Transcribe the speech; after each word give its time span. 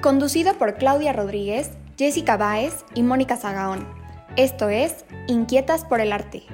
Conducido 0.00 0.54
por 0.54 0.76
Claudia 0.76 1.12
Rodríguez, 1.12 1.72
Jessica 1.98 2.36
Báez 2.36 2.84
y 2.94 3.02
Mónica 3.02 3.36
Zagaón. 3.36 3.84
Esto 4.36 4.68
es 4.68 5.04
Inquietas 5.26 5.84
por 5.84 6.00
el 6.00 6.12
Arte. 6.12 6.44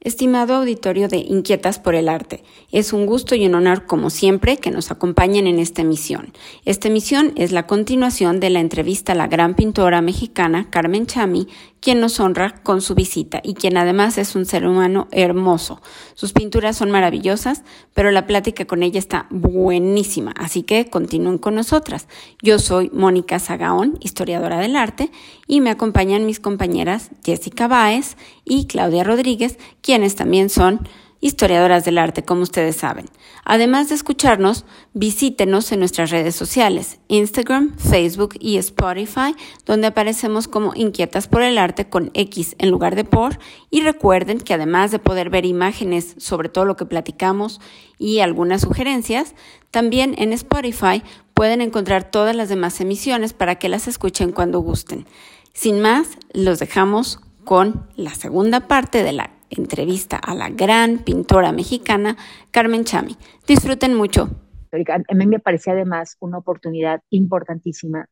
Estimado 0.00 0.54
auditorio 0.54 1.08
de 1.08 1.18
Inquietas 1.18 1.80
por 1.80 1.96
el 1.96 2.08
Arte, 2.08 2.44
es 2.70 2.92
un 2.92 3.06
gusto 3.06 3.34
y 3.34 3.44
un 3.44 3.56
honor, 3.56 3.86
como 3.86 4.08
siempre, 4.08 4.56
que 4.56 4.70
nos 4.70 4.92
acompañen 4.92 5.48
en 5.48 5.58
esta 5.58 5.82
emisión. 5.82 6.32
Esta 6.64 6.86
emisión 6.86 7.32
es 7.34 7.50
la 7.50 7.66
continuación 7.66 8.38
de 8.38 8.50
la 8.50 8.60
entrevista 8.60 9.12
a 9.12 9.16
la 9.16 9.26
gran 9.26 9.54
pintora 9.54 10.00
mexicana 10.02 10.70
Carmen 10.70 11.06
Chami, 11.06 11.48
quien 11.80 12.00
nos 12.00 12.18
honra 12.20 12.62
con 12.62 12.80
su 12.80 12.94
visita 12.94 13.40
y 13.42 13.54
quien 13.54 13.76
además 13.76 14.18
es 14.18 14.34
un 14.34 14.46
ser 14.46 14.66
humano 14.66 15.08
hermoso. 15.12 15.80
Sus 16.14 16.32
pinturas 16.32 16.76
son 16.76 16.90
maravillosas, 16.90 17.62
pero 17.94 18.10
la 18.10 18.26
plática 18.26 18.64
con 18.64 18.82
ella 18.82 18.98
está 18.98 19.26
buenísima, 19.30 20.32
así 20.36 20.62
que 20.62 20.90
continúen 20.90 21.38
con 21.38 21.54
nosotras. 21.54 22.08
Yo 22.42 22.58
soy 22.58 22.90
Mónica 22.92 23.38
Zagaón, 23.38 23.98
historiadora 24.00 24.58
del 24.58 24.76
arte, 24.76 25.10
y 25.46 25.60
me 25.60 25.70
acompañan 25.70 26.26
mis 26.26 26.40
compañeras 26.40 27.10
Jessica 27.24 27.68
Báez 27.68 28.16
y 28.44 28.66
Claudia 28.66 29.04
Rodríguez, 29.04 29.58
quienes 29.80 30.16
también 30.16 30.50
son 30.50 30.88
historiadoras 31.20 31.84
del 31.84 31.98
arte, 31.98 32.24
como 32.24 32.42
ustedes 32.42 32.76
saben. 32.76 33.06
Además 33.44 33.88
de 33.88 33.94
escucharnos, 33.94 34.64
visítenos 34.92 35.72
en 35.72 35.80
nuestras 35.80 36.10
redes 36.10 36.34
sociales, 36.34 36.98
Instagram, 37.08 37.76
Facebook 37.78 38.34
y 38.40 38.56
Spotify, 38.58 39.34
donde 39.64 39.86
aparecemos 39.86 40.48
como 40.48 40.74
Inquietas 40.74 41.28
por 41.28 41.42
el 41.42 41.58
Arte 41.58 41.88
con 41.88 42.10
X 42.14 42.56
en 42.58 42.70
lugar 42.70 42.96
de 42.96 43.04
por. 43.04 43.38
Y 43.70 43.82
recuerden 43.82 44.40
que 44.40 44.54
además 44.54 44.90
de 44.90 44.98
poder 44.98 45.30
ver 45.30 45.44
imágenes 45.44 46.14
sobre 46.18 46.48
todo 46.48 46.64
lo 46.64 46.76
que 46.76 46.86
platicamos 46.86 47.60
y 47.98 48.20
algunas 48.20 48.62
sugerencias, 48.62 49.34
también 49.70 50.14
en 50.18 50.32
Spotify 50.32 51.02
pueden 51.34 51.60
encontrar 51.60 52.10
todas 52.10 52.34
las 52.34 52.48
demás 52.48 52.80
emisiones 52.80 53.32
para 53.32 53.56
que 53.56 53.68
las 53.68 53.88
escuchen 53.88 54.32
cuando 54.32 54.60
gusten. 54.60 55.06
Sin 55.52 55.80
más, 55.80 56.18
los 56.32 56.58
dejamos 56.58 57.20
con 57.44 57.86
la 57.94 58.14
segunda 58.14 58.66
parte 58.68 59.02
de 59.02 59.12
la 59.12 59.35
entrevista 59.50 60.16
a 60.16 60.34
la 60.34 60.48
gran 60.50 60.98
pintora 60.98 61.52
mexicana 61.52 62.16
Carmen 62.50 62.84
Chami. 62.84 63.16
Disfruten 63.46 63.94
mucho. 63.94 64.30
A 64.72 65.14
mí 65.14 65.26
me 65.26 65.38
parecía 65.38 65.72
además 65.72 66.16
una 66.20 66.38
oportunidad 66.38 67.02
importantísima. 67.10 68.08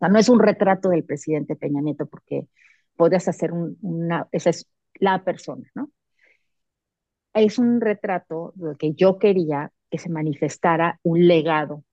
no 0.00 0.18
es 0.18 0.28
un 0.28 0.40
retrato 0.40 0.88
del 0.88 1.04
presidente 1.04 1.56
Peña 1.56 1.80
Nieto 1.80 2.06
porque 2.06 2.48
podrías 2.96 3.28
hacer 3.28 3.52
una, 3.52 4.28
esa 4.32 4.50
es 4.50 4.66
la 4.94 5.22
persona, 5.24 5.70
¿no? 5.74 5.90
Es 7.34 7.58
un 7.58 7.80
retrato 7.80 8.52
de 8.56 8.76
que 8.76 8.92
yo 8.92 9.18
quería 9.18 9.72
que 9.90 9.98
se 9.98 10.10
manifestara 10.10 10.98
un 11.02 11.26
legado 11.26 11.84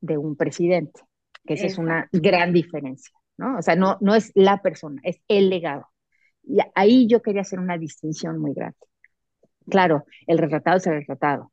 de 0.00 0.16
un 0.16 0.36
presidente, 0.36 1.00
que 1.44 1.54
esa 1.54 1.66
es 1.66 1.78
una 1.78 2.08
gran 2.12 2.52
diferencia, 2.52 3.16
¿no? 3.36 3.58
O 3.58 3.62
sea, 3.62 3.76
no, 3.76 3.98
no 4.00 4.14
es 4.14 4.32
la 4.34 4.62
persona, 4.62 5.00
es 5.04 5.20
el 5.28 5.50
legado. 5.50 5.88
Y 6.46 6.58
ahí 6.74 7.06
yo 7.06 7.20
quería 7.20 7.42
hacer 7.42 7.58
una 7.58 7.76
distinción 7.76 8.38
muy 8.38 8.54
grande. 8.54 8.78
Claro, 9.68 10.04
el 10.26 10.38
retratado 10.38 10.76
es 10.78 10.86
el 10.86 10.94
retratado, 10.94 11.52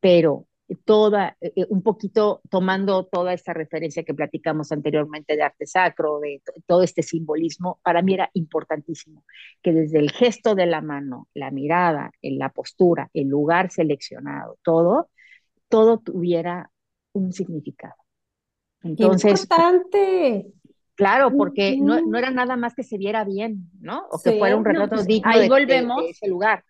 pero 0.00 0.46
toda, 0.84 1.36
eh, 1.40 1.52
eh, 1.56 1.66
un 1.70 1.82
poquito 1.82 2.40
tomando 2.50 3.06
toda 3.06 3.32
esta 3.32 3.52
referencia 3.52 4.02
que 4.02 4.14
platicamos 4.14 4.70
anteriormente 4.70 5.34
de 5.34 5.42
arte 5.42 5.66
sacro, 5.66 6.20
de 6.20 6.42
todo 6.66 6.82
este 6.82 7.02
simbolismo, 7.02 7.80
para 7.82 8.02
mí 8.02 8.14
era 8.14 8.30
importantísimo 8.34 9.24
que 9.62 9.72
desde 9.72 9.98
el 9.98 10.10
gesto 10.10 10.54
de 10.54 10.66
la 10.66 10.80
mano, 10.80 11.28
la 11.34 11.50
mirada, 11.50 12.12
en 12.22 12.38
la 12.38 12.50
postura, 12.50 13.10
el 13.14 13.28
lugar 13.28 13.70
seleccionado, 13.70 14.58
todo, 14.62 15.10
todo 15.68 15.98
tuviera 15.98 16.70
un 17.12 17.32
significado. 17.32 17.94
Entonces, 18.82 19.42
importante. 19.42 20.52
Claro, 20.98 21.30
porque 21.30 21.76
no, 21.76 22.00
no, 22.00 22.18
era 22.18 22.32
nada 22.32 22.56
más 22.56 22.74
que 22.74 22.82
se 22.82 22.98
viera 22.98 23.22
bien, 23.22 23.70
¿no? 23.80 24.08
O 24.10 24.20
que 24.20 24.36
fuera 24.36 24.56
un 24.56 24.64
retrato 24.64 24.96
pues, 24.96 25.06
digno 25.06 25.30
ahí 25.30 25.42
de, 25.42 25.48
volvemos 25.48 26.02
ese 26.08 26.26
lugar. 26.26 26.64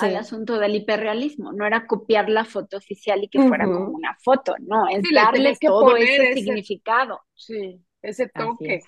Al 0.00 0.16
asunto 0.16 0.58
del 0.58 0.74
hiperrealismo, 0.74 1.50
no 1.50 1.64
era 1.64 1.86
copiar 1.86 2.28
la 2.28 2.44
foto 2.44 2.76
oficial 2.76 3.24
y 3.24 3.28
que 3.28 3.40
fuera 3.40 3.64
como 3.64 3.88
una 3.88 4.18
foto, 4.22 4.54
no, 4.60 4.86
es 4.88 5.02
darle 5.10 5.56
todo 5.58 5.96
ese, 5.96 6.34
significado. 6.34 7.22
Sí, 7.32 7.80
ese 8.02 8.28
toque. 8.28 8.82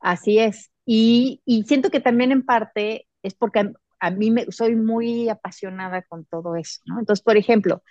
Así 0.00 0.38
es. 0.38 0.70
Y, 0.86 1.42
y, 1.44 1.64
siento 1.64 1.90
que 1.90 2.00
también 2.00 2.32
en 2.32 2.46
parte 2.46 3.06
es 3.22 3.34
porque 3.34 3.72
a, 4.00 4.10
mí 4.10 4.30
me, 4.30 4.50
soy 4.50 4.74
muy 4.74 5.28
apasionada 5.28 6.00
con 6.00 6.24
todo 6.24 6.56
eso, 6.56 6.80
¿no? 6.86 6.98
Entonces, 6.98 7.22
por 7.22 7.36
ejemplo, 7.36 7.82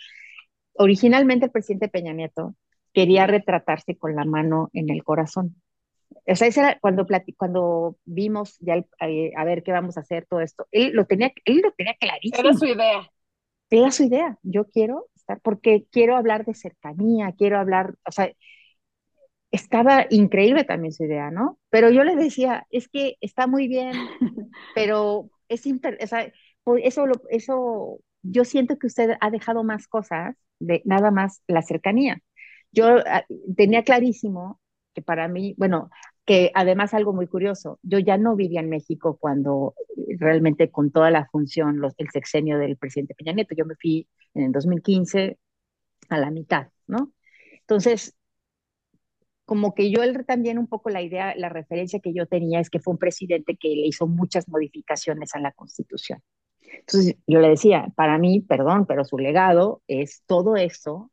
originalmente 0.74 1.46
el 1.46 1.52
presidente 1.52 1.90
Peña 1.90 2.14
Nieto 2.14 2.56
quería 2.92 3.28
retratarse 3.28 3.96
con 3.96 4.16
la 4.16 4.26
mano 4.26 4.72
en 4.74 4.90
el 4.90 5.04
corazón 5.04 5.62
o 6.28 6.36
sea, 6.36 6.48
era 6.48 6.78
cuando, 6.80 7.08
cuando 7.38 7.98
vimos 8.06 8.58
ya 8.60 8.76
eh, 9.02 9.32
a 9.36 9.46
ver 9.46 9.64
qué 9.64 9.72
vamos 9.72 9.98
a 9.98 10.02
hacer, 10.02 10.26
todo 10.30 10.42
esto, 10.42 10.68
él 10.72 10.92
lo 10.94 11.06
tenía, 11.06 11.32
él 11.46 11.62
lo 11.64 11.72
tenía 11.72 11.96
clarísimo. 11.96 12.50
Era 12.50 12.58
su 12.58 12.66
idea. 12.66 13.12
Era 13.70 13.92
su 13.92 14.04
idea. 14.04 14.38
Yo 14.44 14.66
quiero 14.66 15.08
estar, 15.16 15.40
porque 15.42 15.86
quiero 15.92 16.18
hablar 16.18 16.46
de 16.46 16.54
cercanía, 16.54 17.34
quiero 17.38 17.58
hablar, 17.60 17.96
o 18.06 18.12
sea, 18.12 18.32
estaba 19.52 20.06
increíble 20.10 20.66
también 20.66 20.94
su 20.94 21.06
idea, 21.06 21.32
¿no? 21.32 21.60
Pero 21.70 21.90
yo 21.90 22.04
le 22.04 22.16
decía, 22.16 22.68
es 22.72 22.90
que 22.90 23.16
está 23.22 23.48
muy 23.48 23.68
bien, 23.68 23.92
pero 24.76 25.30
es 25.48 25.66
o 25.66 26.08
sea, 26.08 26.32
eso, 26.84 27.06
eso, 27.30 28.00
yo 28.22 28.44
siento 28.44 28.78
que 28.78 28.88
usted 28.88 29.12
ha 29.22 29.32
dejado 29.32 29.64
más 29.64 29.88
cosas 29.88 30.36
de 30.60 30.82
nada 30.86 31.12
más 31.12 31.42
la 31.48 31.62
cercanía. 31.62 32.20
Yo 32.72 32.98
ah, 33.06 33.26
tenía 33.56 33.84
clarísimo 33.84 34.60
que 34.94 35.02
para 35.02 35.28
mí, 35.28 35.56
bueno, 35.58 35.90
que 36.28 36.52
además 36.54 36.94
algo 36.94 37.14
muy 37.14 37.28
curioso, 37.28 37.80
yo 37.84 38.00
ya 38.00 38.18
no 38.18 38.36
vivía 38.36 38.60
en 38.60 38.70
México 38.70 39.18
cuando 39.18 39.74
eh, 39.96 40.18
realmente 40.20 40.70
con 40.70 40.92
toda 40.92 41.10
la 41.10 41.26
función, 41.28 41.82
el 41.98 42.10
sexenio 42.10 42.60
del 42.60 42.76
presidente 42.78 43.16
Peña 43.16 43.32
Nieto, 43.32 43.56
yo 43.56 43.66
me 43.66 43.76
fui 43.76 44.10
en 44.34 44.44
el 44.44 44.52
2015 44.52 45.40
a 46.10 46.18
la 46.20 46.30
mitad, 46.30 46.68
¿no? 46.86 47.14
Entonces, 47.62 48.14
como 49.46 49.74
que 49.74 49.90
yo 49.90 50.02
también 50.26 50.60
un 50.60 50.68
poco 50.68 50.90
la 50.90 51.02
idea, 51.02 51.34
la 51.38 51.48
referencia 51.48 52.02
que 52.02 52.14
yo 52.14 52.26
tenía 52.26 52.60
es 52.60 52.70
que 52.70 52.82
fue 52.82 52.92
un 52.92 53.00
presidente 53.00 53.56
que 53.56 53.70
le 53.70 53.88
hizo 53.88 54.06
muchas 54.06 54.50
modificaciones 54.50 55.34
a 55.34 55.40
la 55.40 55.54
Constitución. 55.54 56.22
Entonces, 56.62 57.16
yo 57.26 57.40
le 57.40 57.50
decía, 57.50 57.88
para 57.96 58.18
mí, 58.18 58.42
perdón, 58.42 58.86
pero 58.86 59.06
su 59.06 59.18
legado 59.18 59.82
es 59.88 60.24
todo 60.28 60.58
eso 60.58 61.10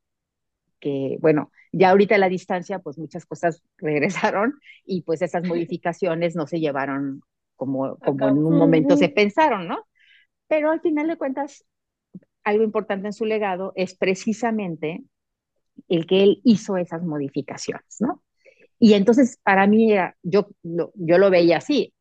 que, 0.84 1.16
bueno, 1.20 1.50
ya 1.72 1.90
ahorita 1.90 2.16
a 2.16 2.18
la 2.18 2.28
distancia, 2.28 2.78
pues 2.78 2.98
muchas 2.98 3.24
cosas 3.24 3.62
regresaron 3.78 4.60
y 4.84 5.02
pues 5.02 5.22
esas 5.22 5.44
modificaciones 5.48 6.36
no 6.36 6.46
se 6.46 6.60
llevaron 6.60 7.22
como, 7.56 7.96
como 7.96 8.28
en 8.28 8.38
un 8.38 8.58
momento 8.58 8.96
se 8.96 9.08
pensaron, 9.08 9.66
¿no? 9.66 9.86
Pero 10.46 10.70
al 10.70 10.80
final 10.80 11.08
de 11.08 11.16
cuentas, 11.16 11.64
algo 12.42 12.62
importante 12.62 13.06
en 13.06 13.12
su 13.12 13.24
legado 13.24 13.72
es 13.74 13.96
precisamente 13.96 15.02
el 15.88 16.06
que 16.06 16.22
él 16.22 16.40
hizo 16.44 16.76
esas 16.76 17.02
modificaciones, 17.02 17.96
¿no? 18.00 18.22
Y 18.78 18.92
entonces 18.92 19.38
para 19.42 19.66
mí 19.66 19.92
era, 19.92 20.16
yo, 20.22 20.48
yo 20.62 21.18
lo 21.18 21.30
veía 21.30 21.58
así, 21.58 21.94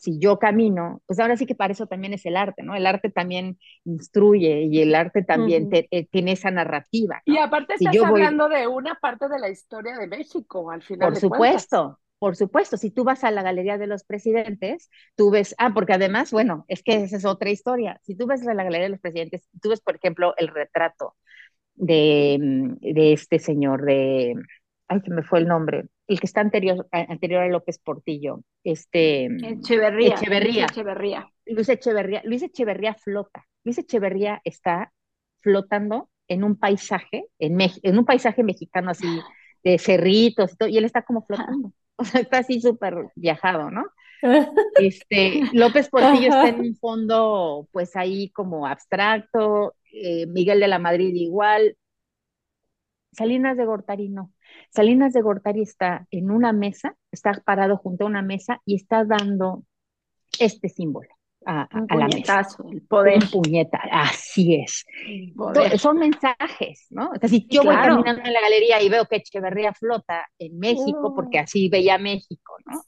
si 0.00 0.18
yo 0.18 0.38
camino, 0.38 1.02
pues 1.06 1.18
ahora 1.18 1.36
sí 1.36 1.46
que 1.46 1.54
para 1.54 1.72
eso 1.72 1.86
también 1.86 2.14
es 2.14 2.24
el 2.26 2.36
arte, 2.36 2.62
¿no? 2.62 2.74
El 2.74 2.86
arte 2.86 3.10
también 3.10 3.58
instruye 3.84 4.62
y 4.62 4.80
el 4.80 4.94
arte 4.94 5.22
también 5.22 5.68
eh, 5.72 6.06
tiene 6.06 6.32
esa 6.32 6.50
narrativa. 6.50 7.22
Y 7.24 7.38
aparte 7.38 7.74
estás 7.74 7.96
hablando 8.02 8.48
de 8.48 8.66
una 8.66 8.94
parte 8.96 9.28
de 9.28 9.38
la 9.38 9.48
historia 9.48 9.96
de 9.96 10.06
México, 10.06 10.70
al 10.70 10.82
final. 10.82 11.08
Por 11.08 11.20
supuesto. 11.20 11.98
Por 12.18 12.36
supuesto, 12.36 12.76
si 12.76 12.90
tú 12.90 13.02
vas 13.02 13.24
a 13.24 13.30
la 13.30 13.42
Galería 13.42 13.78
de 13.78 13.86
los 13.86 14.04
Presidentes, 14.04 14.90
tú 15.16 15.30
ves, 15.30 15.54
ah, 15.56 15.72
porque 15.72 15.94
además, 15.94 16.30
bueno, 16.32 16.66
es 16.68 16.82
que 16.82 17.02
esa 17.02 17.16
es 17.16 17.24
otra 17.24 17.48
historia. 17.48 17.98
Si 18.02 18.14
tú 18.14 18.26
ves 18.26 18.46
a 18.46 18.52
la 18.52 18.62
Galería 18.62 18.84
de 18.84 18.90
los 18.90 19.00
Presidentes, 19.00 19.48
tú 19.62 19.70
ves, 19.70 19.80
por 19.80 19.96
ejemplo, 19.96 20.34
el 20.36 20.48
retrato 20.48 21.16
de, 21.76 22.36
mm, 22.38 22.74
de 22.80 23.12
este 23.14 23.38
señor, 23.38 23.86
de, 23.86 24.34
ay, 24.88 25.00
que 25.00 25.10
me 25.10 25.22
fue 25.22 25.38
el 25.38 25.48
nombre, 25.48 25.86
el 26.10 26.18
que 26.18 26.26
está 26.26 26.40
anterior, 26.40 26.88
anterior 26.90 27.44
a 27.44 27.48
López 27.48 27.78
Portillo, 27.78 28.40
este 28.64 29.26
Echeverría. 29.26 30.16
Echeverría. 30.16 30.66
Luis 30.66 30.70
Echeverría. 30.72 31.32
Luis 31.46 31.68
Echeverría. 31.68 32.22
Luis 32.24 32.42
Echeverría 32.42 32.94
flota. 32.94 33.46
Luis 33.62 33.78
Echeverría 33.78 34.40
está 34.42 34.92
flotando 35.38 36.10
en 36.26 36.42
un 36.42 36.56
paisaje, 36.56 37.26
en, 37.38 37.58
en 37.60 37.98
un 37.98 38.04
paisaje 38.04 38.42
mexicano 38.42 38.90
así 38.90 39.06
de 39.62 39.78
cerritos 39.78 40.52
y 40.52 40.56
todo, 40.56 40.68
y 40.68 40.78
él 40.78 40.84
está 40.84 41.02
como 41.02 41.24
flotando. 41.24 41.72
O 42.00 42.04
sea, 42.04 42.22
está 42.22 42.38
así 42.38 42.62
súper 42.62 42.94
viajado, 43.14 43.70
¿no? 43.70 43.84
Este, 44.80 45.42
López 45.52 45.90
Portillo 45.90 46.28
está 46.28 46.48
en 46.48 46.60
un 46.60 46.74
fondo, 46.76 47.68
pues 47.72 47.94
ahí 47.94 48.30
como 48.30 48.66
abstracto, 48.66 49.74
eh, 49.92 50.26
Miguel 50.26 50.60
de 50.60 50.68
la 50.68 50.78
Madrid 50.78 51.12
igual, 51.14 51.76
Salinas 53.12 53.56
de 53.56 53.66
Gortari 53.66 54.08
no. 54.08 54.32
Salinas 54.70 55.12
de 55.12 55.22
Gortari 55.22 55.62
está 55.62 56.06
en 56.10 56.30
una 56.30 56.52
mesa, 56.52 56.96
está 57.10 57.32
parado 57.44 57.76
junto 57.76 58.04
a 58.04 58.06
una 58.06 58.22
mesa 58.22 58.60
y 58.64 58.76
está 58.76 59.04
dando 59.04 59.64
este 60.38 60.68
símbolo 60.68 61.08
a, 61.44 61.68
la 61.96 62.06
mesa. 62.06 62.46
El 62.70 62.82
poder. 62.82 63.22
Un 63.22 63.30
puñeta, 63.30 63.80
así 63.90 64.54
es. 64.54 64.84
Son 65.80 65.98
mensajes, 65.98 66.86
¿no? 66.90 67.10
O 67.10 67.28
si 67.28 67.46
yo 67.48 67.62
voy 67.64 67.74
caminando 67.74 68.22
en 68.24 68.32
la 68.32 68.40
galería 68.40 68.80
y 68.82 68.88
veo 68.88 69.06
que 69.06 69.16
Echeverría 69.16 69.72
flota 69.72 70.28
en 70.38 70.58
México, 70.58 71.14
porque 71.14 71.38
uh. 71.38 71.42
así 71.42 71.68
veía 71.68 71.98
México, 71.98 72.54
¿no? 72.66 72.82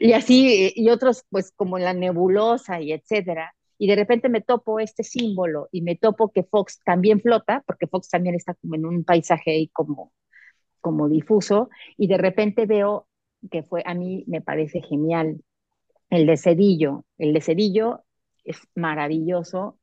Y 0.00 0.12
así, 0.12 0.72
y 0.74 0.88
otros, 0.88 1.24
pues 1.28 1.52
como 1.54 1.78
la 1.78 1.92
nebulosa 1.92 2.80
y 2.80 2.92
etcétera 2.92 3.54
y 3.78 3.86
de 3.86 3.96
repente 3.96 4.28
me 4.28 4.40
topo 4.40 4.80
este 4.80 5.02
símbolo 5.02 5.68
y 5.72 5.82
me 5.82 5.96
topo 5.96 6.32
que 6.32 6.44
Fox 6.44 6.80
también 6.84 7.20
flota, 7.20 7.62
porque 7.66 7.86
Fox 7.86 8.08
también 8.08 8.34
está 8.34 8.54
como 8.54 8.76
en 8.76 8.86
un 8.86 9.04
paisaje 9.04 9.50
ahí 9.50 9.68
como, 9.68 10.12
como 10.84 11.08
difuso, 11.08 11.70
y 11.96 12.08
de 12.08 12.18
repente 12.18 12.66
veo 12.66 13.08
que 13.50 13.62
fue, 13.62 13.82
a 13.86 13.94
mí 13.94 14.22
me 14.26 14.42
parece 14.42 14.82
genial, 14.82 15.40
el 16.10 16.26
de 16.26 16.36
Cedillo. 16.36 17.06
El 17.16 17.32
de 17.32 17.40
Cedillo 17.40 18.02
es 18.44 18.58
maravilloso. 18.74 19.78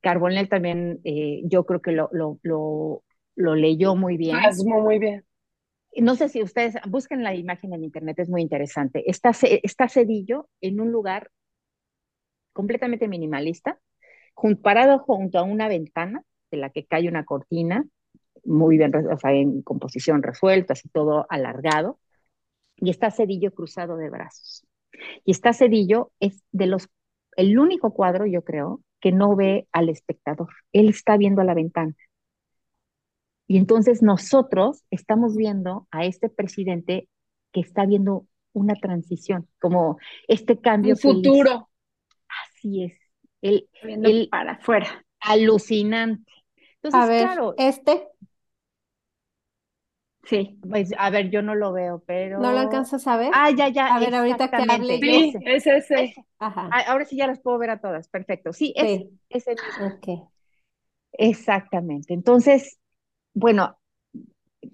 Carbonell 0.00 0.48
también, 0.48 1.00
eh, 1.04 1.42
yo 1.44 1.66
creo 1.66 1.82
que 1.82 1.92
lo, 1.92 2.08
lo, 2.12 2.38
lo, 2.42 3.04
lo 3.34 3.54
leyó 3.54 3.96
muy 3.96 4.16
bien. 4.16 4.38
muy 4.64 4.98
bien. 4.98 5.24
No 5.98 6.16
sé 6.16 6.30
si 6.30 6.42
ustedes 6.42 6.76
busquen 6.88 7.22
la 7.22 7.34
imagen 7.34 7.74
en 7.74 7.84
internet, 7.84 8.18
es 8.18 8.30
muy 8.30 8.40
interesante. 8.40 9.04
Está, 9.10 9.32
está 9.62 9.88
Cedillo 9.88 10.48
en 10.62 10.80
un 10.80 10.90
lugar 10.90 11.30
completamente 12.54 13.08
minimalista, 13.08 13.78
parado 14.62 15.00
junto 15.00 15.38
a 15.38 15.42
una 15.42 15.68
ventana 15.68 16.22
de 16.50 16.56
la 16.56 16.70
que 16.70 16.86
cae 16.86 17.08
una 17.08 17.26
cortina, 17.26 17.84
muy 18.46 18.78
bien, 18.78 18.94
o 18.94 19.18
sea, 19.18 19.32
en 19.32 19.62
composición 19.62 20.22
resuelta, 20.22 20.72
así 20.72 20.88
todo 20.88 21.26
alargado, 21.28 21.98
y 22.76 22.90
está 22.90 23.10
Cedillo 23.10 23.52
cruzado 23.52 23.96
de 23.96 24.10
brazos. 24.10 24.66
Y 25.24 25.30
está 25.30 25.52
Cedillo 25.52 26.12
es 26.20 26.42
de 26.52 26.66
los, 26.66 26.88
el 27.36 27.58
único 27.58 27.92
cuadro, 27.92 28.26
yo 28.26 28.42
creo, 28.42 28.80
que 29.00 29.12
no 29.12 29.36
ve 29.36 29.68
al 29.72 29.88
espectador. 29.88 30.48
Él 30.72 30.88
está 30.88 31.16
viendo 31.16 31.42
a 31.42 31.44
la 31.44 31.54
ventana. 31.54 31.94
Y 33.46 33.58
entonces 33.58 34.02
nosotros 34.02 34.84
estamos 34.90 35.36
viendo 35.36 35.86
a 35.90 36.04
este 36.04 36.28
presidente 36.28 37.08
que 37.52 37.60
está 37.60 37.86
viendo 37.86 38.26
una 38.52 38.74
transición, 38.74 39.48
como 39.60 39.98
este 40.26 40.60
cambio. 40.60 40.94
Un 40.94 41.00
futuro. 41.00 41.68
Así 42.28 42.84
es. 42.84 42.98
El, 43.42 44.28
para 44.30 44.52
afuera. 44.52 45.04
Alucinante. 45.20 46.32
Entonces, 46.82 47.00
a 47.00 47.06
ver, 47.06 47.22
claro. 47.22 47.54
Este. 47.58 48.08
Sí. 50.26 50.58
Pues, 50.68 50.90
a 50.98 51.10
ver, 51.10 51.30
yo 51.30 51.40
no 51.40 51.54
lo 51.54 51.72
veo, 51.72 52.02
pero. 52.06 52.40
¿No 52.40 52.52
lo 52.52 52.58
alcanzas 52.58 53.06
a 53.06 53.16
ver? 53.16 53.30
Ah, 53.32 53.50
ya, 53.50 53.68
ya. 53.68 53.94
A 53.94 54.00
ver, 54.00 54.14
ahorita 54.14 54.50
que 54.50 54.56
hable. 54.68 54.98
Sí, 54.98 55.34
es 55.42 55.66
ese. 55.66 56.14
Ajá. 56.38 56.68
Ah, 56.72 56.84
ahora 56.88 57.04
sí 57.04 57.16
ya 57.16 57.26
las 57.26 57.40
puedo 57.40 57.58
ver 57.58 57.70
a 57.70 57.80
todas. 57.80 58.08
Perfecto. 58.08 58.52
Sí, 58.52 58.74
es 58.76 59.04
ese 59.30 59.50
mismo. 59.52 59.96
Ok. 59.96 60.28
Exactamente. 61.12 62.12
Entonces, 62.12 62.78
bueno, 63.32 63.78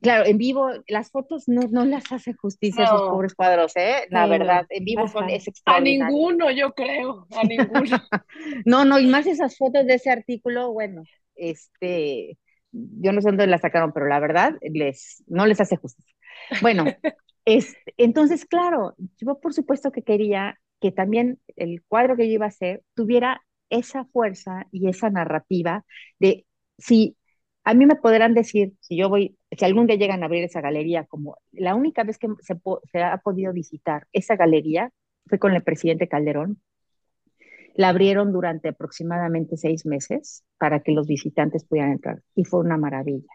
claro, 0.01 0.25
en 0.27 0.39
vivo 0.39 0.71
las 0.89 1.11
fotos 1.11 1.45
no, 1.49 1.63
no 1.71 1.85
las 1.85 2.11
hace 2.11 2.33
justicia 2.35 2.83
a 2.83 2.87
esos 2.87 3.03
pobres 3.03 3.35
cuadros, 3.35 3.77
¿eh? 3.77 4.07
La 4.11 4.27
verdad, 4.27 4.67
en 4.71 4.85
vivo 4.85 5.07
son, 5.09 5.29
es 5.31 5.47
extraordinario. 5.49 6.05
A 6.05 6.09
ninguno, 6.09 6.51
yo 6.51 6.73
creo, 6.73 7.27
a 7.37 7.45
ninguno. 7.45 7.97
no, 8.65 8.85
no, 8.85 8.99
y 8.99 9.07
más 9.07 9.27
esas 9.27 9.57
fotos 9.57 9.87
de 9.87 9.95
ese 9.95 10.11
artículo, 10.11 10.73
bueno, 10.73 11.03
este, 11.35 12.39
yo 12.73 13.13
no 13.13 13.21
sé 13.21 13.29
dónde 13.29 13.47
las 13.47 13.61
sacaron, 13.61 13.93
pero 13.93 14.07
la 14.07 14.21
verdad, 14.21 14.55
les, 14.63 15.23
no 15.27 15.47
les 15.47 15.61
hace 15.61 15.77
justicia. 15.77 16.15
Bueno, 16.61 16.85
es, 17.45 17.77
entonces, 17.97 18.45
claro, 18.45 18.95
yo 19.19 19.39
por 19.41 19.53
supuesto 19.55 19.93
que 19.93 20.03
quería 20.03 20.59
que 20.81 20.91
también 20.91 21.39
el 21.57 21.83
cuadro 21.87 22.17
que 22.17 22.27
yo 22.27 22.35
iba 22.35 22.47
a 22.47 22.49
hacer 22.49 22.83
tuviera 22.95 23.43
esa 23.71 24.05
fuerza 24.07 24.67
y 24.73 24.89
esa 24.89 25.11
narrativa 25.11 25.85
de 26.19 26.45
si 26.79 27.17
a 27.65 27.75
mí 27.75 27.87
me 27.87 27.97
podrán 27.97 28.35
decir, 28.35 28.73
si 28.81 28.97
yo 28.97 29.09
voy, 29.09 29.39
si 29.57 29.65
algún 29.65 29.87
día 29.87 29.97
llegan 29.97 30.23
a 30.23 30.27
abrir 30.27 30.45
esa 30.45 30.61
galería, 30.61 31.05
como 31.05 31.39
la 31.53 31.75
única 31.75 32.03
vez 32.03 32.19
que 32.19 32.29
se, 32.41 32.59
ha 33.01 33.19
podido 33.19 33.53
visitar 33.53 34.07
esa 34.13 34.37
galería 34.37 34.91
fue 35.27 35.39
con 35.39 35.55
el 35.55 35.63
presidente 35.63 36.09
Calderón. 36.09 36.61
La 37.75 37.89
abrieron 37.89 38.33
durante 38.33 38.69
aproximadamente 38.69 39.57
seis 39.57 39.87
meses 39.87 40.45
para 40.59 40.81
que 40.81 40.93
los 40.93 41.07
visitantes 41.07 41.65
pudieran 41.65 41.93
entrar 41.93 42.23
y 42.35 42.45
fue 42.45 42.61
una 42.61 42.77
maravilla. 42.77 43.33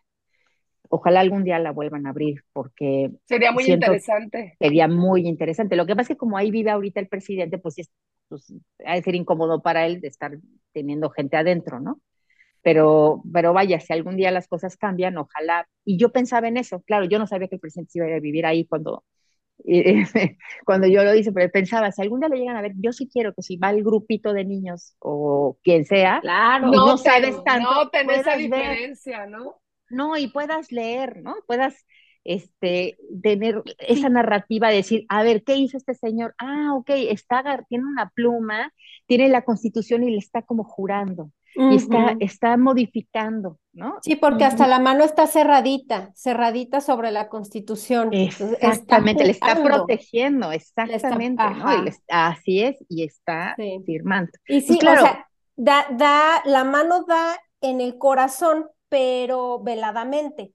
Ojalá 0.90 1.20
algún 1.20 1.44
día 1.44 1.60
la 1.60 1.72
vuelvan 1.72 2.06
a 2.06 2.12
abrir 2.12 2.44
porque... 2.54 3.12
Sería 3.26 3.52
muy 3.52 3.66
interesante. 3.66 4.56
Sería 4.60 4.88
muy 4.88 5.28
interesante. 5.28 5.76
Lo 5.76 5.86
que 5.86 5.96
pasa 5.96 6.04
es 6.04 6.08
que 6.10 6.18
como 6.18 6.38
ahí 6.38 6.50
vive 6.50 6.72
ahorita 6.72 7.00
el 7.00 7.08
presidente, 7.08 7.58
pues, 7.58 7.80
es, 7.80 7.92
pues 8.30 8.54
ha 8.86 8.96
de 8.96 9.04
ser 9.04 9.16
incómodo 9.16 9.62
para 9.62 9.86
él 9.86 10.00
de 10.00 10.08
estar 10.08 10.38
teniendo 10.72 11.10
gente 11.10 11.36
adentro, 11.36 11.80
¿no? 11.80 12.02
pero, 12.68 13.24
pero 13.32 13.54
vaya, 13.54 13.80
si 13.80 13.94
algún 13.94 14.18
día 14.18 14.30
las 14.30 14.50
cosas 14.50 14.76
cambian, 14.76 15.18
ojalá. 15.18 15.70
Y 15.86 15.98
yo 15.98 16.12
pensaba 16.12 16.50
en 16.50 16.58
eso, 16.58 16.82
claro, 16.82 17.06
yo 17.06 17.18
no 17.18 17.26
sabía 17.26 17.48
que 17.48 17.56
el 17.56 17.62
presidente 17.62 17.94
iba 17.96 18.08
a 18.08 18.20
vivir 18.20 18.46
ahí 18.46 18.66
cuando, 18.66 19.06
cuando 20.66 20.88
yo 20.88 21.04
lo 21.04 21.14
hice, 21.16 21.32
pero 21.32 21.52
pensaba, 21.52 21.92
si 21.92 22.02
algún 22.02 22.20
día 22.20 22.30
lo 22.30 22.36
llegan 22.36 22.58
a 22.58 22.62
ver, 22.62 22.74
yo 22.76 22.94
sí 22.94 23.10
quiero 23.12 23.34
que 23.34 23.42
si 23.42 23.58
va 23.58 23.70
el 23.72 23.84
grupito 23.84 24.34
de 24.34 24.46
niños 24.46 24.96
o 25.00 25.58
quien 25.64 25.86
sea, 25.86 26.20
claro, 26.22 26.68
no, 26.68 26.98
sabes 26.98 27.44
tanto, 27.44 27.74
no 27.74 27.90
tenés 27.90 28.20
esa 28.20 28.36
diferencia, 28.36 29.26
¿no? 29.26 29.60
No, 29.90 30.18
y 30.18 30.28
puedas 30.28 30.72
leer, 30.72 31.22
¿no? 31.22 31.36
Puedas 31.48 31.86
este, 32.28 32.98
tener 33.24 33.64
esa 33.80 34.10
narrativa 34.10 34.70
de 34.70 34.76
decir, 34.76 35.06
a 35.10 35.24
ver, 35.24 35.44
¿qué 35.44 35.56
hizo 35.56 35.78
este 35.78 35.96
señor? 35.96 36.36
Ah, 36.38 36.74
ok, 36.76 36.90
está, 36.90 37.66
tiene 37.70 37.86
una 37.86 38.10
pluma, 38.10 38.74
tiene 39.08 39.30
la 39.30 39.44
constitución 39.44 40.04
y 40.04 40.12
le 40.12 40.18
está 40.18 40.42
como 40.42 40.64
jurando 40.64 41.32
y 41.56 41.76
está, 41.76 42.16
está 42.20 42.58
modificando, 42.58 43.58
¿no? 43.74 43.98
Sí, 44.04 44.16
porque 44.16 44.46
hasta 44.46 44.68
la 44.68 44.78
mano 44.78 45.04
está 45.04 45.26
cerradita, 45.26 46.12
cerradita 46.14 46.82
sobre 46.82 47.10
la 47.12 47.30
constitución. 47.30 48.10
Exactamente, 48.12 49.24
le 49.24 49.32
está 49.32 49.64
protegiendo, 49.64 50.52
exactamente, 50.52 51.44
¿no? 51.44 51.66
así 52.10 52.62
es, 52.62 52.78
y 52.90 53.04
está 53.04 53.56
firmando. 53.86 54.32
Y 54.48 54.62
sí, 54.62 54.78
claro, 54.78 55.02
o 55.02 55.06
sea, 55.06 55.28
da, 55.56 55.88
da, 55.92 56.44
la 56.46 56.64
mano 56.64 57.06
da 57.08 57.38
en 57.62 57.82
el 57.82 57.98
corazón, 57.98 58.68
pero 58.90 59.60
veladamente. 59.64 60.54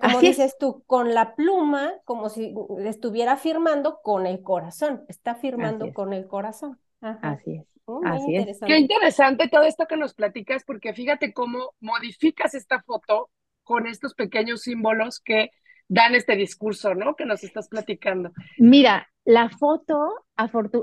Como 0.00 0.20
dices 0.20 0.56
tú, 0.58 0.82
con 0.86 1.14
la 1.14 1.34
pluma, 1.34 1.92
como 2.04 2.28
si 2.28 2.54
estuviera 2.84 3.36
firmando 3.36 4.00
con 4.02 4.26
el 4.26 4.42
corazón, 4.42 5.04
está 5.08 5.34
firmando 5.34 5.92
con 5.92 6.12
el 6.12 6.26
corazón. 6.26 6.78
Así 7.00 7.56
es. 7.56 7.66
Oh, 7.84 8.00
Así 8.04 8.36
es. 8.36 8.60
Qué 8.64 8.78
interesante 8.78 9.48
todo 9.48 9.64
esto 9.64 9.86
que 9.86 9.96
nos 9.96 10.14
platicas, 10.14 10.62
porque 10.64 10.94
fíjate 10.94 11.32
cómo 11.32 11.74
modificas 11.80 12.54
esta 12.54 12.80
foto 12.82 13.30
con 13.64 13.86
estos 13.86 14.14
pequeños 14.14 14.62
símbolos 14.62 15.20
que 15.20 15.50
dan 15.88 16.14
este 16.14 16.36
discurso, 16.36 16.94
¿no? 16.94 17.16
Que 17.16 17.26
nos 17.26 17.42
estás 17.42 17.68
platicando. 17.68 18.32
Mira, 18.58 19.08
la 19.24 19.50
foto, 19.50 20.24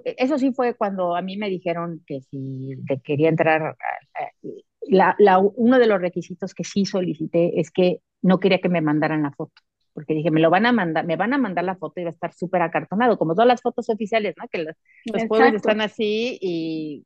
eso 0.04 0.38
sí 0.38 0.52
fue 0.54 0.76
cuando 0.76 1.16
a 1.16 1.22
mí 1.22 1.38
me 1.38 1.50
dijeron 1.50 2.04
que 2.06 2.22
si 2.22 2.76
te 2.88 3.00
quería 3.02 3.30
entrar, 3.30 3.76
la, 4.82 5.40
uno 5.40 5.80
de 5.80 5.88
los 5.88 6.02
requisitos 6.02 6.54
que 6.54 6.64
sí 6.64 6.86
solicité 6.86 7.60
es 7.60 7.72
que 7.72 8.02
no 8.22 8.40
quería 8.40 8.60
que 8.60 8.70
me 8.70 8.82
mandaran 8.82 9.24
la 9.24 9.32
foto 9.32 9.62
porque 10.00 10.14
dije, 10.14 10.32
me 10.32 10.40
lo 10.40 10.50
van 10.50 10.66
a 10.66 10.72
mandar, 10.72 11.06
me 11.06 11.18
van 11.18 11.34
a 11.34 11.38
mandar 11.38 11.66
la 11.66 11.76
foto 11.76 12.00
y 12.00 12.04
va 12.04 12.12
a 12.12 12.14
estar 12.14 12.34
súper 12.34 12.62
acartonado, 12.62 13.18
como 13.18 13.34
todas 13.34 13.48
las 13.48 13.62
fotos 13.62 13.90
oficiales, 13.90 14.34
¿no? 14.38 14.48
Que 14.48 14.60
los, 14.60 14.76
los 15.06 15.24
están 15.54 15.82
así 15.82 16.38
y 16.42 17.06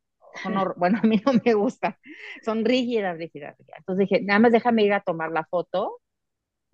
bueno, 0.78 1.00
a 1.02 1.08
mí 1.08 1.20
no 1.26 1.34
me 1.44 1.54
gusta, 1.54 1.98
son 2.44 2.66
rígidas, 2.66 3.18
rígidas, 3.18 3.58
rígidas. 3.58 3.80
Entonces 3.80 4.10
dije, 4.10 4.24
nada 4.24 4.40
más 4.40 4.52
déjame 4.52 4.84
ir 4.84 4.94
a 4.94 5.00
tomar 5.02 5.32
la 5.32 5.44
foto 5.46 6.02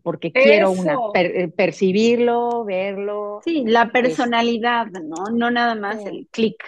porque 0.04 0.32
quiero 0.32 0.72
una, 0.72 0.98
eh, 1.16 1.50
percibirlo, 1.50 2.64
verlo. 2.64 3.42
Sí, 3.44 3.64
la 3.66 3.92
personalidad, 3.92 4.88
¿no? 4.88 5.30
No 5.34 5.52
nada 5.52 5.76
más 5.76 6.06
el 6.06 6.28
clic. 6.32 6.64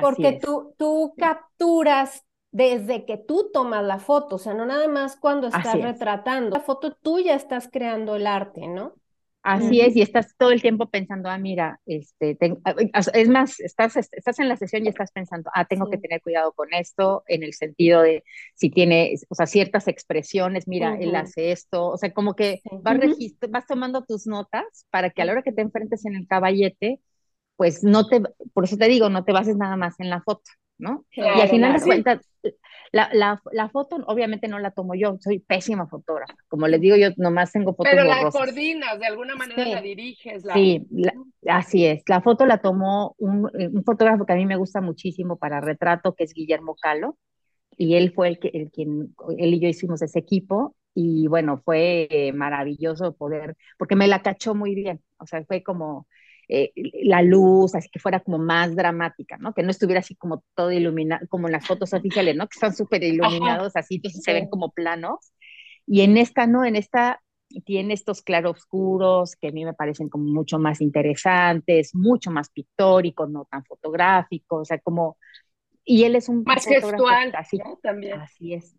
Porque 0.00 0.38
tú, 0.42 0.74
tú 0.78 1.14
capturas 1.16 2.24
desde 2.50 3.04
que 3.04 3.16
tú 3.18 3.50
tomas 3.52 3.84
la 3.84 3.98
foto, 3.98 4.36
o 4.36 4.38
sea, 4.38 4.54
no 4.54 4.64
nada 4.66 4.88
más 4.88 5.16
cuando 5.16 5.48
estás 5.48 5.80
retratando. 5.80 6.56
La 6.56 6.62
foto 6.62 6.92
tuya 6.92 7.34
estás 7.34 7.68
creando 7.70 8.16
el 8.16 8.26
arte, 8.26 8.66
¿no? 8.66 8.94
Así 9.42 9.80
es, 9.80 9.96
y 9.96 10.02
estás 10.02 10.34
todo 10.36 10.50
el 10.50 10.60
tiempo 10.60 10.90
pensando, 10.90 11.30
ah, 11.30 11.38
mira, 11.38 11.80
este, 11.86 12.36
ah, 12.64 12.74
es 13.14 13.28
más, 13.28 13.60
estás, 13.60 13.96
estás 13.96 14.38
en 14.40 14.48
la 14.48 14.56
sesión 14.56 14.84
y 14.84 14.88
estás 14.88 15.10
pensando, 15.12 15.48
ah, 15.54 15.64
tengo 15.64 15.88
que 15.88 15.96
tener 15.96 16.20
cuidado 16.20 16.52
con 16.52 16.74
esto, 16.74 17.22
en 17.28 17.42
el 17.42 17.54
sentido 17.54 18.02
de 18.02 18.24
si 18.54 18.68
tiene, 18.68 19.14
o 19.28 19.34
sea, 19.34 19.46
ciertas 19.46 19.88
expresiones, 19.88 20.68
mira, 20.68 20.96
él 21.00 21.14
hace 21.14 21.52
esto, 21.52 21.86
o 21.86 21.96
sea, 21.96 22.12
como 22.12 22.34
que 22.34 22.60
vas, 22.82 22.98
vas 23.48 23.66
tomando 23.66 24.04
tus 24.04 24.26
notas 24.26 24.86
para 24.90 25.10
que 25.10 25.22
a 25.22 25.24
la 25.24 25.32
hora 25.32 25.42
que 25.42 25.52
te 25.52 25.62
enfrentes 25.62 26.04
en 26.04 26.16
el 26.16 26.26
caballete, 26.26 27.00
pues 27.56 27.84
no 27.84 28.06
te, 28.06 28.20
por 28.52 28.64
eso 28.64 28.76
te 28.76 28.88
digo, 28.88 29.08
no 29.08 29.24
te 29.24 29.32
bases 29.32 29.56
nada 29.56 29.76
más 29.76 29.98
en 30.00 30.10
la 30.10 30.20
foto, 30.22 30.50
¿no? 30.78 31.04
y 31.12 31.20
al 31.20 31.48
final 31.48 31.78
de 31.78 31.84
cuentas, 31.84 32.20
la, 32.92 33.10
la, 33.12 33.42
la, 33.52 33.68
foto 33.68 33.96
obviamente 34.06 34.48
no 34.48 34.58
la 34.58 34.70
tomo 34.70 34.94
yo, 34.94 35.18
soy 35.20 35.40
pésima 35.40 35.86
fotógrafa. 35.86 36.34
Como 36.48 36.68
les 36.68 36.80
digo, 36.80 36.96
yo 36.96 37.08
nomás 37.16 37.52
tengo 37.52 37.74
fotos 37.74 37.90
Pero 37.90 38.04
la 38.04 38.30
coordinas, 38.30 38.98
de 38.98 39.06
alguna 39.06 39.34
manera 39.34 39.64
la 39.66 39.82
diriges. 39.82 40.44
Sí, 40.54 40.86
así 41.46 41.84
es. 41.84 42.02
La 42.06 42.22
foto 42.22 42.46
la 42.46 42.58
tomó 42.58 43.14
un, 43.18 43.50
un, 43.52 43.84
fotógrafo 43.84 44.24
que 44.24 44.32
a 44.32 44.36
mí 44.36 44.46
me 44.46 44.56
gusta 44.56 44.80
muchísimo 44.80 45.36
para 45.36 45.60
retrato, 45.60 46.14
que 46.14 46.24
es 46.24 46.32
Guillermo 46.32 46.76
Calo. 46.80 47.18
Y 47.76 47.94
él 47.94 48.12
fue 48.12 48.28
el, 48.28 48.38
que, 48.38 48.50
el 48.54 48.70
quien, 48.70 49.14
él 49.36 49.54
y 49.54 49.60
yo 49.60 49.68
hicimos 49.68 50.00
ese 50.02 50.18
equipo. 50.18 50.74
Y 50.94 51.28
bueno, 51.28 51.58
fue 51.58 52.32
maravilloso 52.34 53.14
poder, 53.14 53.56
porque 53.78 53.94
me 53.94 54.08
la 54.08 54.22
cachó 54.22 54.54
muy 54.54 54.74
bien. 54.74 55.00
O 55.18 55.26
sea, 55.26 55.44
fue 55.44 55.62
como, 55.62 56.08
eh, 56.48 56.72
la 57.02 57.22
luz, 57.22 57.74
así 57.74 57.88
que 57.90 57.98
fuera 57.98 58.20
como 58.20 58.38
más 58.38 58.74
dramática, 58.74 59.36
¿no? 59.38 59.52
Que 59.52 59.62
no 59.62 59.70
estuviera 59.70 60.00
así 60.00 60.14
como 60.14 60.42
todo 60.54 60.72
iluminado, 60.72 61.26
como 61.28 61.46
en 61.46 61.52
las 61.52 61.66
fotos 61.66 61.92
oficiales, 61.92 62.36
¿no? 62.36 62.48
Que 62.48 62.54
están 62.54 62.74
súper 62.74 63.02
iluminados, 63.02 63.76
así, 63.76 63.96
entonces 63.96 64.22
se 64.22 64.32
ven 64.32 64.48
como 64.48 64.70
planos. 64.72 65.32
Y 65.86 66.00
en 66.02 66.16
esta, 66.16 66.46
¿no? 66.46 66.64
En 66.64 66.76
esta 66.76 67.20
tiene 67.64 67.94
estos 67.94 68.22
claroscuros 68.22 69.36
que 69.36 69.48
a 69.48 69.52
mí 69.52 69.64
me 69.64 69.74
parecen 69.74 70.08
como 70.08 70.24
mucho 70.24 70.58
más 70.58 70.80
interesantes, 70.80 71.94
mucho 71.94 72.30
más 72.30 72.50
pictóricos, 72.50 73.30
no 73.30 73.46
tan 73.50 73.64
fotográficos, 73.64 74.62
o 74.62 74.64
sea, 74.64 74.78
como... 74.78 75.16
Y 75.84 76.04
él 76.04 76.16
es 76.16 76.28
un... 76.28 76.42
Más 76.44 76.66
gestual, 76.66 77.32
así, 77.34 77.58
También. 77.82 78.20
Así 78.20 78.54
es. 78.54 78.76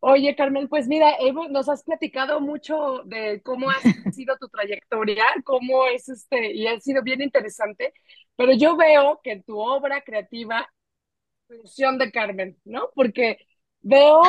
Oye, 0.00 0.34
Carmen, 0.34 0.68
pues 0.68 0.88
mira, 0.88 1.14
Evo, 1.20 1.48
nos 1.48 1.68
has 1.68 1.84
platicado 1.84 2.40
mucho 2.40 3.02
de 3.04 3.42
cómo 3.42 3.70
ha 3.70 3.74
sido 4.14 4.36
tu 4.38 4.48
trayectoria, 4.48 5.24
cómo 5.44 5.86
es 5.86 6.08
este, 6.08 6.52
y 6.54 6.66
ha 6.66 6.80
sido 6.80 7.02
bien 7.02 7.20
interesante, 7.22 7.92
pero 8.36 8.52
yo 8.54 8.76
veo 8.76 9.20
que 9.22 9.42
tu 9.42 9.58
obra 9.58 10.02
creativa, 10.02 10.68
función 11.48 11.98
de 11.98 12.12
Carmen, 12.12 12.58
¿no? 12.64 12.90
Porque 12.94 13.38
veo, 13.82 14.22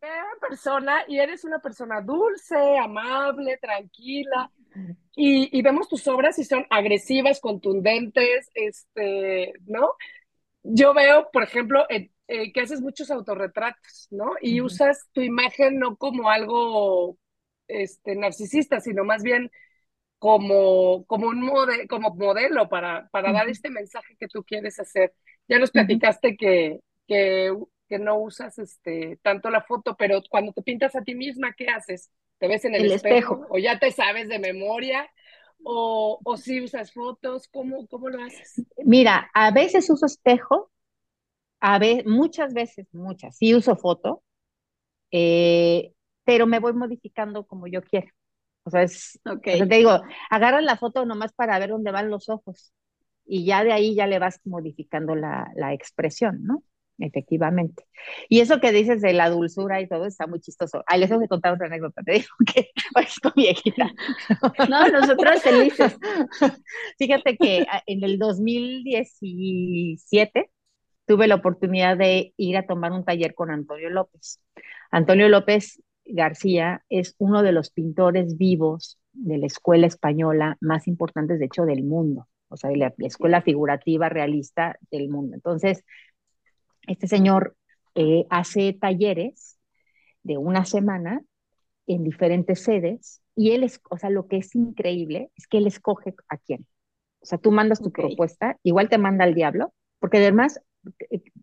veo 0.00 0.24
persona 0.40 1.04
y 1.08 1.18
eres 1.18 1.44
una 1.44 1.58
persona 1.60 2.00
dulce, 2.00 2.78
amable, 2.78 3.58
tranquila, 3.58 4.50
y, 5.16 5.56
y 5.58 5.62
vemos 5.62 5.88
tus 5.88 6.06
obras 6.08 6.38
y 6.38 6.44
son 6.44 6.66
agresivas, 6.70 7.40
contundentes, 7.40 8.50
este, 8.54 9.54
¿no? 9.66 9.92
Yo 10.62 10.94
veo, 10.94 11.30
por 11.32 11.44
ejemplo, 11.44 11.86
en 11.90 12.12
eh, 12.32 12.52
que 12.52 12.60
haces 12.60 12.80
muchos 12.80 13.10
autorretratos, 13.10 14.06
¿no? 14.12 14.34
Y 14.40 14.60
usas 14.60 15.08
tu 15.12 15.20
imagen 15.20 15.80
no 15.80 15.96
como 15.96 16.30
algo 16.30 17.18
este, 17.66 18.14
narcisista, 18.14 18.78
sino 18.78 19.02
más 19.02 19.24
bien 19.24 19.50
como, 20.20 21.04
como 21.06 21.26
un 21.26 21.50
como 21.88 22.14
modelo 22.14 22.68
para, 22.68 23.08
para 23.10 23.32
dar 23.32 23.48
este 23.48 23.68
mensaje 23.68 24.14
que 24.16 24.28
tú 24.28 24.44
quieres 24.44 24.78
hacer. 24.78 25.12
Ya 25.48 25.58
nos 25.58 25.72
platicaste 25.72 26.36
que, 26.36 26.78
que, 27.08 27.52
que, 27.88 27.98
no 27.98 28.20
usas 28.20 28.60
este, 28.60 29.18
tanto 29.22 29.50
la 29.50 29.62
foto, 29.62 29.96
pero 29.98 30.22
cuando 30.30 30.52
te 30.52 30.62
pintas 30.62 30.94
a 30.94 31.02
ti 31.02 31.16
misma, 31.16 31.52
¿qué 31.54 31.66
haces? 31.66 32.12
¿Te 32.38 32.46
ves 32.46 32.64
en 32.64 32.76
el, 32.76 32.92
espejo? 32.92 33.44
¿O 33.50 33.58
ya 33.58 33.80
te 33.80 33.90
sabes 33.90 34.28
de 34.28 34.38
memoria? 34.38 35.10
¿O, 35.64 36.20
o 36.22 36.36
si 36.36 36.60
usas 36.60 36.92
fotos? 36.92 37.48
¿Cómo, 37.48 37.88
¿Cómo 37.88 38.08
lo 38.08 38.22
haces? 38.22 38.62
Mira, 38.84 39.32
a 39.34 39.50
veces 39.50 39.90
uso 39.90 40.06
espejo, 40.06 40.70
a 41.60 41.78
ver, 41.78 42.06
muchas 42.06 42.54
veces, 42.54 42.86
muchas, 42.92 43.36
sí 43.36 43.54
uso 43.54 43.76
foto, 43.76 44.22
eh, 45.10 45.92
pero 46.24 46.46
me 46.46 46.60
voy 46.60 46.72
modificando 46.72 47.46
como 47.46 47.66
yo 47.66 47.82
quiero. 47.82 48.08
O 48.64 48.70
sea, 48.70 48.82
es, 48.82 49.20
te 49.44 49.64
digo, 49.64 50.00
agarras 50.30 50.62
la 50.64 50.76
foto 50.76 51.06
nomás 51.06 51.32
para 51.32 51.58
ver 51.58 51.70
dónde 51.70 51.92
van 51.92 52.10
los 52.10 52.28
ojos 52.28 52.72
y 53.26 53.44
ya 53.44 53.64
de 53.64 53.72
ahí 53.72 53.94
ya 53.94 54.06
le 54.06 54.18
vas 54.18 54.40
modificando 54.44 55.14
la, 55.14 55.50
la 55.56 55.72
expresión, 55.72 56.44
¿no? 56.44 56.62
Efectivamente. 56.98 57.84
Y 58.28 58.40
eso 58.40 58.60
que 58.60 58.72
dices 58.72 59.00
de 59.00 59.14
la 59.14 59.30
dulzura 59.30 59.80
y 59.80 59.88
todo 59.88 60.06
está 60.06 60.26
muy 60.26 60.40
chistoso. 60.40 60.82
Ay, 60.86 61.00
les 61.00 61.08
tengo 61.08 61.22
que 61.22 61.28
contar 61.28 61.54
otra 61.54 61.66
anécdota. 61.66 62.02
Te 62.02 62.12
digo 62.12 62.28
que 62.52 62.70
estoy 63.00 63.32
viejita. 63.34 63.90
No, 64.68 64.86
nosotros 64.88 65.42
felices. 65.42 65.96
Fíjate 66.98 67.36
que 67.36 67.66
ah, 67.70 67.82
en 67.86 68.04
el 68.04 68.18
2017 68.18 70.50
tuve 71.10 71.26
la 71.26 71.34
oportunidad 71.34 71.96
de 71.96 72.34
ir 72.36 72.56
a 72.56 72.68
tomar 72.68 72.92
un 72.92 73.04
taller 73.04 73.34
con 73.34 73.50
Antonio 73.50 73.90
López. 73.90 74.40
Antonio 74.92 75.28
López 75.28 75.82
García 76.04 76.84
es 76.88 77.16
uno 77.18 77.42
de 77.42 77.50
los 77.50 77.70
pintores 77.70 78.38
vivos 78.38 79.00
de 79.12 79.38
la 79.38 79.46
escuela 79.46 79.88
española 79.88 80.56
más 80.60 80.86
importantes, 80.86 81.40
de 81.40 81.46
hecho, 81.46 81.64
del 81.64 81.82
mundo, 81.82 82.28
o 82.46 82.56
sea, 82.56 82.70
de 82.70 82.76
la, 82.76 82.94
escuela 82.98 83.42
figurativa 83.42 84.08
realista 84.08 84.78
del 84.92 85.08
mundo. 85.08 85.34
Entonces, 85.34 85.84
este 86.86 87.08
señor 87.08 87.56
eh, 87.96 88.24
hace 88.30 88.72
talleres 88.72 89.58
de 90.22 90.38
una 90.38 90.64
semana 90.64 91.22
en 91.88 92.04
diferentes 92.04 92.62
sedes 92.62 93.20
y 93.34 93.50
él 93.50 93.64
es, 93.64 93.80
o 93.90 93.98
sea, 93.98 94.10
lo 94.10 94.28
que 94.28 94.36
es 94.36 94.54
increíble 94.54 95.32
es 95.34 95.48
que 95.48 95.58
él 95.58 95.66
escoge 95.66 96.14
a 96.28 96.36
quién. 96.36 96.68
O 97.18 97.26
sea, 97.26 97.38
tú 97.38 97.50
mandas 97.50 97.82
tu 97.82 97.90
propuesta, 97.90 98.58
igual 98.62 98.88
te 98.88 98.96
manda 98.96 99.24
al 99.24 99.34
diablo, 99.34 99.74
porque 99.98 100.18
además 100.18 100.60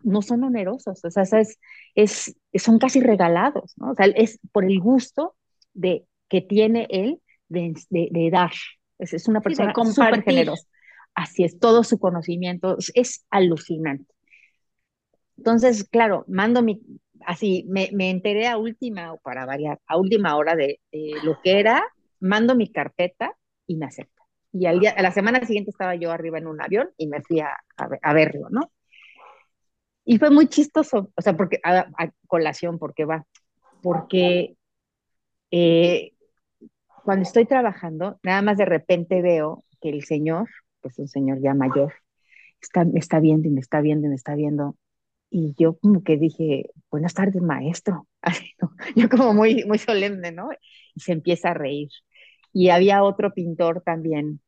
no 0.03 0.22
son 0.22 0.44
onerosos, 0.44 1.03
o 1.03 1.12
sea, 1.12 1.24
es, 1.24 1.60
es, 1.96 2.36
son 2.56 2.79
casi 2.79 3.01
regalados, 3.01 3.74
¿no? 3.77 3.91
O 3.91 3.96
sea, 3.96 4.06
es 4.08 4.39
por 4.51 4.65
el 4.65 4.79
gusto 4.79 5.36
de, 5.74 6.06
que 6.29 6.41
tiene 6.41 6.88
él 6.89 7.22
de, 7.50 7.74
de, 7.89 8.29
dar. 8.32 8.51
Es, 8.98 9.13
es, 9.13 9.27
una 9.27 9.41
persona 9.41 9.74
súper 9.74 10.24
generosa. 10.24 10.67
Así 11.13 11.44
es, 11.44 11.60
todo 11.60 11.84
su 11.84 12.00
conocimiento 12.00 12.77
es 12.94 13.25
alucinante. 13.29 14.13
Entonces, 15.38 15.84
claro, 15.84 16.25
mando 16.27 16.62
mi, 16.62 16.82
así, 17.25 17.65
me, 17.70 17.89
me 17.94 18.10
enteré 18.10 18.48
a 18.48 18.58
última, 18.58 19.15
para 19.17 19.46
variar, 19.46 19.79
a 19.88 19.98
última 19.98 20.36
hora 20.36 20.56
de, 20.56 20.79
lo 21.24 21.39
que 21.41 21.60
era, 21.60 21.84
mando 22.20 22.56
mi 22.56 22.72
carpeta 22.72 23.36
y 23.65 23.77
me 23.77 23.86
acepta. 23.86 24.24
Y 24.51 24.65
al 24.65 24.79
día, 24.79 24.91
a 24.98 25.01
la 25.01 25.12
semana 25.12 25.46
siguiente 25.46 25.72
estaba 25.72 25.96
yo 25.96 26.12
arriba 26.12 26.39
en 26.39 26.48
un 26.48 26.62
avión 26.62 26.89
y 26.98 27.08
me 27.08 27.22
fui 27.22 27.39
a, 27.39 27.51
a 27.77 28.13
verlo, 28.13 28.48
¿no? 28.50 28.72
Y 30.10 30.20
fue 30.20 30.30
muy 30.30 30.48
chistoso, 30.48 31.12
o 31.14 31.22
sea, 31.22 31.36
porque 31.36 31.60
a, 31.66 31.86
colación, 32.28 32.80
porque 32.80 33.04
va, 33.04 33.26
porque 33.84 34.56
eh, 35.52 36.14
cuando 37.04 37.24
estoy 37.24 37.46
trabajando, 37.46 38.18
nada 38.24 38.42
más 38.42 38.58
de 38.58 38.64
repente 38.64 39.22
veo 39.22 39.66
que 39.82 39.90
el 39.90 40.06
señor, 40.06 40.48
pues 40.80 40.98
un 40.98 41.10
señor 41.10 41.42
ya 41.42 41.54
mayor, 41.54 41.94
está, 42.62 42.86
me 42.86 43.00
está 43.00 43.20
viendo 43.20 43.50
y 43.50 43.52
me 43.52 43.60
está 43.60 43.82
viendo 43.82 44.08
y 44.08 44.10
me 44.12 44.16
está 44.16 44.34
viendo. 44.36 44.78
Y 45.30 45.54
yo 45.60 45.78
como 45.78 46.02
que 46.06 46.16
dije, 46.16 46.70
buenas 46.90 47.14
tardes, 47.14 47.42
maestro. 47.42 48.08
Yo 48.96 49.10
como 49.10 49.34
muy, 49.34 49.66
muy 49.66 49.78
solemne, 49.78 50.32
¿no? 50.32 50.50
Y 50.96 51.02
se 51.02 51.12
empieza 51.12 51.50
a 51.50 51.54
reír. 51.54 51.90
Y 52.54 52.70
había 52.70 53.04
otro 53.04 53.34
pintor 53.34 53.82
también 53.82 54.40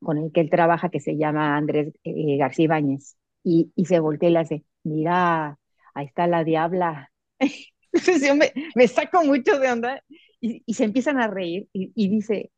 con 0.00 0.18
el 0.18 0.30
que 0.30 0.42
él 0.42 0.50
trabaja 0.50 0.90
que 0.90 1.00
se 1.00 1.16
llama 1.16 1.56
Andrés 1.56 1.92
eh, 2.04 2.36
García 2.36 2.66
Ibáñez. 2.66 3.16
Y, 3.44 3.72
se 3.84 4.00
voltea 4.00 4.28
y 4.28 4.32
le 4.32 4.38
hace, 4.38 4.64
mira, 4.84 5.58
ahí 5.94 6.06
está 6.06 6.26
la 6.26 6.44
diabla. 6.44 7.10
Entonces 7.92 8.26
yo 8.26 8.34
me, 8.34 8.88
saco 8.88 9.24
mucho 9.24 9.58
de 9.58 9.70
onda 9.70 10.02
y, 10.40 10.62
se 10.74 10.84
empiezan 10.84 11.18
a 11.18 11.28
reír 11.28 11.68
y, 11.72 12.08
dice, 12.08 12.50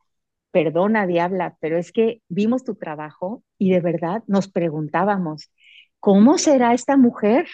perdona 0.50 1.06
diabla, 1.06 1.56
pero 1.60 1.78
es 1.78 1.92
que 1.92 2.22
vimos 2.28 2.64
tu 2.64 2.76
trabajo 2.76 3.42
y 3.58 3.72
de 3.72 3.80
verdad 3.80 4.22
nos 4.26 4.48
preguntábamos, 4.48 5.50
¿cómo 6.00 6.38
será 6.38 6.74
esta 6.74 6.96
mujer? 6.96 7.46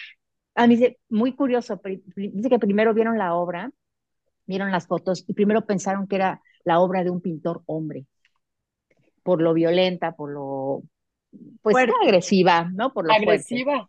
A 0.55 0.67
mí 0.67 0.75
dice, 0.75 0.99
muy 1.09 1.33
curioso, 1.33 1.81
dice 2.15 2.49
que 2.49 2.59
primero 2.59 2.93
vieron 2.93 3.17
la 3.17 3.33
obra, 3.35 3.71
vieron 4.45 4.71
las 4.71 4.87
fotos 4.87 5.23
y 5.27 5.33
primero 5.33 5.65
pensaron 5.65 6.07
que 6.07 6.17
era 6.17 6.41
la 6.63 6.79
obra 6.79 7.03
de 7.03 7.09
un 7.09 7.21
pintor 7.21 7.63
hombre, 7.65 8.05
por 9.23 9.41
lo 9.41 9.53
violenta, 9.53 10.15
por 10.15 10.31
lo 10.31 10.83
pues 11.61 11.75
agresiva, 12.03 12.69
¿no? 12.73 12.93
Por 12.93 13.07
lo 13.07 13.13
agresiva. 13.13 13.87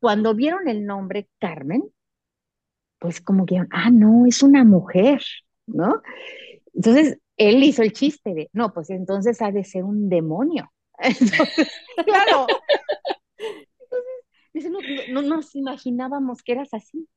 Cuando 0.00 0.34
vieron 0.34 0.68
el 0.68 0.84
nombre 0.84 1.28
Carmen, 1.38 1.84
pues 2.98 3.20
como 3.20 3.46
que, 3.46 3.60
ah, 3.70 3.90
no, 3.90 4.26
es 4.26 4.42
una 4.42 4.64
mujer, 4.64 5.22
¿no? 5.66 6.02
Entonces, 6.74 7.18
él 7.36 7.62
hizo 7.62 7.82
el 7.82 7.92
chiste 7.92 8.34
de, 8.34 8.50
no, 8.52 8.72
pues 8.72 8.90
entonces 8.90 9.40
ha 9.42 9.50
de 9.50 9.64
ser 9.64 9.84
un 9.84 10.08
demonio. 10.08 10.72
claro. 12.06 12.46
Entonces, 14.52 14.70
no, 14.70 15.22
no, 15.22 15.28
nos 15.28 15.54
imaginábamos 15.54 16.42
que 16.42 16.52
eras 16.52 16.72
así. 16.74 17.08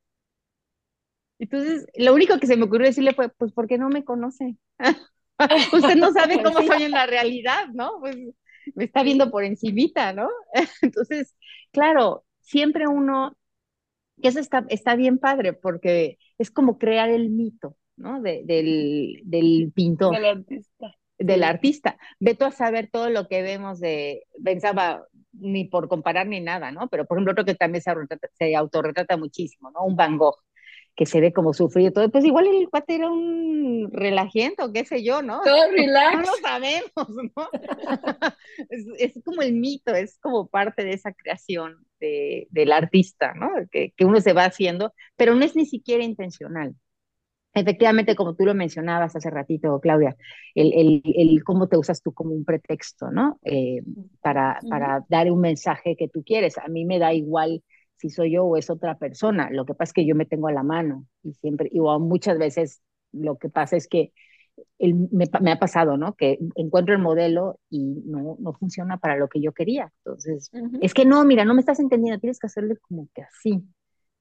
Entonces, 1.38 1.86
lo 1.94 2.14
único 2.14 2.38
que 2.38 2.46
se 2.46 2.56
me 2.56 2.64
ocurrió 2.64 2.86
decirle 2.86 3.12
fue, 3.12 3.28
pues, 3.28 3.52
¿por 3.52 3.66
qué 3.66 3.78
no 3.78 3.88
me 3.88 4.04
conoce? 4.04 4.56
Usted 5.72 5.96
no 5.96 6.12
sabe 6.12 6.42
cómo 6.42 6.62
soy 6.62 6.84
en 6.84 6.92
la 6.92 7.06
realidad, 7.06 7.68
¿no? 7.74 8.00
Pues 8.00 8.16
me 8.74 8.84
está 8.84 9.02
viendo 9.02 9.30
por 9.30 9.44
encimita, 9.44 10.12
¿no? 10.12 10.28
Entonces, 10.82 11.34
claro, 11.72 12.24
siempre 12.40 12.86
uno, 12.88 13.36
que 14.22 14.28
eso 14.28 14.40
está, 14.40 14.64
está 14.68 14.96
bien 14.96 15.18
padre, 15.18 15.52
porque 15.52 16.18
es 16.38 16.50
como 16.50 16.78
crear 16.78 17.10
el 17.10 17.30
mito, 17.30 17.76
¿no? 17.96 18.20
del, 18.20 19.20
del 19.24 19.72
pintor. 19.74 20.14
Del 20.14 20.24
artista. 20.24 20.94
Del 21.18 21.44
artista. 21.44 21.98
Ve 22.20 22.36
a 22.40 22.50
saber 22.50 22.90
todo 22.90 23.10
lo 23.10 23.26
que 23.28 23.42
vemos 23.42 23.80
de, 23.80 24.24
pensaba, 24.44 25.06
ni 25.32 25.64
por 25.64 25.88
comparar 25.88 26.26
ni 26.26 26.40
nada, 26.40 26.72
¿no? 26.72 26.88
Pero, 26.88 27.06
por 27.06 27.16
ejemplo, 27.16 27.32
otro 27.32 27.44
que 27.44 27.54
también 27.54 27.82
se, 27.82 27.92
se 28.38 28.56
autorretrata 28.56 29.16
muchísimo, 29.16 29.70
¿no? 29.70 29.84
Un 29.84 29.96
Van 29.96 30.18
Gogh 30.18 30.36
que 30.96 31.04
se 31.04 31.20
ve 31.20 31.32
como 31.32 31.52
sufrido 31.52 31.92
todo, 31.92 32.10
pues 32.10 32.24
igual 32.24 32.46
el 32.46 32.70
cuate 32.70 32.94
era 32.94 33.10
un 33.10 33.90
relajento, 33.92 34.72
qué 34.72 34.86
sé 34.86 35.04
yo, 35.04 35.22
¿no? 35.22 35.42
Todo 35.42 35.70
relax. 35.70 36.16
No 36.16 36.22
lo 36.22 36.36
sabemos, 36.42 37.32
¿no? 37.36 37.48
es, 38.98 39.20
como 39.22 39.42
el 39.42 39.52
mito, 39.52 39.94
es 39.94 40.18
como 40.18 40.48
parte 40.48 40.84
de 40.84 40.94
esa 40.94 41.12
creación 41.12 41.84
de, 42.00 42.48
del 42.50 42.72
artista, 42.72 43.34
¿no? 43.34 43.50
Que, 43.70 43.92
que, 43.94 44.06
uno 44.06 44.20
se 44.20 44.32
va 44.32 44.46
haciendo, 44.46 44.94
pero 45.16 45.34
no 45.34 45.44
es 45.44 45.54
ni 45.54 45.66
siquiera 45.66 46.02
intencional. 46.02 46.74
Efectivamente, 47.52 48.16
como 48.16 48.34
tú 48.34 48.44
lo 48.44 48.54
mencionabas 48.54 49.16
hace 49.16 49.30
ratito, 49.30 49.78
Claudia, 49.80 50.16
el, 50.54 50.72
el, 50.74 51.02
el 51.04 51.44
cómo 51.44 51.68
te 51.68 51.76
usas 51.76 52.02
tú 52.02 52.12
como 52.12 52.32
un 52.32 52.44
pretexto, 52.44 53.10
¿no? 53.10 53.38
Eh, 53.44 53.82
para, 54.22 54.58
para 54.68 55.04
dar 55.08 55.30
un 55.30 55.40
mensaje 55.40 55.96
que 55.96 56.08
tú 56.08 56.22
quieres. 56.24 56.56
A 56.58 56.68
mí 56.68 56.84
me 56.86 56.98
da 56.98 57.12
igual 57.12 57.62
si 57.96 58.10
soy 58.10 58.32
yo 58.32 58.44
o 58.44 58.56
es 58.56 58.70
otra 58.70 58.98
persona. 58.98 59.48
Lo 59.50 59.64
que 59.64 59.74
pasa 59.74 59.90
es 59.90 59.92
que 59.94 60.06
yo 60.06 60.14
me 60.14 60.26
tengo 60.26 60.48
a 60.48 60.52
la 60.52 60.62
mano 60.62 61.06
y 61.22 61.32
siempre, 61.34 61.68
y 61.72 61.80
muchas 61.80 62.38
veces 62.38 62.82
lo 63.12 63.36
que 63.38 63.48
pasa 63.48 63.76
es 63.76 63.88
que 63.88 64.12
me, 64.78 65.52
ha 65.52 65.58
pasado, 65.58 65.96
¿no? 65.96 66.14
Que 66.14 66.38
encuentro 66.54 66.94
el 66.94 67.00
modelo 67.00 67.58
y 67.70 68.02
no, 68.04 68.36
no 68.38 68.52
funciona 68.54 68.98
para 68.98 69.16
lo 69.16 69.28
que 69.28 69.40
yo 69.40 69.52
quería. 69.52 69.92
Entonces, 70.04 70.50
es 70.80 70.94
que 70.94 71.04
no, 71.04 71.24
mira, 71.24 71.44
no 71.44 71.54
me 71.54 71.60
estás 71.60 71.80
entendiendo, 71.80 72.20
tienes 72.20 72.38
que 72.38 72.46
hacerle 72.46 72.76
como 72.76 73.08
que 73.14 73.22
así. 73.22 73.62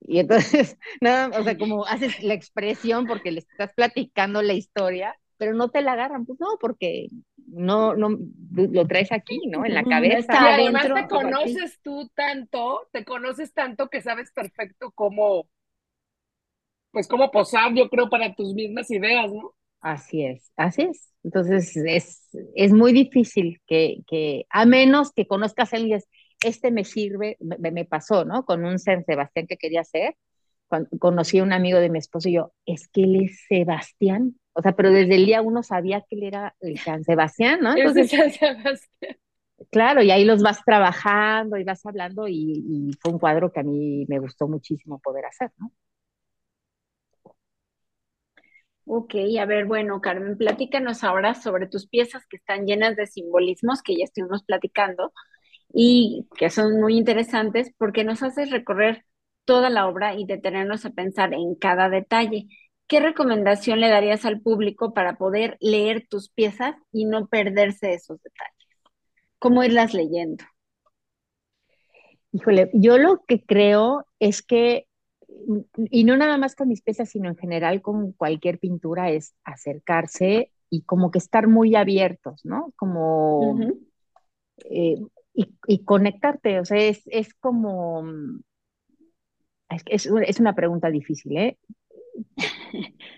Y 0.01 0.19
entonces, 0.19 0.77
nada, 1.01 1.37
o 1.39 1.43
sea, 1.43 1.57
como 1.57 1.85
haces 1.85 2.21
la 2.23 2.33
expresión 2.33 3.05
porque 3.05 3.31
le 3.31 3.39
estás 3.39 3.71
platicando 3.75 4.41
la 4.41 4.53
historia, 4.53 5.15
pero 5.37 5.53
no 5.53 5.69
te 5.69 5.81
la 5.81 5.93
agarran, 5.93 6.25
pues 6.25 6.39
no, 6.39 6.57
porque 6.59 7.07
no, 7.47 7.95
no, 7.95 8.17
lo 8.51 8.87
traes 8.87 9.11
aquí, 9.11 9.39
¿no? 9.47 9.65
En 9.65 9.73
la 9.73 9.83
cabeza. 9.83 10.33
Y 10.33 10.61
además 10.61 10.87
te 10.93 11.07
conoces 11.07 11.79
tú 11.81 12.09
tanto, 12.15 12.87
te 12.91 13.05
conoces 13.05 13.53
tanto 13.53 13.89
que 13.89 14.01
sabes 14.01 14.31
perfecto 14.31 14.91
cómo, 14.91 15.47
pues 16.91 17.07
cómo 17.07 17.31
posar, 17.31 17.73
yo 17.73 17.89
creo, 17.89 18.09
para 18.09 18.33
tus 18.35 18.53
mismas 18.53 18.89
ideas, 18.91 19.31
¿no? 19.31 19.53
Así 19.81 20.25
es, 20.25 20.51
así 20.55 20.83
es. 20.83 21.11
Entonces 21.23 21.75
es, 21.77 22.29
es 22.55 22.73
muy 22.73 22.91
difícil 22.91 23.61
que, 23.67 23.97
que, 24.07 24.45
a 24.49 24.65
menos 24.65 25.11
que 25.11 25.27
conozcas 25.27 25.73
a 25.73 25.77
alguien, 25.77 26.01
este 26.43 26.71
me 26.71 26.83
sirve, 26.83 27.37
me, 27.39 27.71
me 27.71 27.85
pasó, 27.85 28.25
¿no? 28.25 28.45
Con 28.45 28.65
un 28.65 28.79
San 28.79 29.05
Sebastián 29.05 29.47
que 29.47 29.57
quería 29.57 29.81
hacer, 29.81 30.15
cuando 30.67 30.89
conocí 30.99 31.39
a 31.39 31.43
un 31.43 31.53
amigo 31.53 31.79
de 31.79 31.89
mi 31.89 31.99
esposo 31.99 32.29
y 32.29 32.33
yo, 32.33 32.53
es 32.65 32.87
que 32.87 33.03
él 33.03 33.23
es 33.23 33.45
Sebastián, 33.47 34.39
o 34.55 34.61
sea, 34.61 34.71
pero 34.71 34.89
desde 34.89 35.15
el 35.15 35.25
día 35.25 35.41
uno 35.41 35.61
sabía 35.63 36.01
que 36.01 36.15
él 36.15 36.23
era 36.23 36.55
el 36.61 36.79
San 36.79 37.03
Sebastián, 37.03 37.59
¿no? 37.61 37.75
Entonces, 37.75 38.09
San 38.09 38.31
Sebastián. 38.31 39.17
Claro, 39.71 40.01
y 40.01 40.11
ahí 40.11 40.25
los 40.25 40.41
vas 40.41 40.63
trabajando 40.65 41.57
y 41.57 41.63
vas 41.63 41.85
hablando 41.85 42.27
y, 42.27 42.91
fue 43.01 43.13
un 43.13 43.19
cuadro 43.19 43.51
que 43.51 43.61
a 43.61 43.63
mí 43.63 44.05
me 44.07 44.19
gustó 44.19 44.47
muchísimo 44.47 44.99
poder 44.99 45.25
hacer, 45.25 45.51
¿no? 45.57 45.71
Ok, 48.87 49.15
a 49.39 49.45
ver, 49.45 49.65
bueno, 49.65 49.99
Carmen, 49.99 50.37
platícanos 50.37 51.03
ahora 51.03 51.33
sobre 51.33 51.67
tus 51.67 51.87
piezas 51.87 52.25
que 52.27 52.37
están 52.37 52.65
llenas 52.67 52.95
de 52.95 53.07
simbolismos 53.07 53.81
que 53.81 53.97
ya 53.97 54.03
estuvimos 54.03 54.43
platicando 54.43 55.11
y 55.73 56.27
que 56.37 56.49
son 56.49 56.79
muy 56.79 56.97
interesantes 56.97 57.73
porque 57.77 58.03
nos 58.03 58.23
haces 58.23 58.51
recorrer 58.51 59.05
toda 59.45 59.69
la 59.69 59.87
obra 59.87 60.15
y 60.15 60.25
detenernos 60.25 60.85
a 60.85 60.91
pensar 60.91 61.33
en 61.33 61.55
cada 61.55 61.89
detalle. 61.89 62.47
¿Qué 62.87 62.99
recomendación 62.99 63.79
le 63.79 63.89
darías 63.89 64.25
al 64.25 64.41
público 64.41 64.93
para 64.93 65.17
poder 65.17 65.57
leer 65.59 66.07
tus 66.07 66.29
piezas 66.29 66.75
y 66.91 67.05
no 67.05 67.27
perderse 67.27 67.93
esos 67.93 68.21
detalles? 68.21 68.53
¿Cómo 69.39 69.63
irlas 69.63 69.93
leyendo? 69.93 70.43
Híjole, 72.31 72.69
yo 72.73 72.97
lo 72.97 73.23
que 73.25 73.43
creo 73.43 74.05
es 74.19 74.41
que, 74.41 74.87
y 75.89 76.03
no 76.03 76.17
nada 76.17 76.37
más 76.37 76.55
con 76.55 76.67
mis 76.67 76.81
piezas, 76.81 77.09
sino 77.09 77.29
en 77.29 77.37
general 77.37 77.81
con 77.81 78.11
cualquier 78.11 78.59
pintura, 78.59 79.11
es 79.11 79.35
acercarse 79.43 80.51
y 80.69 80.81
como 80.83 81.11
que 81.11 81.19
estar 81.19 81.47
muy 81.47 81.75
abiertos, 81.75 82.45
¿no? 82.45 82.73
Como... 82.75 83.59
Eh, 84.69 84.97
y, 85.33 85.83
conectarte, 85.83 86.59
o 86.59 86.65
sea, 86.65 86.77
es, 86.77 87.03
es 87.07 87.33
como... 87.33 88.05
Es, 89.87 90.05
es, 90.05 90.39
una 90.39 90.55
pregunta 90.55 90.89
difícil, 90.89 91.37
¿eh? 91.37 91.57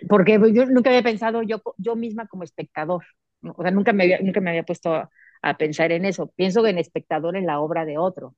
Porque 0.08 0.40
yo 0.54 0.66
nunca 0.66 0.90
había 0.90 1.04
pensado 1.04 1.42
yo, 1.44 1.62
yo 1.78 1.96
misma 1.96 2.28
como 2.28 2.44
espectador, 2.44 3.06
o 3.42 3.62
sea, 3.62 3.72
nunca 3.72 3.94
me 3.94 4.04
había, 4.04 4.20
nunca 4.22 4.42
me 4.42 4.50
había 4.52 4.64
puesto 4.64 4.94
a, 4.94 5.10
pensar 5.58 5.92
en 5.92 6.04
eso. 6.06 6.28
Pienso 6.36 6.66
en 6.68 6.78
espectador 6.78 7.38
en 7.38 7.46
la 7.46 7.62
obra 7.62 7.86
de 7.86 7.98
otro, 7.98 8.36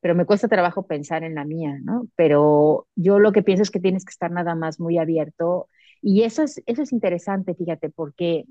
pero 0.00 0.14
me 0.14 0.24
cuesta 0.26 0.48
trabajo 0.48 0.86
pensar 0.86 1.22
en 1.24 1.34
la 1.36 1.44
mía, 1.44 1.78
¿no? 1.82 2.08
Pero 2.16 2.88
yo 2.96 3.18
lo 3.18 3.32
que 3.32 3.42
pienso 3.42 3.62
es 3.62 3.70
que 3.70 3.80
tienes 3.80 4.04
que 4.04 4.10
estar 4.10 4.30
nada 4.32 4.54
más 4.54 4.80
muy 4.80 4.98
abierto 4.98 5.68
y 6.02 6.22
eso 6.22 6.42
es, 6.42 6.62
eso 6.66 6.82
es 6.82 6.92
interesante, 6.92 7.54
fíjate, 7.54 7.90
porque 7.90 8.46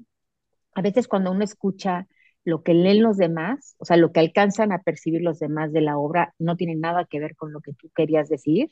a 0.76 0.82
veces 0.82 1.08
cuando 1.08 1.32
uno 1.32 1.44
escucha 1.44 2.08
lo 2.46 2.64
que 2.64 2.74
leen 2.74 3.04
los 3.04 3.18
demás, 3.18 3.76
o 3.80 3.86
sea, 3.86 3.98
lo 3.98 4.12
que 4.12 4.22
alcanzan 4.22 4.72
a 4.72 4.84
percibir 4.84 5.22
los 5.22 5.40
demás 5.40 5.74
de 5.74 5.82
la 5.82 5.98
obra, 5.98 6.34
no 6.40 6.56
tiene 6.56 6.76
nada 6.76 7.06
que 7.06 7.20
ver 7.20 7.36
con 7.36 7.52
lo 7.52 7.62
que 7.62 7.74
tú 7.74 7.90
querías 7.96 8.30
decir 8.30 8.70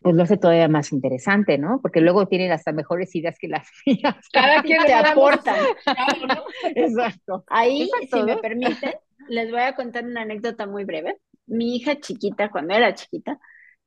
pues 0.00 0.14
lo 0.16 0.22
hace 0.22 0.38
todavía 0.38 0.68
más 0.68 0.92
interesante, 0.92 1.58
¿no? 1.58 1.80
Porque 1.82 2.00
luego 2.00 2.26
tienen 2.26 2.52
hasta 2.52 2.72
mejores 2.72 3.14
ideas 3.14 3.38
que 3.38 3.48
las 3.48 3.68
mías. 3.86 4.16
Cada 4.32 4.62
quien 4.62 4.84
te 4.84 4.94
aporta. 4.94 5.54
Exacto. 6.74 7.44
Ahí, 7.48 7.90
si 8.10 8.22
me 8.22 8.38
permiten, 8.38 8.94
les 9.28 9.50
voy 9.50 9.60
a 9.60 9.74
contar 9.74 10.04
una 10.04 10.22
anécdota 10.22 10.66
muy 10.66 10.84
breve. 10.84 11.18
Mi 11.46 11.76
hija 11.76 12.00
chiquita, 12.00 12.50
cuando 12.50 12.74
era 12.74 12.94
chiquita, 12.94 13.38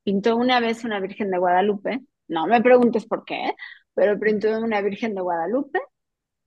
pintó 0.04 0.36
una 0.36 0.60
vez 0.60 0.84
una 0.84 1.00
Virgen 1.00 1.30
de 1.30 1.38
Guadalupe. 1.38 2.00
No 2.28 2.46
me 2.46 2.62
preguntes 2.62 3.06
por 3.06 3.24
qué, 3.24 3.52
pero 3.94 4.18
pintó 4.18 4.56
una 4.60 4.80
Virgen 4.82 5.14
de 5.14 5.20
Guadalupe 5.20 5.80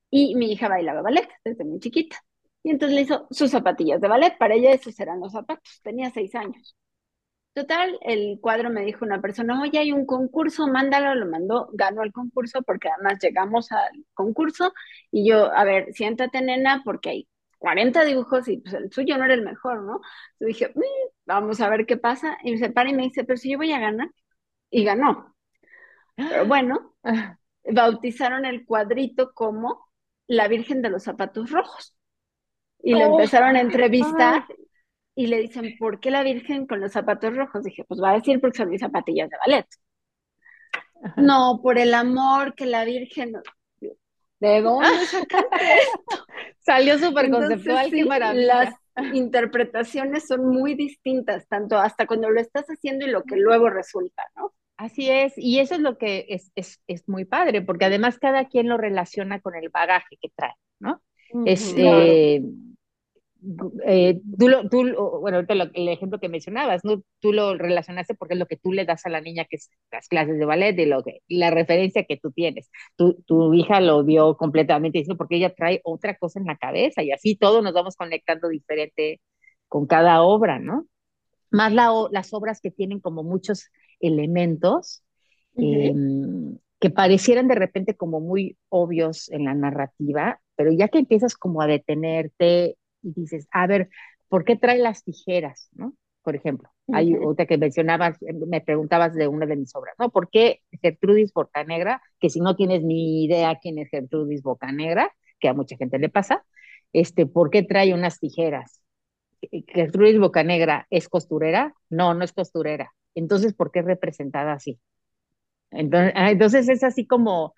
y 0.09 0.35
mi 0.35 0.51
hija 0.51 0.69
bailaba 0.69 1.01
ballet 1.01 1.27
desde 1.43 1.65
muy 1.65 1.79
chiquita. 1.79 2.17
Y 2.63 2.71
entonces 2.71 2.95
le 2.95 3.01
hizo 3.01 3.27
sus 3.31 3.51
zapatillas 3.51 3.99
de 3.99 4.07
ballet. 4.07 4.37
Para 4.37 4.55
ella 4.55 4.71
esos 4.71 4.97
eran 4.99 5.19
los 5.19 5.33
zapatos. 5.33 5.81
Tenía 5.83 6.09
seis 6.11 6.33
años. 6.35 6.75
Total, 7.57 7.97
el 8.01 8.37
cuadro 8.39 8.69
me 8.69 8.83
dijo 8.83 9.03
una 9.03 9.19
persona, 9.19 9.59
oye, 9.59 9.79
hay 9.79 9.91
un 9.91 10.05
concurso, 10.05 10.67
mándalo, 10.67 11.15
lo 11.15 11.25
mandó, 11.25 11.71
ganó 11.73 12.03
el 12.03 12.11
concurso 12.13 12.61
porque 12.61 12.87
además 12.87 13.17
llegamos 13.19 13.71
al 13.71 14.05
concurso 14.13 14.73
y 15.09 15.27
yo, 15.27 15.51
a 15.51 15.63
ver, 15.63 15.91
siéntate 15.91 16.39
nena 16.43 16.83
porque 16.85 17.09
hay 17.09 17.27
40 17.57 18.05
dibujos 18.05 18.47
y 18.47 18.57
pues 18.57 18.75
el 18.75 18.91
suyo 18.91 19.17
no 19.17 19.25
era 19.25 19.33
el 19.33 19.41
mejor, 19.41 19.81
¿no? 19.81 20.01
Yo 20.39 20.45
dije, 20.45 20.71
mm, 20.75 20.81
vamos 21.25 21.59
a 21.59 21.67
ver 21.69 21.87
qué 21.87 21.97
pasa 21.97 22.37
y 22.43 22.51
me 22.51 22.57
separa 22.59 22.91
y 22.91 22.93
me 22.93 23.01
dice, 23.01 23.23
pero 23.23 23.37
si 23.37 23.49
yo 23.49 23.57
voy 23.57 23.71
a 23.71 23.79
ganar 23.79 24.11
y 24.69 24.83
ganó. 24.83 25.35
Pero 26.15 26.45
bueno, 26.45 26.93
bautizaron 27.63 28.45
el 28.45 28.67
cuadrito 28.67 29.33
como 29.33 29.89
la 30.27 30.47
Virgen 30.47 30.83
de 30.83 30.91
los 30.91 31.05
Zapatos 31.05 31.49
Rojos 31.49 31.97
y 32.83 32.93
le 32.93 33.03
oh. 33.07 33.13
empezaron 33.13 33.55
a 33.55 33.61
entrevistar 33.61 34.45
y 35.17 35.25
le 35.25 35.39
dicen, 35.39 35.75
¿por 35.79 35.99
qué 35.99 36.11
la 36.11 36.21
Virgen 36.21 36.67
con 36.67 36.79
los 36.79 36.91
zapatos 36.91 37.35
rojos? 37.35 37.63
Dije, 37.63 37.83
pues 37.85 37.99
va 37.99 38.11
a 38.11 38.19
decir 38.19 38.39
porque 38.39 38.57
son 38.57 38.69
mis 38.69 38.81
zapatillas 38.81 39.27
de 39.31 39.37
ballet. 39.45 39.65
No, 41.17 41.59
por 41.63 41.79
el 41.79 41.95
amor 41.95 42.53
que 42.53 42.67
la 42.67 42.85
Virgen. 42.85 43.33
¿De 44.39 44.61
dónde 44.61 44.87
sacaste 45.07 45.57
esto? 45.79 46.25
Salió 46.59 46.99
súper 46.99 47.31
conceptual, 47.31 47.89
qué 47.89 48.05
Las 48.05 48.75
interpretaciones 49.13 50.27
son 50.27 50.45
muy 50.45 50.75
distintas, 50.75 51.47
tanto 51.47 51.79
hasta 51.79 52.05
cuando 52.05 52.29
lo 52.29 52.39
estás 52.39 52.67
haciendo 52.67 53.07
y 53.07 53.09
lo 53.09 53.23
que 53.23 53.37
luego 53.37 53.71
resulta, 53.71 54.23
¿no? 54.35 54.53
Así 54.77 55.09
es, 55.09 55.33
y 55.35 55.57
eso 55.57 55.73
es 55.73 55.81
lo 55.81 55.97
que 55.97 56.27
es, 56.29 56.51
es, 56.53 56.79
es, 56.85 57.09
muy 57.09 57.25
padre, 57.25 57.63
porque 57.63 57.85
además 57.85 58.19
cada 58.19 58.45
quien 58.47 58.69
lo 58.69 58.77
relaciona 58.77 59.39
con 59.39 59.55
el 59.55 59.69
bagaje 59.69 60.17
que 60.21 60.29
trae, 60.35 60.53
¿no? 60.79 61.01
es, 61.45 61.73
eh, 61.75 62.43
eh, 63.85 64.19
tú, 64.37 64.47
lo, 64.47 64.69
tú, 64.69 64.83
bueno, 65.21 65.39
el 65.47 65.87
ejemplo 65.87 66.19
que 66.19 66.29
mencionabas, 66.29 66.83
¿no? 66.83 67.03
Tú 67.19 67.33
lo 67.33 67.57
relacionaste 67.57 68.15
porque 68.15 68.33
es 68.33 68.39
lo 68.39 68.47
que 68.47 68.57
tú 68.57 68.71
le 68.71 68.85
das 68.85 69.05
a 69.05 69.09
la 69.09 69.21
niña, 69.21 69.45
que 69.45 69.57
es 69.57 69.69
las 69.91 70.07
clases 70.07 70.37
de 70.37 70.45
ballet, 70.45 70.75
de 70.75 70.85
lo 70.85 71.03
que, 71.03 71.21
la 71.27 71.51
referencia 71.51 72.03
que 72.05 72.17
tú 72.17 72.31
tienes. 72.31 72.69
Tu, 72.95 73.21
tu 73.23 73.53
hija 73.53 73.79
lo 73.79 74.03
dio 74.03 74.35
completamente 74.37 74.99
distinto 74.99 75.17
porque 75.17 75.37
ella 75.37 75.53
trae 75.53 75.81
otra 75.83 76.15
cosa 76.17 76.39
en 76.39 76.45
la 76.45 76.57
cabeza 76.57 77.03
y 77.03 77.11
así 77.11 77.35
todos 77.35 77.63
nos 77.63 77.73
vamos 77.73 77.95
conectando 77.95 78.49
diferente 78.49 79.21
con 79.67 79.87
cada 79.87 80.21
obra, 80.21 80.59
¿no? 80.59 80.87
Más 81.51 81.73
la, 81.73 81.91
las 82.11 82.33
obras 82.33 82.59
que 82.61 82.71
tienen 82.71 82.99
como 82.99 83.23
muchos 83.23 83.69
elementos 83.99 85.03
em, 85.55 86.57
que 86.79 86.89
parecieran 86.89 87.47
de 87.47 87.55
repente 87.55 87.95
como 87.95 88.19
muy 88.19 88.57
obvios 88.69 89.29
en 89.31 89.45
la 89.45 89.53
narrativa, 89.53 90.39
pero 90.55 90.71
ya 90.71 90.87
que 90.89 90.99
empiezas 90.99 91.35
como 91.35 91.61
a 91.61 91.67
detenerte 91.67 92.77
y 93.07 93.13
dices, 93.21 93.47
a 93.51 93.67
ver, 93.67 93.89
¿por 94.29 94.43
qué 94.45 94.55
trae 94.55 94.79
las 94.79 95.03
tijeras? 95.03 95.69
¿no? 95.73 95.93
Por 96.23 96.35
ejemplo, 96.35 96.69
hay 96.91 97.15
otra 97.15 97.45
que 97.45 97.57
mencionabas, 97.57 98.17
me 98.21 98.61
preguntabas 98.61 99.13
de 99.13 99.27
una 99.27 99.45
de 99.45 99.55
mis 99.55 99.73
obras, 99.75 99.95
¿no? 99.97 100.09
¿Por 100.09 100.29
qué 100.29 100.61
Gertrudis 100.81 101.31
Bocanegra? 101.33 102.01
Que 102.19 102.29
si 102.29 102.41
no 102.41 102.55
tienes 102.55 102.83
ni 102.83 103.23
idea 103.25 103.57
quién 103.61 103.77
es 103.79 103.89
Gertrudis 103.89 104.41
Bocanegra, 104.41 105.09
que 105.39 105.47
a 105.47 105.53
mucha 105.53 105.77
gente 105.77 105.99
le 105.99 106.09
pasa, 106.09 106.43
este, 106.91 107.25
¿por 107.27 107.49
qué 107.49 107.63
trae 107.63 107.93
unas 107.93 108.19
tijeras? 108.19 108.81
¿Gertrudis 109.67 110.19
Bocanegra 110.19 110.87
es 110.89 111.09
costurera? 111.09 111.73
No, 111.89 112.13
no 112.13 112.23
es 112.25 112.33
costurera. 112.33 112.93
Entonces, 113.15 113.53
¿por 113.53 113.71
qué 113.71 113.79
es 113.79 113.85
representada 113.85 114.53
así? 114.53 114.79
Entonces, 115.71 116.13
ah, 116.15 116.31
entonces 116.31 116.69
es 116.69 116.83
así 116.83 117.05
como, 117.05 117.53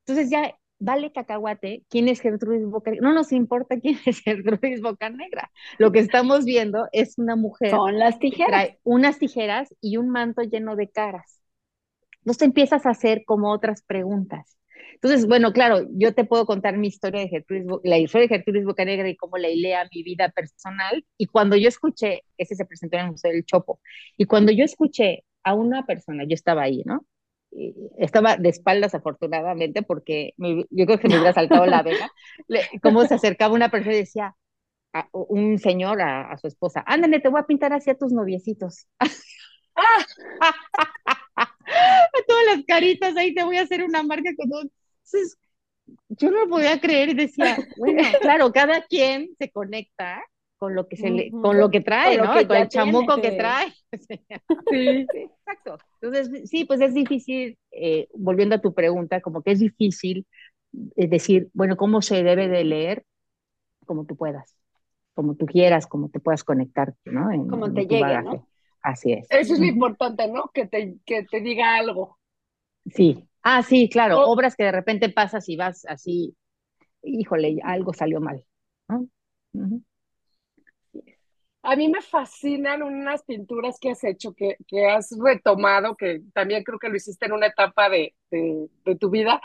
entonces 0.00 0.30
ya 0.30 0.54
vale 0.82 1.12
cacahuate, 1.12 1.84
¿quién 1.88 2.08
es 2.08 2.20
Gertrudis 2.20 2.66
Bocanegra? 2.66 3.08
No 3.08 3.14
nos 3.14 3.32
importa 3.32 3.78
quién 3.80 3.98
es 4.04 4.20
Gertrudis 4.20 4.80
Bocanegra. 4.80 5.50
Lo 5.78 5.92
que 5.92 6.00
estamos 6.00 6.44
viendo 6.44 6.88
es 6.92 7.18
una 7.18 7.36
mujer. 7.36 7.70
Son 7.70 7.98
las 7.98 8.18
tijeras. 8.18 8.48
trae 8.48 8.78
unas 8.82 9.18
tijeras 9.18 9.74
y 9.80 9.96
un 9.96 10.10
manto 10.10 10.42
lleno 10.42 10.76
de 10.76 10.88
caras. 10.90 11.40
Entonces 12.18 12.42
empiezas 12.42 12.86
a 12.86 12.90
hacer 12.90 13.24
como 13.24 13.52
otras 13.52 13.82
preguntas. 13.82 14.58
Entonces, 14.94 15.26
bueno, 15.26 15.52
claro, 15.52 15.86
yo 15.90 16.14
te 16.14 16.24
puedo 16.24 16.46
contar 16.46 16.76
mi 16.76 16.88
historia 16.88 17.20
de 17.20 17.28
Gertrudis, 17.28 17.66
la 17.82 17.98
historia 17.98 18.28
de 18.28 18.36
Gertrudis 18.36 18.64
Bocanegra 18.64 19.08
y 19.08 19.16
cómo 19.16 19.36
la 19.38 19.48
hilé 19.48 19.74
a 19.74 19.88
mi 19.92 20.02
vida 20.02 20.28
personal. 20.30 21.04
Y 21.16 21.26
cuando 21.26 21.56
yo 21.56 21.68
escuché, 21.68 22.22
ese 22.38 22.54
se 22.54 22.64
presentó 22.64 22.98
en 22.98 23.06
el 23.06 23.10
Museo 23.12 23.32
del 23.32 23.44
Chopo, 23.44 23.80
y 24.16 24.26
cuando 24.26 24.52
yo 24.52 24.64
escuché 24.64 25.24
a 25.42 25.54
una 25.54 25.84
persona, 25.86 26.24
yo 26.24 26.34
estaba 26.34 26.62
ahí, 26.62 26.82
¿no? 26.84 27.04
Estaba 27.98 28.36
de 28.36 28.48
espaldas 28.48 28.94
afortunadamente 28.94 29.82
porque 29.82 30.34
yo 30.38 30.86
creo 30.86 30.98
que 30.98 31.08
me 31.08 31.16
hubiera 31.16 31.32
saltado 31.32 31.66
la 31.66 31.82
vela, 31.82 32.10
cómo 32.82 33.04
se 33.04 33.14
acercaba 33.14 33.54
una 33.54 33.70
persona 33.70 33.94
y 33.94 34.00
decía, 34.00 34.36
a, 34.92 35.08
un 35.12 35.58
señor 35.58 36.00
a, 36.02 36.36
su 36.38 36.46
esposa, 36.46 36.82
ándale, 36.86 37.20
te 37.20 37.28
voy 37.28 37.40
a 37.40 37.46
pintar 37.46 37.72
así 37.72 37.90
a 37.90 37.98
tus 37.98 38.12
noviecitos. 38.12 38.86
Todas 42.26 42.46
las 42.46 42.64
caritas 42.66 43.16
ahí 43.16 43.34
te 43.34 43.44
voy 43.44 43.56
a 43.56 43.62
hacer 43.62 43.82
una 43.82 44.02
marca 44.02 44.30
con 44.36 44.52
un... 44.52 44.70
Entonces, 45.04 45.38
yo 46.08 46.30
no 46.30 46.44
lo 46.44 46.48
podía 46.48 46.80
creer 46.80 47.10
y 47.10 47.14
decía, 47.14 47.56
bueno, 47.76 48.02
claro, 48.20 48.52
cada 48.52 48.82
quien 48.82 49.30
se 49.38 49.50
conecta 49.50 50.22
con 50.62 50.76
lo 50.76 50.86
que 50.86 50.96
se 50.96 51.10
le, 51.10 51.32
con 51.32 51.58
lo 51.58 51.70
que 51.70 51.80
trae, 51.80 52.16
¿no? 52.18 52.26
con 52.46 52.56
el 52.56 52.68
chamuco 52.68 53.20
que, 53.20 53.32
trae. 53.32 53.72
sí. 54.70 55.06
exacto. 55.12 55.76
Entonces, 56.00 56.48
sí, 56.48 56.64
pues 56.66 56.80
es 56.80 56.94
difícil, 56.94 57.58
eh, 57.72 58.06
volviendo 58.14 58.54
a 58.54 58.60
tu 58.60 58.72
pregunta, 58.72 59.20
como 59.20 59.42
que 59.42 59.50
es 59.50 59.58
difícil 59.58 60.24
eh, 60.94 61.08
decir, 61.08 61.50
bueno, 61.52 61.76
¿cómo 61.76 62.00
se 62.00 62.22
debe 62.22 62.46
de 62.46 62.62
leer? 62.62 63.04
Como 63.86 64.04
tú 64.04 64.14
puedas, 64.14 64.56
como 65.14 65.34
tú 65.34 65.46
quieras, 65.46 65.88
como 65.88 66.10
te 66.10 66.20
puedas 66.20 66.44
conectar, 66.44 66.94
¿no? 67.06 67.26
como 67.48 67.72
te 67.72 67.84
llegue, 67.88 68.22
¿no? 68.22 68.46
Así 68.84 69.14
es. 69.14 69.26
Eso 69.30 69.54
es 69.54 69.58
lo 69.58 69.66
importante, 69.66 70.28
¿no? 70.28 70.48
Que 70.54 70.68
te, 70.68 70.94
que 71.04 71.24
te 71.24 71.40
diga 71.40 71.74
algo. 71.74 72.20
Sí. 72.86 73.28
Ah, 73.42 73.64
sí, 73.64 73.88
claro. 73.88 74.20
Obras 74.28 74.54
que 74.54 74.62
de 74.62 74.70
repente 74.70 75.08
pasas 75.08 75.48
y 75.48 75.56
vas 75.56 75.84
así, 75.88 76.36
híjole, 77.02 77.58
algo 77.64 77.92
salió 77.92 78.20
mal. 78.20 78.44
¿no? 78.88 79.08
A 81.62 81.76
mí 81.76 81.88
me 81.88 82.02
fascinan 82.02 82.82
unas 82.82 83.22
pinturas 83.22 83.78
que 83.80 83.90
has 83.90 84.02
hecho, 84.02 84.34
que, 84.34 84.56
que 84.66 84.86
has 84.86 85.16
retomado, 85.16 85.96
que 85.96 86.20
también 86.34 86.64
creo 86.64 86.78
que 86.78 86.88
lo 86.88 86.96
hiciste 86.96 87.26
en 87.26 87.32
una 87.32 87.46
etapa 87.46 87.88
de, 87.88 88.14
de, 88.30 88.96
tu 88.96 89.10
vida, 89.10 89.40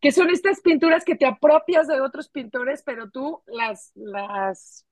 que 0.00 0.12
son 0.12 0.28
estas 0.30 0.60
pinturas 0.60 1.04
que 1.04 1.14
te 1.14 1.24
apropias 1.24 1.88
de 1.88 2.00
otros 2.00 2.28
pintores, 2.28 2.82
pero 2.84 3.10
tú 3.10 3.42
las, 3.46 3.90
las, 3.94 4.84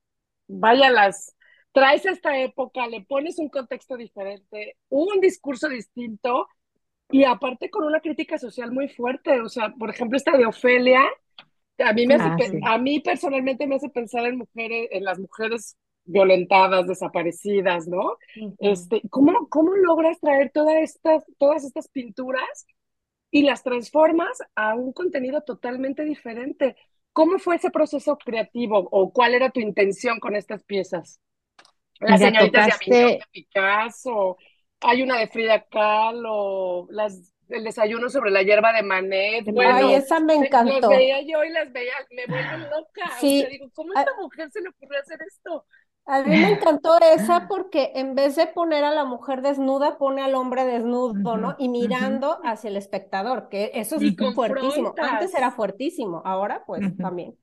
vaya, 0.47 0.89
las 0.91 1.37
traes 1.73 2.07
a 2.07 2.13
esta 2.13 2.39
época, 2.39 2.87
le 2.87 3.03
pones 3.03 3.39
un 3.39 3.51
contexto 3.51 3.97
diferente, 3.97 4.77
un 4.89 5.21
discurso 5.21 5.69
distinto 5.69 6.49
y 7.11 7.25
aparte 7.25 7.71
con 7.71 7.85
una 7.85 8.01
crítica 8.01 8.39
social 8.39 8.73
muy 8.73 8.89
fuerte. 8.89 9.41
O 9.41 9.49
sea, 9.49 9.75
por 9.79 9.91
ejemplo, 9.91 10.17
esta 10.17 10.37
de 10.37 10.47
Ofelia, 10.47 11.03
a 11.79 11.93
mí, 11.93 12.07
me 12.07 12.15
hace, 12.15 12.61
ah, 12.65 12.75
a 12.75 12.79
mí 12.79 13.01
personalmente 13.01 13.67
me 13.67 13.77
hace 13.77 13.89
pensar 13.89 14.27
en 14.27 14.39
mujeres, 14.39 14.89
en 14.93 15.05
las 15.05 15.19
mujeres 15.19 15.77
violentadas, 16.11 16.87
desaparecidas, 16.87 17.87
¿no? 17.87 18.17
este, 18.59 19.03
¿cómo, 19.11 19.49
¿Cómo 19.49 19.75
logras 19.77 20.21
traer 20.21 20.51
todas 20.53 20.77
estas, 20.77 21.25
todas 21.39 21.65
estas 21.65 21.89
pinturas 21.89 22.67
y 23.31 23.43
las 23.43 23.63
transformas 23.63 24.39
a 24.55 24.75
un 24.75 24.93
contenido 24.93 25.43
totalmente 25.43 26.05
diferente? 26.05 26.77
¿Cómo 27.13 27.39
fue 27.39 27.57
ese 27.57 27.71
proceso 27.71 28.17
creativo 28.19 28.89
o 28.91 29.13
cuál 29.13 29.35
era 29.35 29.51
tu 29.51 29.61
intención 29.61 30.21
con 30.21 30.37
estas 30.37 30.65
piezas? 30.65 31.21
Las 32.01 32.21
señoritas 32.21 32.79
de 32.87 33.21
Picasso, 33.31 34.39
hay 34.81 35.03
una 35.03 35.19
de 35.19 35.29
Frida 35.29 35.67
Kahlo, 35.69 36.87
las 36.91 37.35
el 37.51 37.65
desayuno 37.65 38.09
sobre 38.09 38.31
la 38.31 38.43
hierba 38.43 38.73
de 38.73 38.83
Manet. 38.83 39.45
Bueno, 39.47 39.75
Ay, 39.75 39.95
esa 39.95 40.21
me 40.21 40.35
encantó. 40.35 40.81
Las 40.81 40.91
veía 40.91 41.21
yo 41.23 41.45
y 41.45 41.51
las 41.51 41.73
veía, 41.73 41.93
me 42.11 42.27
vuelvo 42.27 42.69
loca. 42.71 43.11
Sí. 43.21 43.45
digo, 43.51 43.71
¿cómo 43.75 43.93
a 43.95 44.01
esta 44.01 44.15
mujer 44.21 44.51
se 44.51 44.61
le 44.61 44.69
ocurrió 44.69 45.01
hacer 45.01 45.19
esto? 45.27 45.67
A 46.07 46.23
mí 46.23 46.31
me 46.31 46.53
encantó 46.53 46.99
esa 46.99 47.47
porque 47.47 47.93
en 47.95 48.17
vez 48.17 48.35
de 48.35 48.49
poner 48.49 48.83
a 48.83 48.91
la 48.91 49.05
mujer 49.05 49.43
desnuda, 49.43 49.97
pone 49.97 50.23
al 50.23 50.35
hombre 50.35 50.65
desnudo, 50.65 51.37
¿no? 51.37 51.55
Y 51.59 51.69
mirando 51.69 52.41
hacia 52.43 52.69
el 52.69 52.77
espectador, 52.77 53.49
que 53.49 53.71
eso 53.75 53.97
es 53.97 54.17
fuertísimo. 54.35 54.95
Antes 54.99 55.35
era 55.35 55.53
fuertísimo, 55.53 56.23
ahora 56.25 56.65
pues 56.67 56.97
también. 56.97 57.37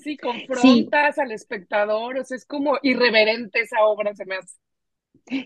Sí, 0.00 0.16
confrontas 0.16 1.18
al 1.18 1.30
espectador, 1.30 2.18
o 2.18 2.24
sea, 2.24 2.36
es 2.36 2.46
como 2.46 2.78
irreverente 2.82 3.60
esa 3.60 3.84
obra, 3.84 4.12
se 4.14 4.24
me 4.24 4.36
hace. 4.36 4.58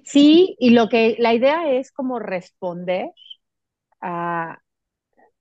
Sí, 0.04 0.56
y 0.58 0.70
lo 0.70 0.88
que 0.88 1.16
la 1.18 1.34
idea 1.34 1.70
es 1.70 1.92
como 1.92 2.18
responder 2.18 3.10
a, 4.00 4.58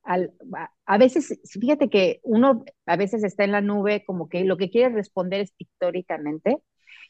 a, 0.06 0.98
veces, 0.98 1.40
fíjate 1.60 1.90
que 1.90 2.20
uno 2.24 2.64
a 2.86 2.96
veces 2.96 3.24
está 3.24 3.44
en 3.44 3.52
la 3.52 3.62
nube 3.62 4.04
como 4.06 4.30
que 4.30 4.44
lo 4.44 4.56
que 4.58 4.70
quiere 4.70 4.94
responder 4.94 5.42
es 5.42 5.52
pictóricamente 5.52 6.60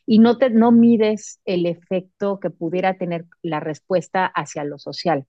y 0.05 0.19
no, 0.19 0.37
te, 0.37 0.49
no 0.49 0.71
mides 0.71 1.41
el 1.45 1.65
efecto 1.65 2.39
que 2.39 2.49
pudiera 2.49 2.97
tener 2.97 3.25
la 3.41 3.59
respuesta 3.59 4.25
hacia 4.25 4.63
lo 4.63 4.79
social. 4.79 5.25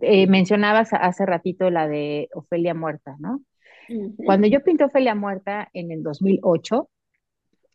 Eh, 0.00 0.26
mencionabas 0.26 0.92
hace 0.92 1.26
ratito 1.26 1.70
la 1.70 1.86
de 1.86 2.28
Ofelia 2.34 2.74
Muerta, 2.74 3.16
¿no? 3.18 3.42
Cuando 4.24 4.48
yo 4.48 4.64
pinté 4.64 4.84
Ofelia 4.84 5.14
Muerta 5.14 5.68
en 5.72 5.92
el 5.92 6.02
2008, 6.02 6.78
o 6.78 6.88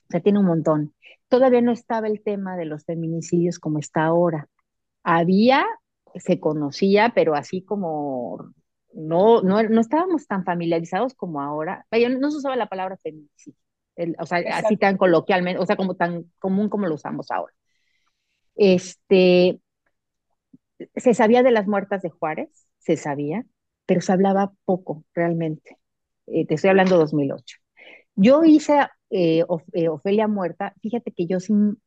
sea, 0.10 0.20
tiene 0.20 0.40
un 0.40 0.46
montón, 0.46 0.94
todavía 1.30 1.62
no 1.62 1.72
estaba 1.72 2.08
el 2.08 2.22
tema 2.22 2.58
de 2.58 2.66
los 2.66 2.84
feminicidios 2.84 3.60
como 3.60 3.80
está 3.80 4.04
ahora. 4.04 4.50
Había, 5.04 5.66
se 6.16 6.40
conocía, 6.40 7.14
pero 7.16 7.34
así 7.34 7.64
como 7.64 8.54
no, 8.94 9.42
no, 9.42 9.64
no 9.64 9.82
estábamos 9.82 10.28
tan 10.28 10.44
familiarizados 10.44 11.14
como 11.14 11.42
ahora. 11.42 11.86
Vaya, 11.92 12.10
no 12.10 12.32
se 12.32 12.38
usaba 12.38 12.56
la 12.56 12.68
palabra 12.68 12.98
feminicidio, 12.98 13.58
o 14.20 14.26
sea, 14.26 14.40
así 14.58 14.78
tan 14.78 14.98
coloquialmente, 14.98 15.62
o 15.62 15.66
sea, 15.66 15.76
como 15.76 15.96
tan 15.96 16.32
común 16.40 16.70
como 16.70 16.88
lo 16.88 16.96
usamos 16.96 17.32
ahora. 17.32 17.54
Este, 18.56 19.60
se 20.96 21.14
sabía 21.14 21.44
de 21.44 21.52
las 21.52 21.68
muertas 21.68 22.02
de 22.02 22.10
Juárez, 22.10 22.68
se 22.80 22.98
sabía, 22.98 23.46
pero 23.86 24.02
se 24.02 24.12
hablaba 24.12 24.54
poco 24.66 25.04
realmente. 25.14 25.78
Eh, 26.28 26.46
te 26.46 26.56
estoy 26.56 26.70
hablando 26.70 26.96
de 26.96 27.02
2008. 27.02 27.58
Yo 28.16 28.44
hice 28.44 28.88
eh, 29.10 29.44
eh, 29.74 29.90
Ofelia 29.90 30.28
Muerta, 30.28 30.74
fíjate 30.82 31.12
que 31.12 31.28
yo 31.28 31.40
sin, 31.40 31.82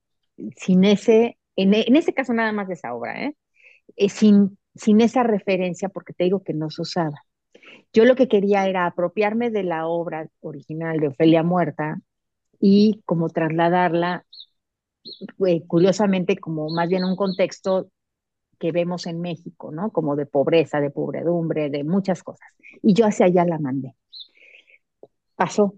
sin 0.56 0.84
ese, 0.84 1.38
en, 1.56 1.74
en 1.74 1.96
ese 1.96 2.14
caso 2.14 2.32
nada 2.32 2.52
más 2.52 2.68
de 2.68 2.74
esa 2.74 2.94
obra, 2.94 3.24
¿eh? 3.24 3.36
sin 4.08 4.58
sin 4.74 5.00
esa 5.00 5.22
referencia, 5.22 5.88
porque 5.88 6.12
te 6.12 6.24
digo 6.24 6.42
que 6.42 6.54
no 6.54 6.70
se 6.70 6.82
usaba. 6.82 7.24
Yo 7.92 8.04
lo 8.04 8.16
que 8.16 8.28
quería 8.28 8.66
era 8.66 8.86
apropiarme 8.86 9.50
de 9.50 9.62
la 9.62 9.86
obra 9.86 10.28
original 10.40 10.98
de 10.98 11.08
Ofelia 11.08 11.42
Muerta 11.42 12.00
y 12.60 13.02
como 13.06 13.28
trasladarla, 13.28 14.26
eh, 15.46 15.66
curiosamente, 15.66 16.36
como 16.38 16.70
más 16.70 16.88
bien 16.88 17.04
un 17.04 17.16
contexto 17.16 17.88
que 18.58 18.72
vemos 18.72 19.06
en 19.06 19.20
México, 19.20 19.70
¿no? 19.72 19.90
Como 19.90 20.16
de 20.16 20.26
pobreza, 20.26 20.80
de 20.80 20.90
pobredumbre, 20.90 21.70
de 21.70 21.84
muchas 21.84 22.22
cosas. 22.22 22.48
Y 22.82 22.94
yo 22.94 23.06
hacia 23.06 23.26
allá 23.26 23.44
la 23.44 23.58
mandé. 23.58 23.94
Pasó, 25.36 25.74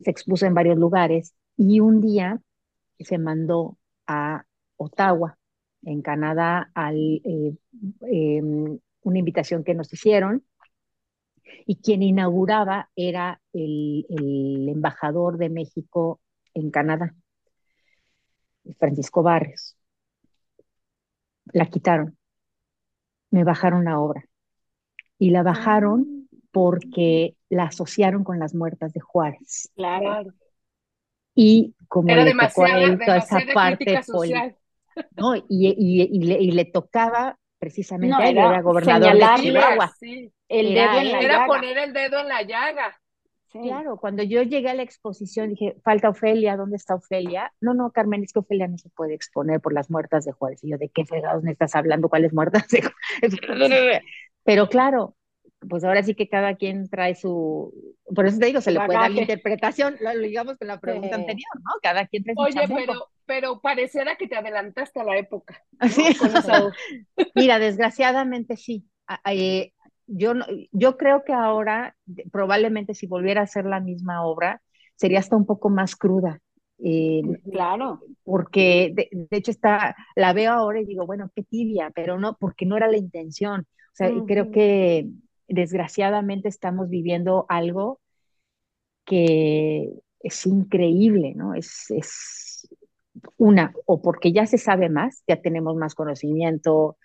se 0.00 0.10
expuso 0.10 0.46
en 0.46 0.54
varios 0.54 0.76
lugares 0.78 1.34
y 1.56 1.80
un 1.80 2.00
día 2.00 2.40
se 2.98 3.18
mandó 3.18 3.78
a 4.06 4.44
Ottawa, 4.76 5.38
en 5.82 6.02
Canadá, 6.02 6.70
al, 6.74 6.96
eh, 7.24 7.56
em, 8.02 8.78
una 9.02 9.18
invitación 9.18 9.64
que 9.64 9.74
nos 9.74 9.92
hicieron 9.92 10.44
y 11.66 11.76
quien 11.76 12.02
inauguraba 12.02 12.90
era 12.96 13.40
el, 13.52 14.06
el 14.08 14.68
embajador 14.68 15.38
de 15.38 15.48
México 15.48 16.20
en 16.54 16.70
Canadá, 16.70 17.14
Francisco 18.78 19.22
Barrios. 19.22 19.76
La 21.52 21.66
quitaron, 21.66 22.16
me 23.30 23.44
bajaron 23.44 23.84
la 23.84 24.00
obra 24.00 24.24
y 25.18 25.30
la 25.30 25.42
bajaron 25.42 26.06
ah. 26.08 26.36
porque 26.50 27.36
la 27.48 27.64
asociaron 27.64 28.24
con 28.24 28.38
las 28.38 28.54
muertas 28.54 28.92
de 28.92 29.00
Juárez. 29.00 29.70
Claro. 29.74 30.32
Y 31.34 31.74
como 31.86 32.08
le 32.08 32.32
tocó 32.32 32.64
a 32.64 32.80
él 32.80 32.98
toda 32.98 33.18
esa 33.18 33.40
parte 33.52 34.00
¿no? 35.16 35.36
Y, 35.36 35.44
y, 35.48 36.02
y, 36.02 36.22
le, 36.24 36.38
y, 36.40 36.50
le, 36.52 36.64
tocaba 36.66 37.38
precisamente 37.58 38.14
a 38.16 38.28
él, 38.28 38.38
era, 38.38 38.60
gobernador 38.60 39.14
de 39.14 39.42
Chihuahua. 39.42 39.92
Sí. 39.98 40.32
El 40.48 40.74
dedo 40.74 40.98
en 40.98 41.12
la 41.12 41.20
era 41.20 41.46
poner 41.46 41.78
el 41.78 41.92
dedo 41.92 42.20
en 42.20 42.28
la 42.28 42.42
llaga. 42.42 42.96
Claro, 43.62 43.96
cuando 43.96 44.22
yo 44.22 44.42
llegué 44.42 44.68
a 44.68 44.74
la 44.74 44.82
exposición 44.82 45.50
dije, 45.50 45.76
falta 45.82 46.10
Ofelia, 46.10 46.56
¿dónde 46.56 46.76
está 46.76 46.94
Ofelia? 46.94 47.52
No, 47.60 47.74
no, 47.74 47.90
Carmen, 47.90 48.22
es 48.22 48.32
que 48.32 48.40
Ofelia 48.40 48.68
no 48.68 48.76
se 48.76 48.90
puede 48.90 49.14
exponer 49.14 49.60
por 49.60 49.72
las 49.72 49.90
muertas 49.90 50.24
de 50.24 50.32
Juárez. 50.32 50.62
Y 50.62 50.70
yo, 50.70 50.78
¿de 50.78 50.88
qué 50.90 51.04
fregados 51.04 51.42
me 51.42 51.52
estás 51.52 51.74
hablando? 51.74 52.08
¿Cuáles 52.08 52.32
muertas 52.32 52.68
de 52.68 52.82
Juárez? 52.82 54.02
Pero 54.44 54.68
claro, 54.68 55.16
pues 55.68 55.84
ahora 55.84 56.02
sí 56.02 56.14
que 56.14 56.28
cada 56.28 56.54
quien 56.56 56.88
trae 56.88 57.14
su, 57.14 57.72
por 58.14 58.26
eso 58.26 58.38
te 58.38 58.46
digo, 58.46 58.60
se 58.60 58.70
le 58.70 58.80
puede 58.80 58.98
dar 58.98 59.10
la 59.10 59.20
interpretación, 59.22 59.96
lo, 60.00 60.16
digamos 60.18 60.56
con 60.58 60.68
la 60.68 60.80
pregunta 60.80 61.16
anterior, 61.16 61.50
¿no? 61.56 61.70
Cada 61.82 62.06
quien 62.06 62.24
trae 62.24 62.34
su 62.34 62.42
Oye, 62.42 62.68
pero, 62.68 63.08
pero 63.24 63.60
pareciera 63.60 64.16
que 64.16 64.28
te 64.28 64.36
adelantaste 64.36 65.00
a 65.00 65.04
la 65.04 65.16
época. 65.16 65.62
Mira, 67.34 67.58
desgraciadamente 67.58 68.56
sí. 68.56 68.84
Eh, 69.30 69.72
yo, 70.06 70.34
yo 70.72 70.96
creo 70.96 71.24
que 71.24 71.32
ahora, 71.32 71.96
probablemente 72.30 72.94
si 72.94 73.06
volviera 73.06 73.40
a 73.40 73.44
hacer 73.44 73.64
la 73.64 73.80
misma 73.80 74.24
obra, 74.24 74.62
sería 74.94 75.18
hasta 75.18 75.36
un 75.36 75.46
poco 75.46 75.68
más 75.68 75.96
cruda. 75.96 76.40
Eh, 76.78 77.22
claro. 77.50 78.00
Porque 78.22 78.92
de, 78.94 79.28
hecho 79.30 79.50
está, 79.50 79.96
la 80.14 80.32
veo 80.32 80.52
ahora 80.52 80.80
y 80.80 80.84
digo, 80.84 81.06
bueno, 81.06 81.30
qué 81.34 81.42
tibia, 81.42 81.90
pero 81.94 82.18
no, 82.18 82.36
porque 82.38 82.66
no 82.66 82.76
era 82.76 82.88
la 82.88 82.98
intención. 82.98 83.60
O 83.60 83.96
sea, 83.96 84.10
creo 84.26 84.50
que 84.50 85.08
desgraciadamente 85.48 86.48
estamos 86.48 86.88
viviendo 86.88 87.46
algo 87.48 88.00
que 89.04 89.92
es 90.20 90.46
increíble, 90.46 91.34
¿no? 91.36 91.54
Es, 91.54 91.90
es 91.90 92.68
una, 93.36 93.72
o 93.86 94.02
porque 94.02 94.32
ya 94.32 94.46
se 94.46 94.58
sabe 94.58 94.88
más, 94.88 95.22
ya 95.26 95.40
tenemos 95.40 95.76
más 95.76 95.94
conocimiento, 95.94 96.96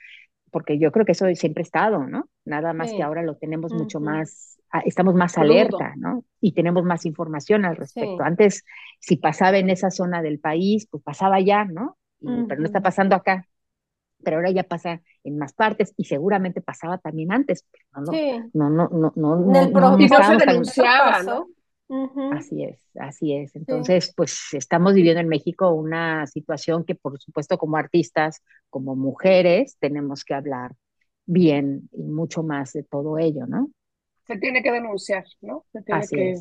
porque 0.52 0.78
yo 0.80 0.92
creo 0.92 1.06
que 1.06 1.14
eso 1.14 1.26
siempre 1.36 1.62
ha 1.62 1.64
estado, 1.64 2.08
¿no? 2.08 2.30
Nada 2.46 2.74
más 2.74 2.92
que 2.92 3.04
ahora 3.04 3.24
lo 3.24 3.38
tenemos 3.38 3.74
mucho 3.74 4.00
más, 4.00 4.60
estamos 4.86 5.16
más 5.16 5.38
alerta, 5.38 5.94
¿no? 5.98 6.26
Y 6.42 6.54
tenemos 6.54 6.84
más 6.84 7.06
información 7.06 7.66
al 7.66 7.78
respecto. 7.78 8.24
Antes, 8.24 8.66
si 9.00 9.18
pasaba 9.18 9.58
en 9.60 9.70
esa 9.70 9.92
zona 9.92 10.22
del 10.22 10.40
país, 10.40 10.88
pues 10.90 11.04
pasaba 11.04 11.40
ya, 11.40 11.66
¿no? 11.66 11.98
Pero 12.20 12.60
no 12.60 12.66
está 12.66 12.82
pasando 12.82 13.16
acá 13.16 13.48
pero 14.24 14.38
ahora 14.38 14.52
ya 14.52 14.64
pasa 14.64 15.02
en 15.24 15.38
más 15.38 15.54
partes 15.54 15.94
y 15.98 16.06
seguramente 16.06 16.62
pasaba 16.62 16.98
también 16.98 17.32
antes. 17.32 17.66
No, 17.96 18.12
no, 18.54 18.90
no, 18.90 19.12
no, 19.16 19.36
no, 19.36 19.56
En 19.56 19.68
el 19.68 19.74
no, 19.74 19.98
se 19.98 20.46
denunciaba, 20.46 21.24
¿no? 21.24 21.48
Así 22.32 22.64
es, 22.64 22.80
así 22.96 23.36
es. 23.36 23.54
Entonces, 23.56 24.14
pues 24.16 24.54
estamos 24.54 24.94
viviendo 24.94 25.20
en 25.20 25.28
México 25.28 25.72
una 25.72 26.26
situación 26.26 26.86
que, 26.86 26.96
por 26.96 27.20
supuesto, 27.20 27.58
como 27.58 27.76
artistas, 27.76 28.42
como 28.70 28.96
mujeres, 28.96 29.76
tenemos 29.80 30.24
que 30.24 30.34
hablar 30.34 30.72
bien 31.26 31.90
y 31.92 32.04
mucho 32.04 32.44
más 32.44 32.72
de 32.72 32.84
todo 32.84 33.18
ello, 33.18 33.46
¿no? 33.46 33.70
Se 34.26 34.38
tiene 34.38 34.64
que 34.64 34.72
denunciar, 34.72 35.26
¿no? 35.42 35.66
Se 35.74 35.82
tiene 35.82 36.08
que 36.10 36.36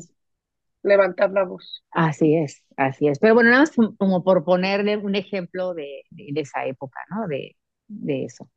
levantar 0.83 1.31
la 1.31 1.43
voz. 1.43 1.83
Así 1.91 2.35
es, 2.35 2.63
así 2.77 3.09
es. 3.09 3.19
Pero 3.19 3.33
bueno, 3.33 3.49
nada 3.49 3.63
más 3.63 3.71
como 3.97 4.23
por 4.23 4.45
ponerle 4.45 4.95
un 4.95 5.15
ejemplo 5.15 5.73
de, 5.73 6.03
de 6.11 6.41
esa 6.41 6.65
época, 6.65 6.99
¿no? 7.09 7.27
De, 7.27 7.57
de 7.91 8.25
eso. 8.25 8.47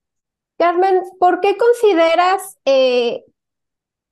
Carmen, 0.57 1.03
¿por 1.19 1.41
qué 1.41 1.57
consideras 1.57 2.57
eh, 2.65 3.25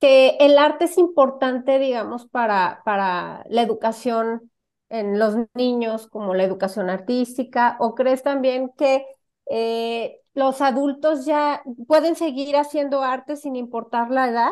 que 0.01 0.37
el 0.41 0.59
arte 0.59 0.87
es 0.87 0.99
importante, 0.99 1.79
digamos, 1.79 2.27
para, 2.27 2.83
para 2.85 3.45
la 3.49 3.63
educación 3.63 4.51
en 4.89 5.19
los 5.19 5.37
niños, 5.55 6.09
como 6.09 6.35
la 6.35 6.45
educación 6.45 6.91
artística? 6.91 7.77
¿O 7.79 7.95
crees 7.95 8.23
también 8.23 8.71
que 8.77 9.07
eh, 9.51 10.21
los 10.35 10.61
adultos 10.61 11.25
ya 11.25 11.63
pueden 11.87 12.17
seguir 12.17 12.57
haciendo 12.57 13.03
arte 13.03 13.37
sin 13.37 13.55
importar 13.55 14.11
la 14.11 14.29
edad? 14.29 14.51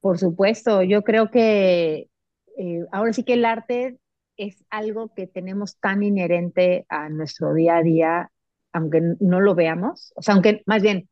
Por 0.00 0.18
supuesto, 0.18 0.82
yo 0.82 1.02
creo 1.02 1.30
que 1.30 2.10
eh, 2.58 2.86
ahora 2.92 3.12
sí 3.12 3.24
que 3.24 3.34
el 3.34 3.44
arte 3.44 3.98
es 4.36 4.64
algo 4.70 5.12
que 5.14 5.26
tenemos 5.26 5.76
tan 5.78 6.02
inherente 6.02 6.86
a 6.88 7.08
nuestro 7.08 7.52
día 7.54 7.76
a 7.76 7.82
día 7.82 8.30
aunque 8.72 9.02
no 9.20 9.40
lo 9.40 9.54
veamos, 9.54 10.12
o 10.16 10.22
sea, 10.22 10.34
aunque 10.34 10.62
más 10.66 10.82
bien 10.82 11.08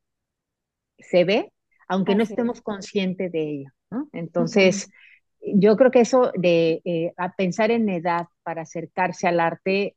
se 0.99 1.25
ve, 1.25 1.53
aunque 1.89 2.15
no 2.15 2.23
estemos 2.23 2.61
conscientes 2.61 3.33
de 3.33 3.43
ello, 3.43 3.71
¿no? 3.91 4.09
Entonces, 4.13 4.91
yo 5.41 5.77
creo 5.77 5.91
que 5.91 6.01
eso 6.01 6.33
de 6.37 6.83
eh, 6.85 7.13
a 7.17 7.35
pensar 7.35 7.71
en 7.71 7.89
edad 7.89 8.27
para 8.43 8.63
acercarse 8.63 9.27
al 9.27 9.41
arte 9.41 9.97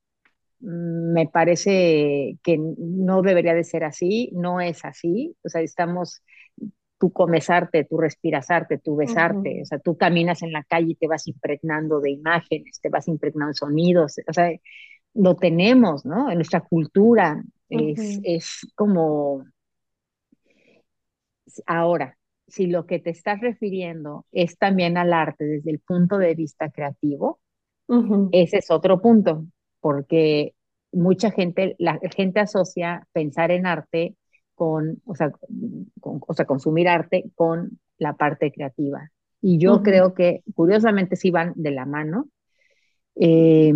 mm, 0.59 1.13
me 1.13 1.27
parece 1.27 2.37
que 2.43 2.57
no 2.57 3.21
debería 3.21 3.53
de 3.53 3.63
ser 3.63 3.83
así, 3.83 4.31
no 4.33 4.61
es 4.61 4.85
así, 4.85 5.35
o 5.43 5.49
sea, 5.49 5.61
estamos, 5.61 6.23
tú 6.99 7.11
comes 7.11 7.49
arte, 7.49 7.83
tú 7.83 7.97
respiras 7.97 8.49
arte, 8.51 8.77
tú 8.77 8.95
ves 8.95 9.17
arte, 9.17 9.61
o 9.63 9.65
sea, 9.65 9.79
tú 9.79 9.97
caminas 9.97 10.43
en 10.43 10.53
la 10.53 10.63
calle 10.63 10.91
y 10.91 10.95
te 10.95 11.07
vas 11.07 11.27
impregnando 11.27 11.99
de 11.99 12.11
imágenes, 12.11 12.79
te 12.81 12.89
vas 12.89 13.07
impregnando 13.07 13.49
de 13.49 13.55
sonidos, 13.55 14.15
o 14.27 14.33
sea, 14.33 14.51
lo 15.13 15.35
tenemos, 15.35 16.05
¿no? 16.05 16.29
En 16.29 16.35
nuestra 16.35 16.61
cultura 16.61 17.43
es, 17.69 18.19
es 18.23 18.67
como... 18.75 19.45
Ahora, 21.65 22.17
si 22.47 22.67
lo 22.67 22.85
que 22.85 22.99
te 22.99 23.09
estás 23.09 23.39
refiriendo 23.41 24.25
es 24.31 24.57
también 24.57 24.97
al 24.97 25.13
arte 25.13 25.45
desde 25.45 25.71
el 25.71 25.79
punto 25.79 26.17
de 26.17 26.35
vista 26.35 26.69
creativo, 26.69 27.39
ese 28.31 28.59
es 28.59 28.71
otro 28.71 29.01
punto, 29.01 29.45
porque 29.81 30.53
mucha 30.93 31.31
gente, 31.31 31.75
la 31.77 31.99
gente 32.15 32.39
asocia 32.39 33.05
pensar 33.11 33.51
en 33.51 33.65
arte 33.65 34.15
con, 34.55 35.01
o 35.05 35.15
sea, 35.15 35.31
o 36.01 36.33
sea 36.33 36.45
consumir 36.45 36.87
arte 36.87 37.25
con 37.35 37.79
la 37.97 38.13
parte 38.13 38.51
creativa. 38.51 39.11
Y 39.41 39.57
yo 39.57 39.81
creo 39.81 40.13
que 40.13 40.43
curiosamente 40.55 41.15
sí 41.15 41.31
van 41.31 41.53
de 41.55 41.71
la 41.71 41.85
mano. 41.85 42.29
Eh, 43.15 43.73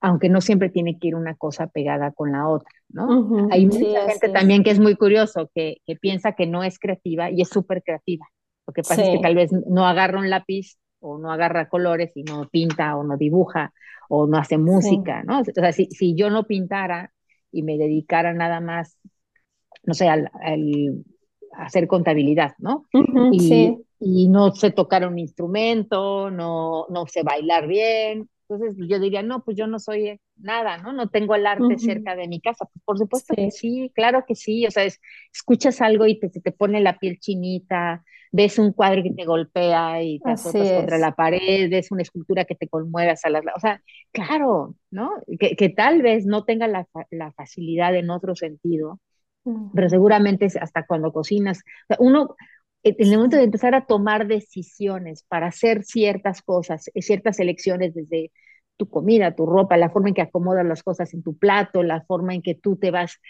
aunque 0.00 0.28
no 0.28 0.40
siempre 0.40 0.70
tiene 0.70 0.98
que 0.98 1.08
ir 1.08 1.14
una 1.14 1.34
cosa 1.34 1.66
pegada 1.66 2.10
con 2.12 2.32
la 2.32 2.48
otra, 2.48 2.70
¿no? 2.88 3.48
Hay 3.50 3.66
mucha 3.66 4.08
gente 4.08 4.30
también 4.30 4.64
que 4.64 4.70
es 4.70 4.80
muy 4.80 4.96
curioso, 4.96 5.50
que, 5.54 5.76
que, 5.86 5.96
piensa 5.96 6.32
que 6.32 6.46
no 6.46 6.62
es 6.62 6.78
creativa 6.78 7.30
y 7.30 7.42
es 7.42 7.48
súper 7.48 7.82
creativa. 7.82 8.26
Lo 8.66 8.72
que 8.72 8.82
pasa 8.82 9.02
es 9.02 9.10
que 9.10 9.18
tal 9.18 9.34
vez 9.34 9.50
no 9.52 9.86
agarra 9.86 10.18
un 10.18 10.30
lápiz 10.30 10.78
o 11.00 11.18
no 11.18 11.30
agarra 11.30 11.68
colores 11.68 12.12
y 12.14 12.22
no 12.22 12.48
pinta 12.48 12.96
o 12.96 13.04
no 13.04 13.16
dibuja 13.16 13.72
o 14.08 14.26
no 14.26 14.38
hace 14.38 14.58
música, 14.58 15.22
¿no? 15.22 15.40
O 15.40 15.44
sea, 15.44 15.72
si, 15.72 15.86
si, 15.86 16.14
yo 16.14 16.30
no 16.30 16.44
pintara 16.44 17.12
y 17.52 17.62
me 17.62 17.76
dedicara 17.76 18.32
nada 18.32 18.60
más, 18.60 18.98
no 19.82 19.94
sé, 19.94 20.08
al, 20.08 20.30
a 21.52 21.64
hacer 21.64 21.86
contabilidad, 21.86 22.54
¿no? 22.58 22.86
y, 23.32 23.76
y 24.00 24.28
no 24.28 24.52
sé 24.52 24.70
tocar 24.70 25.06
un 25.06 25.18
instrumento, 25.18 26.30
no, 26.30 26.86
no 26.88 27.06
sé 27.06 27.22
bailar 27.22 27.66
bien, 27.66 28.28
entonces 28.50 28.76
yo 28.88 28.98
diría, 28.98 29.22
no, 29.22 29.44
pues 29.44 29.56
yo 29.56 29.68
no 29.68 29.78
soy 29.78 30.20
nada, 30.36 30.78
¿no? 30.78 30.92
No 30.92 31.08
tengo 31.08 31.36
el 31.36 31.46
arte 31.46 31.78
cerca 31.78 32.16
de 32.16 32.26
mi 32.26 32.40
casa. 32.40 32.64
Pues 32.64 32.84
por 32.84 32.98
supuesto 32.98 33.34
que 33.36 33.50
sí, 33.52 33.92
claro 33.94 34.24
que 34.26 34.34
sí. 34.34 34.66
O 34.66 34.72
sea, 34.72 34.84
escuchas 35.32 35.80
algo 35.80 36.06
y 36.06 36.18
te, 36.18 36.28
te 36.28 36.50
pone 36.50 36.80
la 36.80 36.98
piel 36.98 37.20
chinita, 37.20 38.04
ves 38.32 38.58
un 38.58 38.72
cuadro 38.72 39.04
que 39.04 39.12
te 39.12 39.24
golpea 39.24 40.02
y 40.02 40.18
te 40.18 40.30
azotas 40.32 40.72
contra 40.72 40.98
la 40.98 41.14
pared, 41.14 41.70
ves 41.70 41.92
una 41.92 42.02
escultura 42.02 42.44
que 42.44 42.56
te 42.56 42.66
conmueve 42.66 43.14
a 43.22 43.30
la... 43.30 43.40
O 43.54 43.60
sea, 43.60 43.80
claro, 44.10 44.74
¿no? 44.90 45.12
Que, 45.38 45.54
que 45.54 45.68
tal 45.68 46.02
vez 46.02 46.26
no 46.26 46.44
tenga 46.44 46.66
la, 46.66 46.88
la, 47.10 47.30
facilidad 47.32 47.94
en 47.94 48.10
otro 48.10 48.34
sentido, 48.34 48.98
pero 49.74 49.88
seguramente 49.88 50.48
hasta 50.60 50.86
cuando 50.86 51.12
cocinas. 51.12 51.58
O 51.58 51.86
sea, 51.86 51.96
uno, 52.00 52.34
en 52.82 52.94
el 52.98 53.16
momento 53.16 53.36
de 53.36 53.44
empezar 53.44 53.74
a 53.74 53.86
tomar 53.86 54.26
decisiones 54.26 55.24
para 55.28 55.48
hacer 55.48 55.84
ciertas 55.84 56.42
cosas, 56.42 56.90
ciertas 56.94 57.38
elecciones 57.40 57.94
desde 57.94 58.32
tu 58.76 58.88
comida, 58.88 59.34
tu 59.34 59.44
ropa, 59.44 59.76
la 59.76 59.90
forma 59.90 60.08
en 60.08 60.14
que 60.14 60.22
acomodas 60.22 60.64
las 60.64 60.82
cosas 60.82 61.12
en 61.12 61.22
tu 61.22 61.36
plato, 61.36 61.82
la 61.82 62.02
forma 62.02 62.34
en 62.34 62.40
que 62.40 62.54
tú 62.54 62.76
te 62.76 62.90
vas 62.90 63.20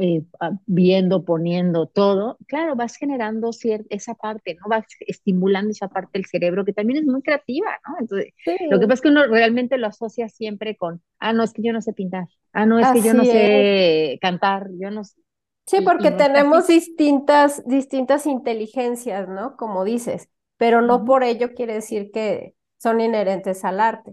eh, 0.00 0.22
viendo, 0.66 1.24
poniendo 1.24 1.86
todo, 1.86 2.36
claro, 2.48 2.74
vas 2.74 2.96
generando 2.96 3.50
esa 3.90 4.14
parte, 4.16 4.56
¿no? 4.56 4.68
Vas 4.68 4.84
estimulando 5.06 5.70
esa 5.70 5.86
parte 5.86 6.18
del 6.18 6.26
cerebro 6.26 6.64
que 6.64 6.72
también 6.72 6.98
es 6.98 7.06
muy 7.06 7.22
creativa, 7.22 7.78
¿no? 7.86 7.94
Entonces, 8.00 8.32
lo 8.70 8.80
que 8.80 8.86
pasa 8.88 8.94
es 8.94 9.00
que 9.02 9.08
uno 9.08 9.26
realmente 9.28 9.78
lo 9.78 9.86
asocia 9.86 10.28
siempre 10.28 10.76
con, 10.76 11.00
ah, 11.20 11.32
no, 11.32 11.44
es 11.44 11.52
que 11.52 11.62
yo 11.62 11.72
no 11.72 11.80
sé 11.80 11.92
pintar, 11.92 12.26
ah, 12.52 12.66
no, 12.66 12.80
es 12.80 12.88
que 12.88 13.02
yo 13.02 13.14
no 13.14 13.24
sé 13.24 14.18
cantar, 14.20 14.66
yo 14.80 14.90
no 14.90 15.04
sé. 15.04 15.20
Sí, 15.68 15.82
porque 15.82 16.10
tenemos 16.10 16.66
distintas, 16.66 17.62
distintas 17.66 18.26
inteligencias, 18.26 19.28
¿no? 19.28 19.56
Como 19.56 19.84
dices, 19.84 20.28
pero 20.56 20.80
no 20.80 21.04
por 21.04 21.22
ello 21.22 21.54
quiere 21.54 21.74
decir 21.74 22.10
que 22.10 22.54
son 22.78 23.00
inherentes 23.00 23.64
al 23.64 23.80
arte. 23.80 24.12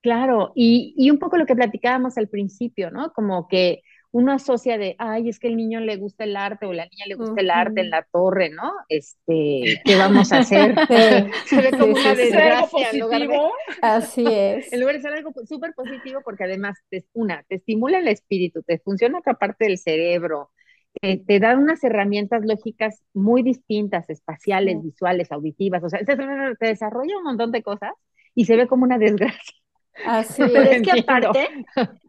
Claro, 0.00 0.52
y, 0.54 0.94
y 0.96 1.10
un 1.10 1.18
poco 1.18 1.36
lo 1.36 1.46
que 1.46 1.56
platicábamos 1.56 2.16
al 2.16 2.28
principio, 2.28 2.92
¿no? 2.92 3.12
Como 3.12 3.48
que 3.48 3.82
uno 4.12 4.32
asocia 4.32 4.78
de, 4.78 4.94
ay, 4.98 5.28
es 5.28 5.38
que 5.38 5.48
el 5.48 5.56
niño 5.56 5.80
le 5.80 5.96
gusta 5.96 6.24
el 6.24 6.36
arte 6.36 6.64
o 6.64 6.72
la 6.72 6.86
niña 6.86 7.04
le 7.06 7.16
gusta 7.16 7.40
el 7.40 7.50
arte 7.50 7.82
en 7.82 7.90
la 7.90 8.06
torre, 8.10 8.48
¿no? 8.48 8.72
Este, 8.88 9.82
¿qué 9.84 9.96
vamos 9.98 10.32
a 10.32 10.38
hacer? 10.38 10.74
Se 11.46 11.60
ve 11.60 11.70
como 11.72 11.92
una 11.92 12.14
desgracia 12.14 12.90
en 12.92 13.00
lugar 13.00 13.28
de... 13.28 13.38
Así 13.82 14.24
es. 14.26 14.72
En 14.72 14.80
lugar 14.80 14.96
de 14.96 15.02
ser 15.02 15.12
algo 15.12 15.32
súper 15.46 15.74
positivo, 15.74 16.20
porque 16.24 16.44
además, 16.44 16.78
te, 16.88 17.04
una, 17.12 17.42
te 17.48 17.56
estimula 17.56 17.98
el 17.98 18.08
espíritu, 18.08 18.62
te 18.62 18.78
funciona 18.78 19.18
otra 19.18 19.34
parte 19.34 19.66
del 19.66 19.76
cerebro, 19.76 20.50
te 21.00 21.40
da 21.40 21.56
unas 21.56 21.82
herramientas 21.84 22.44
lógicas 22.44 23.02
muy 23.14 23.42
distintas, 23.42 24.08
espaciales, 24.10 24.82
visuales, 24.82 25.30
auditivas, 25.32 25.82
o 25.84 25.88
sea, 25.88 26.00
te 26.04 26.66
desarrolla 26.66 27.18
un 27.18 27.24
montón 27.24 27.52
de 27.52 27.62
cosas 27.62 27.92
y 28.34 28.44
se 28.44 28.56
ve 28.56 28.66
como 28.66 28.84
una 28.84 28.98
desgracia. 28.98 29.56
Así 30.04 30.42
Pero 30.52 30.70
es 30.70 30.82
que 30.82 31.00
aparte, 31.00 31.48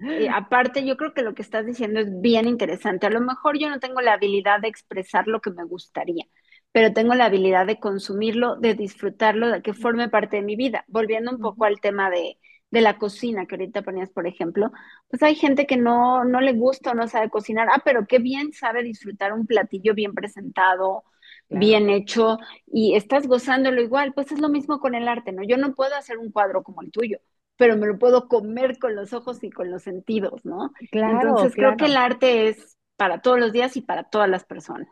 eh, 0.02 0.28
aparte 0.34 0.86
yo 0.86 0.98
creo 0.98 1.14
que 1.14 1.22
lo 1.22 1.34
que 1.34 1.42
estás 1.42 1.66
diciendo 1.66 2.00
es 2.00 2.22
bien 2.22 2.48
interesante. 2.48 3.08
A 3.08 3.12
lo 3.12 3.22
mejor 3.22 3.58
yo 3.58 3.70
no 3.70 3.80
tengo 3.80 4.02
la 4.02 4.14
habilidad 4.14 4.60
de 4.62 4.68
expresar 4.68 5.28
lo 5.28 5.42
que 5.42 5.52
me 5.52 5.64
gustaría, 5.64 6.26
pero 6.72 6.94
tengo 6.94 7.16
la 7.16 7.26
habilidad 7.26 7.66
de 7.66 7.80
consumirlo, 7.80 8.58
de 8.58 8.74
disfrutarlo, 8.74 9.50
de 9.50 9.62
que 9.62 9.74
forme 9.74 10.10
parte 10.10 10.38
de 10.38 10.44
mi 10.44 10.56
vida. 10.56 10.84
Volviendo 10.88 11.32
un 11.32 11.40
poco 11.40 11.66
al 11.66 11.80
tema 11.80 12.10
de, 12.10 12.38
de 12.70 12.82
la 12.82 12.98
cocina 12.98 13.46
que 13.46 13.56
ahorita 13.56 13.82
ponías, 13.82 14.10
por 14.10 14.28
ejemplo, 14.28 14.72
pues 15.10 15.24
hay 15.24 15.36
gente 15.36 15.66
que 15.66 15.78
no, 15.78 16.26
no 16.26 16.42
le 16.42 16.54
gusta 16.54 16.92
o 16.92 16.96
no 16.96 17.08
sabe 17.08 17.30
cocinar, 17.30 17.70
ah, 17.72 17.82
pero 17.84 18.06
qué 18.08 18.20
bien 18.20 18.52
sabe 18.54 18.84
disfrutar 18.84 19.34
un 19.34 19.46
platillo 19.46 19.94
bien 19.94 20.14
presentado, 20.14 21.04
bien 21.50 21.90
hecho, 21.90 22.40
y 22.66 22.96
estás 22.96 23.26
gozándolo 23.28 23.82
igual, 23.82 24.14
pues 24.14 24.32
es 24.32 24.40
lo 24.40 24.50
mismo 24.50 24.80
con 24.80 24.96
el 24.96 25.08
arte, 25.08 25.32
¿no? 25.32 25.44
Yo 25.44 25.58
no 25.58 25.76
puedo 25.76 25.96
hacer 25.96 26.18
un 26.18 26.32
cuadro 26.32 26.62
como 26.62 26.82
el 26.82 26.92
tuyo, 26.92 27.20
pero 27.56 27.78
me 27.78 27.88
lo 27.88 27.98
puedo 27.98 28.28
comer 28.28 28.78
con 28.80 28.96
los 28.96 29.14
ojos 29.14 29.44
y 29.44 29.50
con 29.50 29.72
los 29.72 29.84
sentidos, 29.84 30.46
¿no? 30.46 30.74
Claro. 30.92 31.22
Entonces 31.22 31.54
creo 31.56 31.78
que 31.78 31.86
el 31.86 31.96
arte 31.96 32.50
es 32.50 32.78
para 32.98 33.22
todos 33.22 33.40
los 33.40 33.54
días 33.54 33.78
y 33.78 33.82
para 33.82 34.04
todas 34.04 34.30
las 34.30 34.44
personas. 34.44 34.90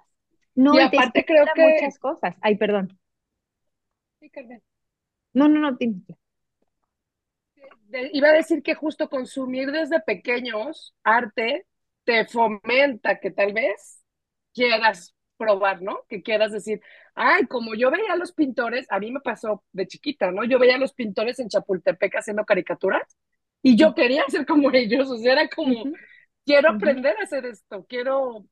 No, 0.54 0.74
y 0.76 0.80
aparte 0.80 1.26
creo 1.26 1.46
que 1.54 1.68
muchas 1.68 2.00
cosas. 2.00 2.38
Ay, 2.42 2.56
perdón. 2.58 2.98
Sí, 4.22 4.32
no, 5.34 5.50
no, 5.50 5.60
no, 5.60 5.78
Iba 8.14 8.30
a 8.30 8.34
decir 8.34 8.62
que 8.64 8.76
justo 8.76 9.10
consumir 9.10 9.72
desde 9.72 10.00
pequeños 10.02 10.96
arte 11.04 11.66
te 12.04 12.26
fomenta 12.26 13.20
que 13.20 13.32
tal 13.32 13.54
vez 13.54 14.02
quieras 14.54 15.16
probar, 15.38 15.82
¿no? 15.82 16.06
Que 16.08 16.22
quieras 16.24 16.52
decir, 16.52 16.82
ay, 17.14 17.46
como 17.48 17.76
yo 17.76 17.92
veía 17.92 18.14
a 18.14 18.18
los 18.18 18.32
pintores, 18.32 18.86
a 18.90 19.00
mí 19.00 19.12
me 19.12 19.20
pasó 19.20 19.64
de 19.74 19.88
chiquita, 19.88 20.32
¿no? 20.32 20.44
Yo 20.46 20.60
veía 20.60 20.76
a 20.76 20.80
los 20.80 20.94
pintores 20.94 21.40
en 21.40 21.50
Chapultepec 21.50 22.16
haciendo 22.16 22.46
caricaturas 22.46 23.18
y 23.62 23.76
yo 23.76 23.94
quería 23.96 24.24
ser 24.28 24.46
como 24.46 24.72
ellos, 24.72 25.10
o 25.10 25.18
sea, 25.18 25.34
era 25.34 25.50
como, 25.50 25.84
quiero 26.46 26.70
aprender 26.70 27.16
a 27.20 27.24
hacer 27.24 27.46
esto, 27.46 27.86
quiero, 27.90 28.46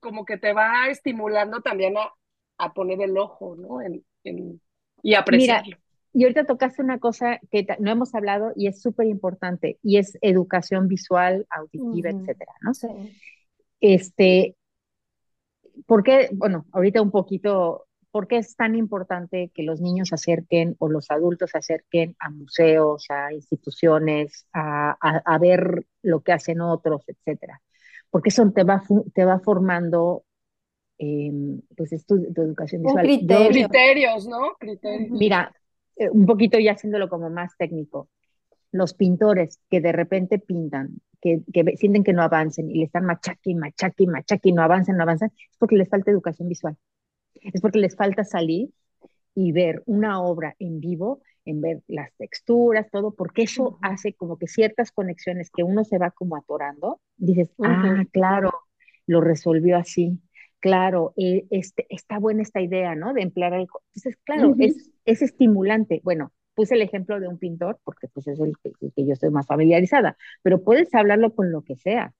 como 0.00 0.24
que 0.24 0.38
te 0.38 0.52
va 0.52 0.88
estimulando 0.88 1.60
también 1.60 1.96
a, 1.98 2.12
a 2.58 2.72
poner 2.72 3.00
el 3.02 3.16
ojo, 3.18 3.56
¿no? 3.56 3.82
En, 3.82 4.04
en, 4.24 4.60
y 5.02 5.14
apreciarlo. 5.14 5.76
Mira, 5.76 5.80
y 6.12 6.24
ahorita 6.24 6.44
tocaste 6.44 6.82
una 6.82 6.98
cosa 6.98 7.38
que 7.50 7.66
no 7.78 7.90
hemos 7.90 8.14
hablado 8.14 8.52
y 8.56 8.66
es 8.66 8.80
súper 8.82 9.06
importante, 9.06 9.78
y 9.82 9.98
es 9.98 10.18
educación 10.20 10.88
visual, 10.88 11.46
auditiva, 11.50 12.10
etcétera, 12.10 12.52
¿no? 12.62 12.74
Sí. 12.74 12.88
Este, 13.80 14.56
¿por 15.86 16.02
qué, 16.02 16.28
bueno, 16.32 16.66
ahorita 16.72 17.00
un 17.00 17.10
poquito, 17.10 17.86
¿por 18.10 18.26
qué 18.26 18.38
es 18.38 18.56
tan 18.56 18.74
importante 18.74 19.50
que 19.54 19.62
los 19.62 19.80
niños 19.80 20.08
se 20.08 20.16
acerquen 20.16 20.76
o 20.78 20.88
los 20.88 21.10
adultos 21.10 21.50
se 21.50 21.58
acerquen 21.58 22.16
a 22.18 22.30
museos, 22.30 23.06
a 23.08 23.32
instituciones, 23.32 24.46
a, 24.52 24.96
a, 25.00 25.38
ver 25.38 25.86
lo 26.02 26.20
que 26.20 26.32
hacen 26.32 26.60
otros, 26.60 27.04
etcétera? 27.06 27.62
Porque 28.10 28.30
eso 28.30 28.50
te 28.50 28.64
va, 28.64 28.82
te 29.14 29.24
va 29.24 29.38
formando 29.38 30.24
eh, 30.98 31.32
pues 31.76 32.04
tu, 32.04 32.16
educación 32.16 32.82
visual. 32.82 33.04
Criterios, 33.04 34.26
¿no? 34.26 34.54
Criterios. 34.58 35.10
Mira, 35.10 35.54
eh, 36.00 36.08
un 36.10 36.24
poquito 36.24 36.58
ya 36.58 36.72
haciéndolo 36.72 37.10
como 37.10 37.28
más 37.28 37.54
técnico. 37.58 38.08
Los 38.72 38.94
pintores 38.94 39.60
que 39.68 39.82
de 39.82 39.92
repente 39.92 40.38
pintan 40.38 41.00
que, 41.20 41.42
sienten 41.76 42.04
que 42.04 42.14
no 42.14 42.22
avancen 42.22 42.70
y 42.70 42.78
le 42.78 42.84
están 42.84 43.04
machaque, 43.04 43.54
machaque, 43.54 44.06
machaque 44.06 44.48
y 44.48 44.52
no 44.52 44.62
avanzan, 44.62 44.96
no 44.96 45.02
avanzan, 45.02 45.30
es 45.36 45.58
porque 45.58 45.76
les 45.76 45.90
falta 45.90 46.10
educación 46.10 46.48
visual. 46.48 46.78
Es 47.34 47.60
porque 47.60 47.78
les 47.78 47.94
falta 47.94 48.24
salir 48.24 48.70
y 49.34 49.52
ver 49.52 49.82
una 49.84 50.22
obra 50.22 50.56
en 50.58 50.80
vivo, 50.80 51.20
en 51.44 51.60
ver 51.60 51.82
las 51.86 52.14
texturas, 52.16 52.90
todo, 52.90 53.12
porque 53.12 53.42
eso 53.42 53.78
hace 53.82 54.14
como 54.14 54.38
que 54.38 54.46
ciertas 54.46 54.92
conexiones 54.92 55.50
que 55.50 55.62
uno 55.62 55.84
se 55.84 55.98
va 55.98 56.12
como 56.12 56.34
atorando, 56.34 56.98
dices, 57.18 57.50
ah, 57.62 58.04
claro, 58.10 58.52
lo 59.06 59.20
resolvió 59.20 59.76
así, 59.76 60.18
claro, 60.60 61.12
eh, 61.16 61.46
este, 61.50 61.86
está 61.88 62.18
buena 62.18 62.42
esta 62.42 62.60
idea, 62.60 62.94
¿no? 62.94 63.12
De 63.12 63.22
emplear 63.22 63.52
algo. 63.54 63.82
Entonces, 63.94 64.18
claro, 64.24 64.54
es, 64.58 64.90
es 65.10 65.22
estimulante. 65.22 66.00
Bueno, 66.04 66.32
puse 66.54 66.74
el 66.74 66.82
ejemplo 66.82 67.20
de 67.20 67.28
un 67.28 67.38
pintor 67.38 67.78
porque 67.84 68.08
pues 68.08 68.26
es 68.26 68.40
el 68.40 68.54
que, 68.62 68.72
yo 69.04 69.12
estoy 69.12 69.30
más 69.30 69.46
familiarizada, 69.46 70.16
pero 70.42 70.62
puedes 70.62 70.94
hablarlo 70.94 71.34
con 71.34 71.50
lo 71.52 71.62
que 71.62 71.76
sea. 71.76 72.12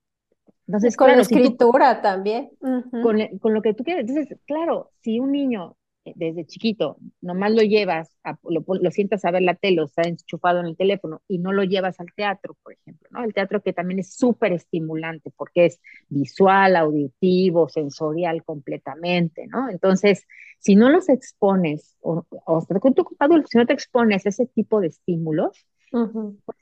Entonces, 0.67 0.95
con 0.95 1.09
la 1.11 1.21
escritura 1.21 2.01
también. 2.01 2.51
con, 2.59 3.39
con, 3.39 3.53
lo 3.53 3.61
que 3.61 3.73
tú 3.73 3.83
quieres. 3.83 4.07
Entonces, 4.07 4.37
claro, 4.45 4.91
si 5.01 5.19
un 5.19 5.31
niño 5.31 5.75
eh, 5.75 5.80
desde 6.03 6.45
chiquito, 6.45 6.97
nomás 7.21 7.51
lo 7.51 7.61
llevas, 7.61 8.09
lo, 8.43 8.63
lo, 8.67 8.91
sientas 8.91 9.23
a 9.23 9.31
ver 9.31 9.43
la 9.43 9.55
tele, 9.55 9.81
o 9.81 9.85
está 9.85 10.01
enchufado 10.03 10.59
en 10.59 10.65
el 10.65 10.75
teléfono 10.75 11.21
y 11.27 11.37
no 11.37 11.53
lo 11.53 11.63
llevas 11.63 11.99
al 11.99 12.11
teatro, 12.15 12.57
por 12.63 12.73
ejemplo, 12.73 13.07
¿no? 13.11 13.23
El 13.23 13.33
teatro 13.33 13.61
que 13.61 13.73
también 13.73 13.99
es 13.99 14.13
súper 14.15 14.53
estimulante 14.53 15.31
porque 15.35 15.65
es 15.65 15.81
visual, 16.09 16.75
auditivo, 16.75 17.69
sensorial 17.69 18.43
completamente, 18.43 19.45
¿no? 19.47 19.69
Entonces, 19.69 20.25
si 20.59 20.75
no 20.75 20.89
los 20.89 21.07
expones, 21.09 21.97
o, 22.01 22.25
o 22.29 22.65
con 22.79 22.93
tu 22.93 23.05
adulto, 23.19 23.47
si 23.49 23.57
no 23.57 23.65
te 23.67 23.73
expones 23.73 24.25
a 24.25 24.29
ese 24.29 24.47
tipo 24.47 24.81
de 24.81 24.87
estímulos, 24.87 25.67
pues, 25.91 26.57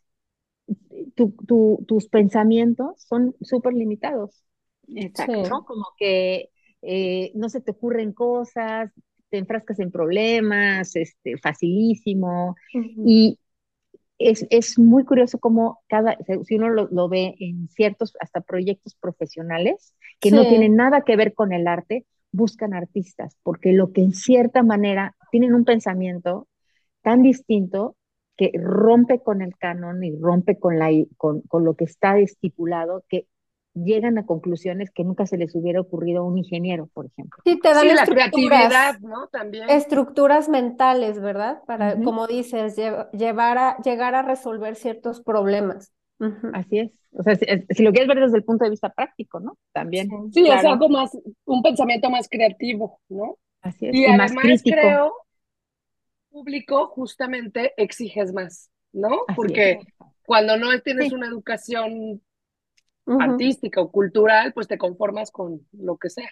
tu, 1.16 1.32
tu, 1.48 1.86
tus 1.88 2.08
pensamientos 2.10 3.02
son 3.02 3.36
súper 3.42 3.74
limitados. 3.74 4.44
Exacto. 4.88 5.50
¿no? 5.50 5.66
Como 5.66 5.86
que 5.98 6.50
eh, 6.82 7.32
no 7.36 7.50
se 7.50 7.62
te 7.62 7.72
ocurren 7.72 8.14
cosas, 8.14 8.92
te 9.30 9.38
enfrascas 9.38 9.80
en 9.80 9.92
problemas, 9.92 10.96
este, 10.96 11.38
facilísimo. 11.38 12.56
Y 12.74 13.40
es, 14.18 14.46
es, 14.50 14.78
muy 14.78 15.06
curioso 15.06 15.40
cómo 15.40 15.82
cada, 15.88 16.18
si 16.46 16.56
uno 16.56 16.70
lo, 16.70 16.88
lo, 16.92 17.08
ve 17.10 17.36
en 17.40 17.70
ciertos, 17.70 18.14
hasta 18.20 18.42
proyectos 18.42 18.96
profesionales, 18.96 19.96
que 20.20 20.32
no 20.32 20.48
tienen 20.48 20.76
nada 20.76 21.02
que 21.02 21.16
ver 21.16 21.34
con 21.34 21.54
el 21.54 21.68
arte, 21.68 22.06
buscan 22.32 22.74
artistas, 22.74 23.38
porque 23.44 23.74
lo 23.74 23.92
que 23.92 24.02
en 24.02 24.14
cierta 24.14 24.62
manera 24.64 25.16
tienen 25.32 25.54
un 25.54 25.66
pensamiento 25.66 26.48
tan 27.02 27.24
distinto 27.24 27.96
que 28.36 28.52
rompe 28.54 29.22
con 29.22 29.42
el 29.42 29.58
canon 29.58 30.04
y 30.04 30.16
rompe 30.16 30.58
con, 30.58 30.80
la, 30.80 30.90
con, 31.18 31.42
con 31.42 31.66
lo 31.66 31.76
que 31.76 31.86
está 31.86 32.20
estipulado, 32.20 33.04
que 33.10 33.26
llegan 33.74 34.18
a 34.18 34.26
conclusiones 34.26 34.92
que 34.92 35.04
nunca 35.04 35.26
se 35.26 35.38
les 35.38 35.56
hubiera 35.56 35.82
ocurrido 35.82 36.22
a 36.22 36.26
un 36.26 36.38
ingeniero, 36.38 36.88
por 36.94 37.06
ejemplo. 37.06 37.42
Sí, 37.46 37.60
te 37.60 37.70
dan 37.70 37.88
la 37.88 38.06
creatividad, 38.06 39.00
¿no? 39.00 39.28
También. 39.28 39.70
Estructuras 39.70 40.50
mentales, 40.50 41.20
¿verdad? 41.20 41.62
Para, 41.66 41.96
como 42.02 42.28
dices, 42.28 42.76
llevar 43.14 43.58
a, 43.58 43.78
llegar 43.78 44.16
a 44.16 44.22
resolver 44.22 44.76
ciertos 44.76 45.22
problemas. 45.22 45.94
Así 46.54 46.80
es. 46.80 46.92
O 47.14 47.24
sea, 47.24 47.36
si, 47.36 47.84
lo 47.84 47.92
quieres 47.92 48.08
ver 48.08 48.20
desde 48.20 48.38
el 48.38 48.44
punto 48.44 48.66
de 48.66 48.70
vista 48.70 48.90
práctico, 48.90 49.40
¿no? 49.40 49.58
También. 49.72 50.10
Sí, 50.32 50.48
es 50.48 50.64
algo 50.64 50.90
más, 50.90 51.18
un 51.46 51.62
pensamiento 51.62 52.10
más 52.10 52.28
creativo, 52.30 53.00
¿no? 53.10 53.38
Así 53.62 53.88
es. 53.88 53.96
Y, 53.96 54.06
además 54.06 54.62
creo, 54.64 55.14
público 56.30 56.88
justamente 56.88 57.74
exiges 57.78 58.34
más, 58.34 58.70
¿no? 58.92 59.10
Porque 59.36 59.80
cuando 60.26 60.58
no 60.58 60.68
tienes 60.82 61.12
una 61.12 61.28
educación 61.28 62.22
artística 63.20 63.82
o 63.82 63.92
cultural, 63.92 64.54
pues 64.54 64.68
te 64.68 64.78
conformas 64.78 65.32
con 65.32 65.66
lo 65.72 65.98
que 65.98 66.10
sea. 66.10 66.30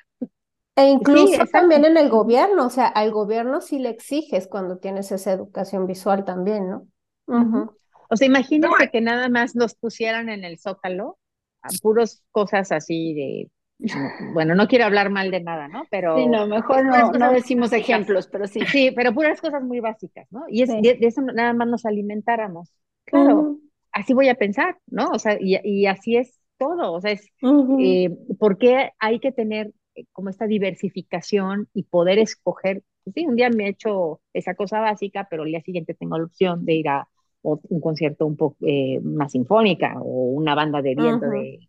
E 0.75 0.89
incluso 0.89 1.43
también 1.51 1.85
en 1.85 1.97
el 1.97 2.09
gobierno, 2.09 2.67
o 2.67 2.69
sea, 2.69 2.85
al 2.85 3.11
gobierno 3.11 3.61
sí 3.61 3.79
le 3.79 3.89
exiges 3.89 4.47
cuando 4.47 4.77
tienes 4.77 5.11
esa 5.11 5.33
educación 5.33 5.87
visual 5.87 6.23
también, 6.23 6.69
¿no? 6.69 6.87
O 8.09 8.15
sea, 8.15 8.27
imagínense 8.27 8.89
que 8.91 9.01
nada 9.01 9.27
más 9.27 9.55
nos 9.55 9.73
pusieran 9.75 10.29
en 10.29 10.43
el 10.43 10.59
zócalo 10.59 11.17
a 11.61 11.69
puros 11.81 12.23
cosas 12.31 12.71
así 12.71 13.13
de 13.13 13.51
bueno, 14.33 14.55
no 14.55 14.67
quiero 14.67 14.85
hablar 14.85 15.09
mal 15.11 15.29
de 15.29 15.41
nada, 15.41 15.67
¿no? 15.67 15.83
Pero. 15.91 16.17
Sí, 16.17 16.27
no, 16.27 16.47
mejor 16.47 16.83
no, 16.85 17.11
no 17.11 17.31
decimos 17.31 17.71
ejemplos, 17.73 18.27
pero 18.27 18.47
sí. 18.47 18.61
Sí, 18.71 18.91
pero 18.95 19.13
puras 19.13 19.39
cosas 19.39 19.63
muy 19.63 19.79
básicas, 19.79 20.27
¿no? 20.31 20.45
Y 20.49 20.63
es, 20.63 20.69
de, 20.69 20.97
eso 21.01 21.21
nada 21.21 21.53
más 21.53 21.67
nos 21.67 21.85
alimentáramos. 21.85 22.73
Claro, 23.05 23.57
así 23.91 24.13
voy 24.13 24.29
a 24.29 24.35
pensar, 24.35 24.77
¿no? 24.87 25.09
O 25.09 25.19
sea, 25.19 25.37
y, 25.39 25.59
y 25.63 25.85
así 25.85 26.17
es 26.17 26.36
todo. 26.57 26.93
O 26.93 27.01
sea, 27.01 27.11
es. 27.11 27.31
Eh, 27.75 28.09
¿Por 28.39 28.57
qué 28.57 28.91
hay 28.99 29.19
que 29.19 29.31
tener 29.31 29.73
eh, 29.95 30.05
como 30.13 30.29
esta 30.29 30.47
diversificación 30.47 31.69
y 31.73 31.83
poder 31.83 32.19
escoger? 32.19 32.83
Pues 33.03 33.13
sí, 33.15 33.25
un 33.27 33.35
día 33.35 33.49
me 33.49 33.65
he 33.65 33.69
hecho 33.69 34.21
esa 34.33 34.55
cosa 34.55 34.79
básica, 34.79 35.27
pero 35.29 35.43
el 35.43 35.49
día 35.51 35.61
siguiente 35.61 35.93
tengo 35.93 36.17
la 36.17 36.25
opción 36.25 36.65
de 36.65 36.73
ir 36.75 36.89
a 36.89 37.07
un 37.43 37.79
concierto 37.79 38.25
un 38.25 38.35
poco 38.35 38.57
eh, 38.61 38.99
más 39.01 39.31
sinfónica 39.31 39.95
o 40.01 40.31
una 40.31 40.53
banda 40.55 40.81
de 40.81 40.95
viento 40.95 41.27
de, 41.27 41.59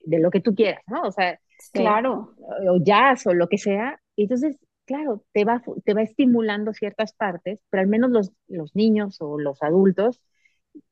de 0.00 0.18
lo 0.18 0.30
que 0.30 0.40
tú 0.40 0.54
quieras, 0.54 0.82
¿no? 0.86 1.02
O 1.02 1.12
sea, 1.12 1.38
Claro. 1.72 2.34
o 2.68 2.76
jazz 2.82 3.26
o 3.26 3.34
lo 3.34 3.48
que 3.48 3.56
sea. 3.58 4.00
Entonces, 4.16 4.56
claro, 4.84 5.24
te 5.32 5.44
va, 5.44 5.62
te 5.84 5.94
va 5.94 6.02
estimulando 6.02 6.72
ciertas 6.74 7.14
partes, 7.14 7.60
pero 7.70 7.82
al 7.82 7.86
menos 7.88 8.10
los, 8.10 8.32
los 8.48 8.74
niños 8.74 9.16
o 9.20 9.38
los 9.38 9.62
adultos 9.62 10.20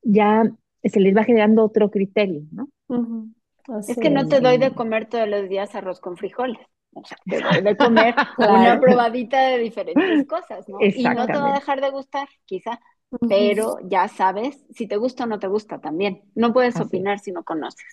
ya 0.03 0.51
se 0.83 0.99
les 0.99 1.15
va 1.15 1.23
generando 1.23 1.63
otro 1.63 1.91
criterio, 1.91 2.43
¿no? 2.51 2.69
Es 3.79 3.97
que 3.97 4.09
no 4.09 4.27
te 4.27 4.39
doy 4.39 4.57
de 4.57 4.73
comer 4.73 5.07
todos 5.07 5.27
los 5.27 5.47
días 5.49 5.75
arroz 5.75 5.99
con 5.99 6.17
frijoles. 6.17 6.65
O 6.93 7.03
sea, 7.05 7.17
te 7.25 7.39
doy 7.39 7.61
de 7.61 7.77
comer 7.77 8.15
una 8.37 8.79
probadita 8.79 9.47
de 9.47 9.59
diferentes 9.59 10.27
cosas, 10.27 10.67
¿no? 10.67 10.77
Y 10.81 11.03
no 11.03 11.25
te 11.25 11.33
va 11.33 11.51
a 11.51 11.55
dejar 11.55 11.79
de 11.79 11.89
gustar, 11.89 12.27
quizá, 12.45 12.79
pero 13.27 13.77
ya 13.83 14.07
sabes 14.07 14.65
si 14.71 14.87
te 14.87 14.97
gusta 14.97 15.23
o 15.23 15.27
no 15.27 15.39
te 15.39 15.47
gusta 15.47 15.79
también. 15.79 16.21
No 16.35 16.53
puedes 16.53 16.79
opinar 16.79 17.19
si 17.19 17.31
no 17.31 17.43
conoces. 17.43 17.85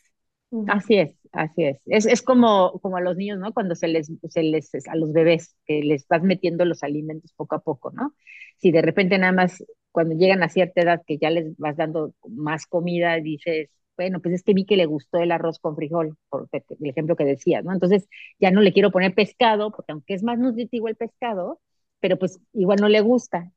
Así 0.66 0.97
es, 0.97 1.14
así 1.33 1.64
es. 1.64 1.81
Es, 1.87 2.07
es 2.07 2.22
como, 2.22 2.79
como 2.81 2.97
a 2.97 3.01
los 3.01 3.16
niños, 3.16 3.39
¿no? 3.39 3.53
Cuando 3.53 3.74
se 3.74 3.87
les, 3.87 4.11
se 4.29 4.43
les, 4.43 4.70
a 4.89 4.97
los 4.97 5.12
bebés, 5.12 5.55
que 5.66 5.83
les 5.83 6.07
vas 6.09 6.22
metiendo 6.22 6.64
los 6.64 6.83
alimentos 6.83 7.33
poco 7.35 7.55
a 7.57 7.61
poco, 7.61 7.91
¿no? 7.91 8.14
Si 8.57 8.72
de 8.72 8.81
repente 8.81 9.18
nada 9.18 9.33
más, 9.33 9.62
cuando 9.93 10.16
llegan 10.16 10.43
a 10.43 10.49
cierta 10.49 10.81
edad 10.81 11.03
que 11.07 11.18
ya 11.18 11.31
les 11.31 11.57
vas 11.59 11.76
dando 11.76 12.14
más 12.29 12.66
comida, 12.66 13.16
dices, 13.16 13.68
bueno, 13.99 14.20
pues 14.20 14.36
es 14.36 14.42
que 14.44 14.55
vi 14.55 14.64
que 14.64 14.76
le 14.76 14.86
gustó 14.86 15.18
el 15.18 15.32
arroz 15.32 15.59
con 15.59 15.74
frijol, 15.74 16.16
por 16.30 16.49
el 16.53 16.88
ejemplo 16.88 17.16
que 17.16 17.24
decías, 17.24 17.64
¿no? 17.64 17.72
Entonces 17.72 18.09
ya 18.38 18.53
no 18.53 18.61
le 18.61 18.72
quiero 18.72 18.92
poner 18.92 19.12
pescado, 19.12 19.72
porque 19.72 19.90
aunque 19.90 20.14
es 20.14 20.22
más 20.22 20.38
nutritivo 20.38 20.86
el 20.86 20.94
pescado, 20.94 21.61
pero 21.99 22.16
pues 22.16 22.38
igual 22.53 22.78
no 22.80 22.88
le 22.88 23.01
gusta 23.01 23.51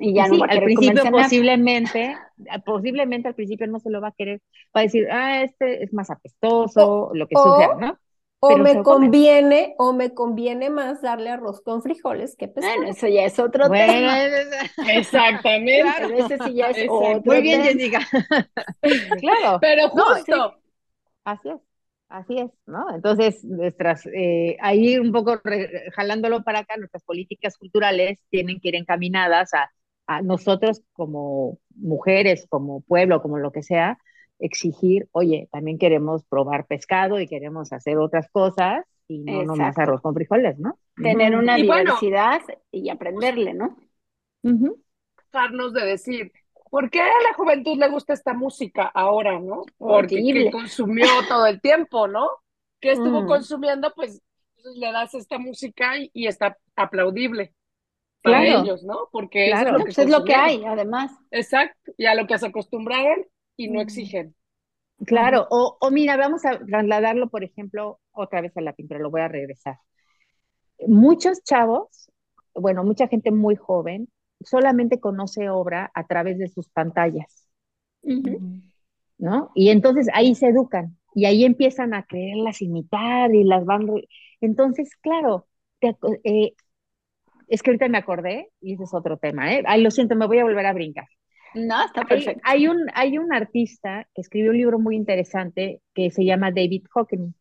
y 0.00 0.12
ya 0.12 0.26
no 0.26 0.40
va 0.40 0.46
a 0.46 0.50
al 0.50 0.64
principio 0.64 1.04
posiblemente, 1.10 2.16
posiblemente 2.64 3.28
al 3.28 3.36
principio 3.36 3.68
no 3.68 3.78
se 3.78 3.90
lo 3.90 4.00
va 4.00 4.08
a 4.08 4.12
querer, 4.12 4.42
va 4.76 4.80
a 4.80 4.82
decir, 4.82 5.06
ah, 5.08 5.44
este 5.44 5.84
es 5.84 5.94
más 5.94 6.10
apestoso, 6.10 7.12
lo 7.14 7.28
que 7.28 7.36
sea, 7.36 7.76
¿no? 7.78 7.96
O 8.40 8.58
me 8.58 8.82
conviene, 8.82 9.74
o 9.78 9.92
me 9.92 10.12
conviene 10.12 10.68
más 10.70 11.00
darle 11.00 11.30
arroz 11.30 11.62
con 11.62 11.82
frijoles 11.82 12.36
que 12.36 12.48
pescado. 12.48 12.76
Bueno, 12.76 12.92
eso 12.92 13.08
ya 13.08 13.24
es 13.24 13.38
otro 13.38 13.70
tema. 13.70 14.18
Exactamente. 14.88 15.82
Claro, 15.82 16.08
ese 16.10 16.38
sí 16.44 16.54
ya 16.54 16.70
es 16.70 16.86
otro 16.88 17.22
Muy 17.24 17.40
bien, 17.40 17.62
Jessica. 17.62 18.00
claro. 19.20 19.58
Pero 19.60 19.88
justo. 19.88 20.54
Así 21.24 21.48
es. 21.48 21.60
Así 22.08 22.38
es, 22.38 22.50
¿no? 22.66 22.94
Entonces, 22.94 23.42
nuestras, 23.42 24.06
eh, 24.06 24.56
ahí 24.60 24.96
un 24.96 25.10
poco 25.10 25.40
jalándolo 25.94 26.44
para 26.44 26.60
acá, 26.60 26.76
nuestras 26.76 27.02
políticas 27.02 27.58
culturales 27.58 28.20
tienen 28.30 28.60
que 28.60 28.68
ir 28.68 28.76
encaminadas 28.76 29.52
a, 29.54 29.72
a 30.06 30.22
nosotros 30.22 30.82
como 30.92 31.58
mujeres, 31.74 32.46
como 32.48 32.82
pueblo, 32.82 33.20
como 33.22 33.38
lo 33.38 33.50
que 33.50 33.64
sea, 33.64 33.98
exigir, 34.38 35.08
oye, 35.12 35.48
también 35.50 35.78
queremos 35.78 36.24
probar 36.24 36.66
pescado 36.66 37.20
y 37.20 37.26
queremos 37.26 37.72
hacer 37.72 37.98
otras 37.98 38.28
cosas 38.30 38.84
y 39.08 39.18
no 39.18 39.44
nomás 39.44 39.78
arroz 39.78 40.00
con 40.00 40.14
frijoles, 40.14 40.58
¿no? 40.58 40.78
Tener 40.96 41.36
una 41.36 41.56
diversidad 41.56 42.40
y 42.70 42.90
aprenderle, 42.90 43.54
¿no? 43.54 43.76
Dejarnos 44.42 45.72
de 45.72 45.84
decir, 45.84 46.32
¿por 46.70 46.90
qué 46.90 47.00
a 47.00 47.06
la 47.06 47.34
juventud 47.36 47.78
le 47.78 47.88
gusta 47.88 48.12
esta 48.12 48.34
música 48.34 48.84
ahora, 48.86 49.38
no? 49.38 49.62
Porque 49.78 50.50
consumió 50.50 51.06
todo 51.28 51.46
el 51.46 51.60
tiempo, 51.60 52.08
¿no? 52.08 52.28
Que 52.80 52.92
estuvo 52.92 53.22
mm. 53.22 53.26
consumiendo, 53.26 53.92
pues 53.94 54.22
le 54.74 54.92
das 54.92 55.14
esta 55.14 55.38
música 55.38 55.92
y, 56.12 56.26
está 56.26 56.58
aplaudible 56.74 57.54
para 58.22 58.44
ellos, 58.44 58.82
¿no? 58.82 59.08
Porque 59.12 59.50
es, 59.50 59.62
lo 59.70 59.78
que, 59.78 59.84
pues 59.84 59.98
es 59.98 60.10
lo 60.10 60.24
que 60.24 60.34
hay, 60.34 60.64
además. 60.64 61.12
Exacto, 61.30 61.92
y 61.96 62.06
a 62.06 62.14
lo 62.14 62.26
que 62.26 62.36
se 62.38 62.46
acostumbraron 62.46 63.24
y 63.56 63.68
no 63.68 63.80
exigen. 63.80 64.34
Claro, 65.04 65.46
o, 65.50 65.76
o 65.80 65.90
mira, 65.90 66.16
vamos 66.16 66.44
a 66.46 66.58
trasladarlo, 66.58 67.28
por 67.28 67.44
ejemplo, 67.44 68.00
otra 68.12 68.40
vez 68.40 68.56
a 68.56 68.62
la 68.62 68.72
pintura, 68.72 69.00
lo 69.00 69.10
voy 69.10 69.20
a 69.20 69.28
regresar. 69.28 69.78
Muchos 70.86 71.42
chavos, 71.42 72.10
bueno, 72.54 72.82
mucha 72.84 73.08
gente 73.08 73.30
muy 73.30 73.56
joven, 73.56 74.08
solamente 74.40 75.00
conoce 75.00 75.50
obra 75.50 75.90
a 75.94 76.06
través 76.06 76.38
de 76.38 76.48
sus 76.48 76.68
pantallas, 76.68 77.46
¿no? 79.18 79.50
Y 79.54 79.70
entonces 79.70 80.08
ahí 80.14 80.34
se 80.34 80.48
educan 80.48 80.96
y 81.14 81.24
ahí 81.26 81.44
empiezan 81.44 81.94
a 81.94 82.04
creerlas 82.04 82.62
imitar 82.62 83.34
y 83.34 83.44
las 83.44 83.64
van... 83.64 83.86
Entonces, 84.40 84.90
claro, 84.96 85.46
eh, 86.24 86.54
es 87.48 87.62
que 87.62 87.70
ahorita 87.70 87.88
me 87.88 87.98
acordé 87.98 88.50
y 88.60 88.74
ese 88.74 88.84
es 88.84 88.94
otro 88.94 89.18
tema, 89.18 89.54
¿eh? 89.54 89.62
Ay, 89.66 89.82
lo 89.82 89.90
siento, 89.90 90.16
me 90.16 90.26
voy 90.26 90.38
a 90.38 90.44
volver 90.44 90.66
a 90.66 90.72
brincar. 90.74 91.06
No, 91.54 91.84
está 91.84 92.04
perfecto. 92.04 92.40
Hay, 92.44 92.68
un, 92.68 92.86
hay 92.94 93.18
un 93.18 93.32
artista 93.32 94.06
que 94.14 94.20
escribió 94.20 94.50
un 94.50 94.58
libro 94.58 94.78
muy 94.78 94.96
interesante 94.96 95.80
que 95.94 96.10
se 96.10 96.24
llama 96.24 96.50
David 96.50 96.84
Hockney 96.92 97.32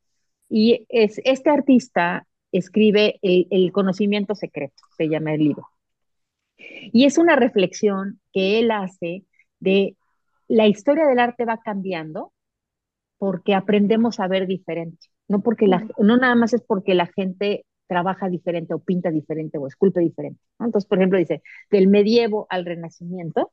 y 0.49 0.86
es, 0.89 1.20
este 1.26 1.49
artista 1.49 2.28
escribe 2.51 3.20
el, 3.22 3.47
el 3.49 3.72
conocimiento 3.72 4.36
secreto, 4.36 4.84
se 4.97 5.10
llama 5.10 5.34
el 5.34 5.41
libro. 5.41 5.68
Y 6.58 7.06
es 7.06 7.18
una 7.18 7.36
reflexión 7.36 8.22
que 8.32 8.60
él 8.60 8.72
hace 8.72 9.26
de 9.60 9.97
la 10.47 10.68
historia 10.68 11.06
del 11.08 11.20
arte 11.20 11.45
va 11.45 11.60
cambiando 11.60 12.32
porque 13.18 13.53
aprendemos 13.53 14.20
a 14.20 14.28
ver 14.28 14.47
diferente, 14.47 15.08
no 15.28 15.41
porque 15.41 15.68
la, 15.68 15.88
no 15.97 16.18
nada 16.18 16.36
más 16.36 16.53
es 16.53 16.62
porque 16.62 16.93
la 16.93 17.08
gente 17.08 17.66
trabaja 17.88 18.30
diferente 18.30 18.74
o 18.74 18.80
pinta 18.80 19.12
diferente 19.12 19.58
o 19.58 19.68
esculpe 19.68 19.99
diferente. 20.01 20.39
Entonces, 20.60 20.88
por 20.88 20.97
ejemplo, 20.97 21.20
dice, 21.20 21.41
del 21.70 21.88
medievo 21.88 22.47
al 22.49 22.66
renacimiento, 22.66 23.51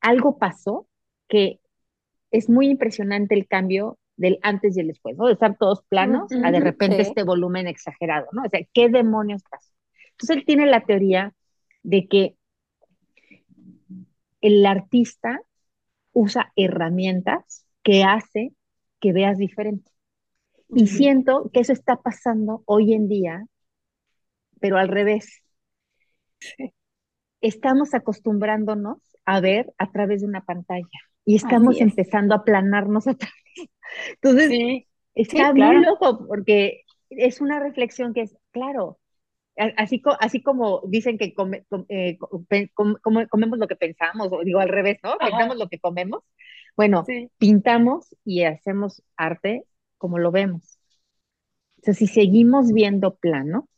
algo 0.00 0.38
pasó 0.38 0.86
que 1.28 1.60
es 2.30 2.48
muy 2.48 2.68
impresionante 2.68 3.34
el 3.34 3.46
cambio 3.46 3.98
del 4.16 4.38
antes 4.42 4.76
y 4.76 4.80
el 4.80 4.88
después, 4.88 5.16
¿no? 5.16 5.26
De 5.26 5.32
estar 5.32 5.56
todos 5.56 5.82
planos 5.84 6.30
a 6.44 6.50
de 6.50 6.60
repente 6.60 7.00
este 7.00 7.22
volumen 7.22 7.66
exagerado, 7.66 8.28
¿no? 8.32 8.42
O 8.42 8.48
sea, 8.48 8.60
¿qué 8.74 8.88
demonios 8.88 9.42
pasó? 9.50 9.72
Entonces 10.12 10.36
él 10.36 10.44
tiene 10.44 10.66
la 10.66 10.82
teoría 10.82 11.32
de 11.82 12.06
que 12.06 12.36
el 14.42 14.64
artista 14.66 15.40
usa 16.12 16.52
herramientas 16.56 17.66
que 17.82 18.04
hace 18.04 18.52
que 19.00 19.12
veas 19.12 19.38
diferente. 19.38 19.90
Y 20.68 20.86
siento 20.86 21.50
que 21.52 21.60
eso 21.60 21.72
está 21.72 21.96
pasando 21.96 22.62
hoy 22.66 22.92
en 22.92 23.08
día, 23.08 23.44
pero 24.60 24.76
al 24.76 24.88
revés. 24.88 25.42
Estamos 27.40 27.94
acostumbrándonos 27.94 28.98
a 29.30 29.40
ver 29.40 29.72
a 29.78 29.92
través 29.92 30.22
de 30.22 30.26
una 30.26 30.44
pantalla 30.44 30.88
y 31.24 31.36
estamos 31.36 31.80
empezando 31.80 32.34
a 32.34 32.42
planarnos 32.42 33.06
a 33.06 33.14
través. 33.14 33.70
Entonces, 34.14 34.86
está 35.14 35.54
muy 35.54 35.84
loco 35.84 36.26
porque 36.26 36.82
es 37.10 37.40
una 37.40 37.60
reflexión 37.60 38.12
que 38.12 38.22
es, 38.22 38.36
claro, 38.50 38.98
así, 39.76 40.02
así 40.18 40.42
como 40.42 40.82
dicen 40.88 41.16
que 41.16 41.32
eh, 41.90 42.18
comemos 43.30 43.58
lo 43.60 43.68
que 43.68 43.76
pensamos, 43.76 44.32
o 44.32 44.42
digo 44.42 44.58
al 44.58 44.68
revés, 44.68 44.98
¿no? 45.04 45.16
Pensamos 45.16 45.56
lo 45.56 45.68
que 45.68 45.78
comemos. 45.78 46.24
Bueno, 46.76 47.04
pintamos 47.38 48.16
y 48.24 48.42
hacemos 48.42 49.00
arte 49.16 49.64
como 49.96 50.18
lo 50.18 50.32
vemos. 50.32 50.80
O 51.86 51.92
si 51.92 52.08
seguimos 52.08 52.72
viendo 52.72 53.14
plano, 53.14 53.68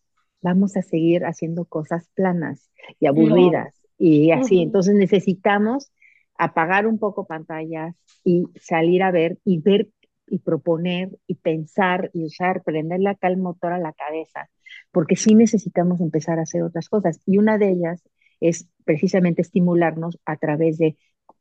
vamos 0.40 0.78
a 0.78 0.82
seguir 0.82 1.26
haciendo 1.26 1.66
cosas 1.66 2.09
planas 2.14 2.70
y 2.98 3.07
aburridas 3.07 3.82
y 4.05 4.32
así. 4.32 4.62
Entonces 4.62 4.94
necesitamos 4.94 5.92
apagar 6.36 6.86
un 6.86 6.98
poco 6.98 7.26
pantallas 7.26 7.94
y 8.24 8.44
salir 8.61 9.03
a 9.03 9.11
ver 9.11 9.38
y 9.44 9.59
ver 9.61 9.88
y 10.26 10.38
proponer 10.38 11.11
y 11.26 11.34
pensar 11.34 12.11
y 12.14 12.24
usar, 12.24 12.62
prenderle 12.62 13.11
acá 13.11 13.28
el 13.28 13.36
motor 13.36 13.72
a 13.72 13.78
la 13.78 13.92
cabeza 13.92 14.48
porque 14.90 15.16
sí 15.16 15.34
necesitamos 15.34 16.00
empezar 16.00 16.38
a 16.38 16.42
hacer 16.42 16.62
otras 16.62 16.88
cosas. 16.88 17.20
Y 17.26 17.38
una 17.38 17.59
de 17.59 17.70
ellas 17.70 18.03
es 18.40 18.68
precisamente 18.84 19.42
estimularnos 19.42 20.18
a 20.24 20.36
través 20.36 20.78
de 20.78 20.96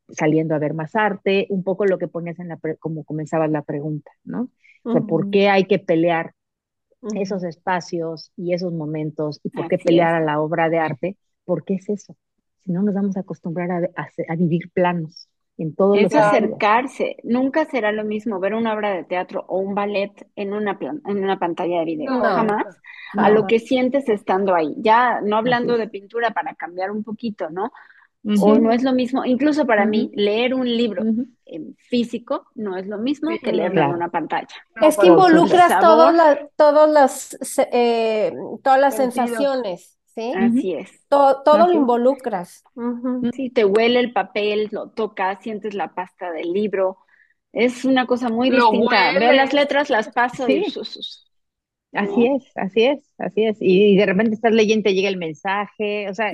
saliendo 0.09 0.55
a 0.55 0.59
ver 0.59 0.73
más 0.73 0.95
arte, 0.95 1.47
un 1.49 1.63
poco 1.63 1.85
lo 1.85 1.97
que 1.97 2.07
ponías 2.07 2.37
en 2.39 2.49
la, 2.49 2.59
como 2.79 3.03
comenzaba 3.03 3.47
la 3.47 3.61
pregunta, 3.61 4.11
¿no? 4.23 4.49
O 4.83 4.91
sea, 4.91 5.01
¿por 5.01 5.29
qué 5.29 5.47
hay 5.47 5.65
que 5.65 5.79
pelear 5.79 6.33
esos 7.15 7.43
espacios 7.43 8.31
y 8.35 8.53
esos 8.53 8.73
momentos? 8.73 9.39
¿Y 9.43 9.49
por 9.49 9.67
qué 9.67 9.77
pelear 9.77 10.15
a 10.15 10.19
la 10.19 10.41
obra 10.41 10.69
de 10.69 10.79
arte? 10.79 11.17
¿Por 11.45 11.63
qué 11.63 11.75
es 11.75 11.87
eso? 11.89 12.17
Si 12.63 12.71
no 12.71 12.83
nos 12.83 12.93
vamos 12.93 13.17
a 13.17 13.21
acostumbrar 13.21 13.71
a, 13.71 14.09
a, 14.29 14.35
vivir 14.35 14.71
planos 14.71 15.29
en 15.57 15.75
todo 15.75 15.95
Es 15.95 16.13
acercarse. 16.15 17.17
Nunca 17.23 17.65
será 17.65 17.91
lo 17.91 18.03
mismo 18.03 18.39
ver 18.39 18.53
una 18.53 18.73
obra 18.73 18.91
de 18.91 19.03
teatro 19.03 19.45
o 19.47 19.59
un 19.59 19.75
ballet 19.75 20.11
en 20.35 20.53
una, 20.53 20.77
en 20.81 21.23
una 21.23 21.39
pantalla 21.39 21.79
de 21.79 21.85
video, 21.85 22.19
jamás, 22.19 22.79
a 23.13 23.29
lo 23.29 23.47
que 23.47 23.59
sientes 23.59 24.09
estando 24.09 24.55
ahí. 24.55 24.75
Ya 24.77 25.21
no 25.21 25.37
hablando 25.37 25.77
de 25.77 25.87
pintura 25.87 26.31
para 26.31 26.55
cambiar 26.55 26.91
un 26.91 27.03
poquito, 27.03 27.49
¿no? 27.49 27.71
O 28.39 28.55
no 28.59 28.71
es 28.71 28.83
lo 28.83 28.93
mismo, 28.93 29.25
incluso 29.25 29.65
para 29.65 29.85
mí, 29.85 30.11
leer 30.13 30.53
un 30.53 30.67
libro 30.67 31.03
en 31.45 31.75
físico 31.89 32.45
no 32.53 32.77
es 32.77 32.85
lo 32.85 32.99
mismo 32.99 33.31
que 33.41 33.51
leerlo 33.51 33.81
en 33.81 33.89
una 33.89 34.09
pantalla. 34.09 34.47
Es 34.79 34.95
que 34.97 35.07
involucras 35.07 35.79
todas 35.79 36.13
las, 36.13 36.39
todos 36.55 36.89
las, 36.89 37.57
eh, 37.71 38.31
todas 38.63 38.79
las 38.79 38.95
sensaciones. 38.95 39.97
¿Sí? 40.13 40.33
Así 40.35 40.73
es. 40.73 41.05
Todo, 41.07 41.43
lo 41.57 41.71
involucras. 41.71 42.63
Sí, 43.33 43.49
te 43.49 43.65
huele 43.65 43.99
el 43.99 44.13
papel, 44.13 44.69
lo 44.71 44.89
tocas, 44.89 45.41
sientes 45.41 45.73
la 45.73 45.93
pasta 45.93 46.31
del 46.31 46.51
libro. 46.51 46.97
Es 47.51 47.85
una 47.85 48.05
cosa 48.07 48.29
muy 48.29 48.49
distinta. 48.49 49.11
Veo 49.17 49.33
las 49.33 49.53
letras, 49.53 49.89
las 49.89 50.09
paso 50.09 50.47
y 50.47 50.69
sus, 50.69 51.27
Así 51.93 52.25
es, 52.25 52.51
así 52.55 52.83
es, 52.83 53.13
así 53.17 53.43
es. 53.43 53.57
Y, 53.59 53.97
de 53.97 54.05
repente 54.05 54.35
estás 54.35 54.53
leyendo, 54.53 54.83
te 54.83 54.93
llega 54.93 55.09
el 55.09 55.17
mensaje, 55.17 56.09
o 56.09 56.13
sea, 56.13 56.31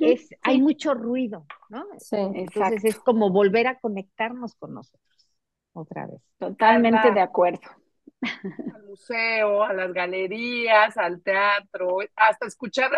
es, 0.00 0.30
hay 0.42 0.60
mucho 0.60 0.94
ruido, 0.94 1.46
¿no? 1.68 1.84
Sí, 1.98 2.16
Entonces 2.16 2.84
es 2.84 2.98
como 2.98 3.30
volver 3.30 3.68
a 3.68 3.78
conectarnos 3.78 4.56
con 4.56 4.74
nosotros 4.74 5.00
otra 5.72 6.06
vez. 6.06 6.20
Totalmente 6.38 7.12
de 7.12 7.20
acuerdo. 7.20 7.60
Al 8.74 8.82
museo, 8.84 9.62
a 9.62 9.72
las 9.72 9.92
galerías, 9.92 10.96
al 10.96 11.22
teatro, 11.22 11.98
hasta 12.16 12.46
escuchar 12.46 12.90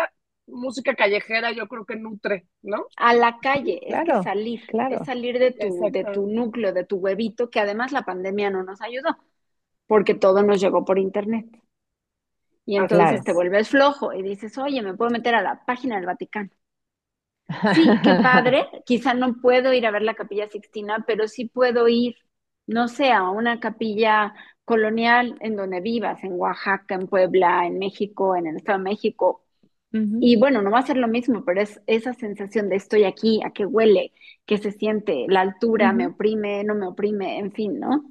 música 0.47 0.95
callejera, 0.95 1.51
yo 1.51 1.67
creo 1.67 1.85
que 1.85 1.95
nutre, 1.95 2.47
¿no? 2.61 2.85
A 2.97 3.13
la 3.13 3.39
calle, 3.39 3.79
claro, 3.87 4.19
es 4.19 4.23
salir, 4.23 4.65
claro. 4.67 5.01
es 5.01 5.05
salir 5.05 5.39
de 5.39 5.51
tu, 5.51 5.89
de 5.91 6.03
tu 6.05 6.27
núcleo, 6.27 6.73
de 6.73 6.85
tu 6.85 6.97
huevito, 6.97 7.49
que 7.49 7.59
además 7.59 7.91
la 7.91 8.03
pandemia 8.03 8.49
no 8.49 8.63
nos 8.63 8.81
ayudó, 8.81 9.17
porque 9.87 10.15
todo 10.15 10.43
nos 10.43 10.59
llegó 10.59 10.83
por 10.85 10.99
internet. 10.99 11.45
Y 12.65 12.77
entonces 12.77 13.23
te 13.23 13.33
vuelves 13.33 13.69
flojo 13.69 14.13
y 14.13 14.21
dices, 14.21 14.57
oye, 14.57 14.81
me 14.81 14.93
puedo 14.93 15.11
meter 15.11 15.35
a 15.35 15.41
la 15.41 15.63
página 15.65 15.95
del 15.97 16.05
Vaticano. 16.05 16.49
Sí, 17.71 17.99
qué 18.03 18.13
padre. 18.23 18.67
Quizá 18.85 19.13
no 19.13 19.35
puedo 19.41 19.73
ir 19.73 19.85
a 19.85 19.91
ver 19.91 20.01
la 20.03 20.13
capilla 20.15 20.47
Sixtina, 20.49 21.03
pero 21.07 21.27
sí 21.27 21.45
puedo 21.45 21.87
ir, 21.87 22.15
no 22.67 22.87
sé, 22.87 23.11
a 23.11 23.29
una 23.29 23.59
capilla 23.59 24.33
colonial 24.65 25.35
en 25.41 25.55
donde 25.55 25.81
vivas, 25.81 26.23
en 26.23 26.33
Oaxaca, 26.33 26.95
en 26.95 27.07
Puebla, 27.07 27.65
en 27.65 27.79
México, 27.79 28.35
en 28.35 28.47
el 28.47 28.57
Estado 28.57 28.79
de 28.79 28.83
México. 28.85 29.41
Y 29.91 30.37
bueno, 30.37 30.63
no 30.63 30.71
va 30.71 30.79
a 30.79 30.87
ser 30.87 30.97
lo 30.97 31.07
mismo, 31.07 31.45
pero 31.45 31.61
es 31.61 31.79
esa 31.85 32.15
sensación 32.15 32.67
de 32.67 32.77
estoy 32.77 33.03
aquí, 33.03 33.41
a 33.45 33.51
qué 33.51 33.63
huele, 33.63 34.11
qué 34.47 34.57
se 34.57 34.71
siente, 34.71 35.25
la 35.27 35.41
altura 35.41 35.93
me 35.93 36.07
oprime, 36.07 36.63
no 36.63 36.73
me 36.73 36.87
oprime, 36.87 37.37
en 37.37 37.51
fin, 37.51 37.79
¿no? 37.79 38.03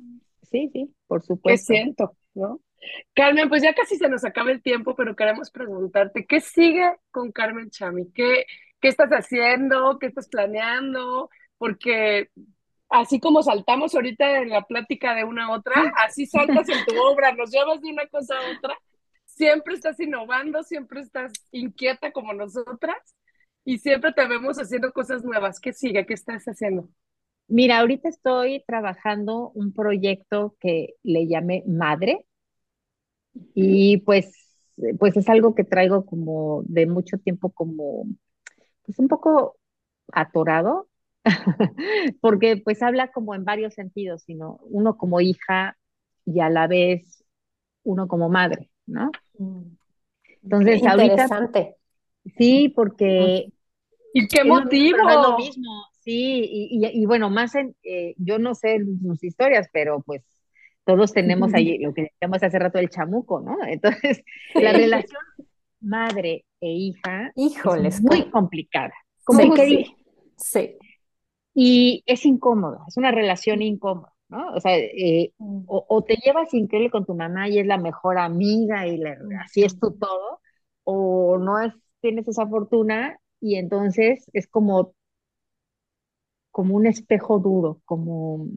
Sí, 0.42 0.70
sí, 0.72 0.94
por 1.08 1.22
supuesto. 1.22 1.72
¿Qué 1.72 1.78
siento? 1.78 2.16
¿no? 2.34 2.60
Carmen, 3.14 3.48
pues 3.48 3.62
ya 3.62 3.74
casi 3.74 3.96
se 3.96 4.08
nos 4.08 4.24
acaba 4.24 4.50
el 4.50 4.62
tiempo, 4.62 4.94
pero 4.94 5.16
queremos 5.16 5.50
preguntarte, 5.50 6.24
¿qué 6.26 6.40
sigue 6.40 6.88
con 7.10 7.32
Carmen 7.32 7.70
Chami? 7.70 8.10
¿Qué, 8.12 8.44
qué 8.80 8.88
estás 8.88 9.10
haciendo? 9.10 9.98
¿Qué 9.98 10.06
estás 10.06 10.28
planeando? 10.28 11.30
Porque 11.58 12.30
así 12.92 13.18
como 13.18 13.42
saltamos 13.42 13.94
ahorita 13.94 14.38
en 14.38 14.50
la 14.50 14.62
plática 14.62 15.14
de 15.14 15.24
una 15.24 15.46
a 15.46 15.52
otra, 15.52 15.92
así 16.04 16.26
saltas 16.26 16.68
en 16.68 16.84
tu 16.84 16.94
obra, 17.02 17.32
nos 17.32 17.50
llevas 17.50 17.80
de 17.80 17.90
una 17.90 18.06
cosa 18.06 18.36
a 18.36 18.56
otra. 18.56 18.78
Siempre 19.24 19.74
estás 19.74 19.98
innovando, 19.98 20.62
siempre 20.62 21.00
estás 21.00 21.32
inquieta 21.50 22.12
como 22.12 22.32
nosotras 22.32 22.96
y 23.64 23.78
siempre 23.78 24.12
te 24.12 24.26
vemos 24.26 24.58
haciendo 24.58 24.92
cosas 24.92 25.24
nuevas. 25.24 25.58
¿Qué 25.58 25.72
sigue? 25.72 26.06
¿Qué 26.06 26.14
estás 26.14 26.44
haciendo? 26.44 26.88
Mira, 27.48 27.80
ahorita 27.80 28.08
estoy 28.08 28.62
trabajando 28.66 29.50
un 29.54 29.72
proyecto 29.72 30.56
que 30.60 30.94
le 31.02 31.26
llamé 31.26 31.64
Madre, 31.66 32.26
y 33.54 33.98
pues, 33.98 34.32
pues 34.98 35.16
es 35.16 35.28
algo 35.28 35.54
que 35.54 35.64
traigo 35.64 36.04
como 36.06 36.62
de 36.66 36.86
mucho 36.86 37.18
tiempo 37.18 37.50
como, 37.50 38.06
pues 38.84 38.98
un 38.98 39.08
poco 39.08 39.56
atorado, 40.12 40.88
porque 42.20 42.56
pues 42.56 42.82
habla 42.82 43.10
como 43.12 43.34
en 43.34 43.44
varios 43.44 43.74
sentidos, 43.74 44.22
sino 44.22 44.58
uno 44.62 44.96
como 44.96 45.20
hija 45.20 45.76
y 46.24 46.40
a 46.40 46.50
la 46.50 46.66
vez 46.66 47.24
uno 47.84 48.08
como 48.08 48.28
madre, 48.28 48.70
¿no? 48.86 49.10
Mm. 49.38 49.76
Entonces, 50.42 50.82
Interesante. 50.82 51.76
sí, 52.36 52.72
porque... 52.74 53.52
¿Y 54.14 54.28
qué 54.28 54.44
motivo? 54.44 55.08
Es 55.08 55.14
lo 55.14 55.38
mismo, 55.38 55.84
sí, 56.00 56.68
y, 56.70 56.86
y, 56.86 57.06
bueno, 57.06 57.30
más 57.30 57.54
en, 57.54 57.74
eh, 57.82 58.14
yo 58.18 58.38
no 58.38 58.54
sé 58.54 58.78
sus 59.00 59.24
historias, 59.24 59.68
pero 59.72 60.02
pues 60.02 60.22
todos 60.84 61.12
tenemos 61.12 61.54
ahí 61.54 61.78
lo 61.78 61.94
que 61.94 62.02
decíamos 62.02 62.42
hace 62.42 62.58
rato 62.58 62.78
el 62.78 62.90
chamuco, 62.90 63.40
¿no? 63.40 63.56
Entonces, 63.66 64.22
la 64.54 64.72
relación 64.72 65.20
madre 65.80 66.44
e 66.60 66.70
hija 66.70 67.32
Híjoles, 67.34 67.96
es 67.96 68.02
muy 68.02 68.30
complicada. 68.30 68.92
Como 69.24 69.56
sí. 69.56 69.96
sí. 70.36 70.76
Y 71.54 72.02
es 72.06 72.24
incómoda, 72.24 72.84
es 72.88 72.96
una 72.96 73.10
relación 73.10 73.60
incómoda, 73.62 74.12
¿no? 74.28 74.52
O 74.54 74.60
sea, 74.60 74.78
eh, 74.78 75.32
mm. 75.38 75.64
o, 75.66 76.02
te 76.02 76.16
llevas 76.16 76.52
increíble 76.54 76.90
con 76.90 77.04
tu 77.04 77.14
mamá 77.14 77.48
y 77.48 77.58
es 77.58 77.66
la 77.66 77.78
mejor 77.78 78.18
amiga 78.18 78.86
y 78.86 79.02
así 79.44 79.62
es 79.62 79.78
tu 79.78 79.92
todo, 79.92 80.40
o 80.84 81.38
no 81.38 81.60
es, 81.60 81.74
tienes 82.00 82.26
esa 82.28 82.46
fortuna 82.46 83.18
y 83.40 83.56
entonces 83.56 84.24
es 84.32 84.46
como, 84.48 84.94
como 86.50 86.74
un 86.76 86.86
espejo 86.86 87.38
duro, 87.38 87.80
como 87.84 88.48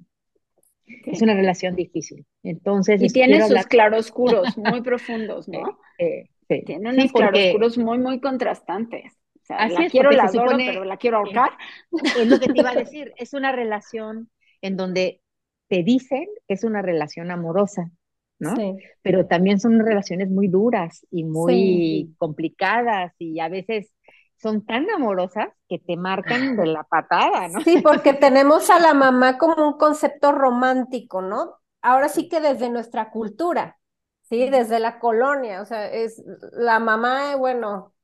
es 0.85 1.21
una 1.21 1.33
relación 1.33 1.75
difícil. 1.75 2.25
Entonces, 2.43 3.01
y 3.01 3.07
tiene 3.07 3.45
sus 3.47 3.65
claroscuros 3.65 4.57
muy 4.57 4.81
profundos, 4.83 5.47
¿no? 5.47 5.79
sí. 5.97 6.63
Tiene 6.65 6.91
unos 6.91 7.11
claroscuros 7.11 7.77
muy, 7.77 7.97
muy 7.97 8.19
contrastantes. 8.19 9.11
O 9.45 9.47
sea, 9.47 9.69
la 9.69 9.87
quiero, 9.89 10.09
la 10.09 10.23
adoro, 10.23 10.57
pero 10.57 10.83
la 10.83 10.97
quiero 10.97 11.17
ahorcar. 11.17 11.51
Es 12.17 12.27
lo 12.27 12.39
que 12.39 12.47
te 12.47 12.59
iba 12.59 12.71
a 12.71 12.75
decir. 12.75 13.13
Es 13.15 13.35
una 13.35 13.51
relación 13.51 14.31
en 14.61 14.75
donde 14.75 15.21
te 15.67 15.83
dicen 15.83 16.25
que 16.47 16.55
es 16.55 16.63
una 16.63 16.81
relación 16.81 17.29
amorosa, 17.29 17.91
¿no? 18.39 18.55
Sí. 18.55 18.75
Pero 19.03 19.27
también 19.27 19.59
son 19.59 19.79
relaciones 19.79 20.29
muy 20.29 20.47
duras 20.47 21.05
y 21.11 21.25
muy 21.25 22.15
complicadas 22.17 23.13
y 23.19 23.39
a 23.39 23.47
veces 23.47 23.93
son 24.37 24.65
tan 24.65 24.89
amorosas 24.89 25.49
que 25.69 25.77
te 25.77 25.95
marcan 25.95 26.57
de 26.57 26.65
la 26.65 26.83
patada, 26.83 27.47
¿no? 27.47 27.61
Sí, 27.61 27.81
porque 27.83 28.13
tenemos 28.13 28.69
a 28.71 28.79
la 28.79 28.93
mamá 28.95 29.37
como 29.37 29.67
un 29.67 29.77
concepto 29.77 30.31
romántico, 30.31 31.21
¿no? 31.21 31.53
Ahora 31.81 32.09
sí 32.09 32.27
que 32.29 32.41
desde 32.41 32.69
nuestra 32.71 33.11
cultura, 33.11 33.77
¿sí? 34.23 34.49
Desde 34.49 34.79
la 34.79 34.97
colonia, 34.97 35.61
o 35.61 35.65
sea, 35.65 35.91
es 35.91 36.23
la 36.51 36.79
mamá, 36.79 37.35
bueno, 37.35 37.94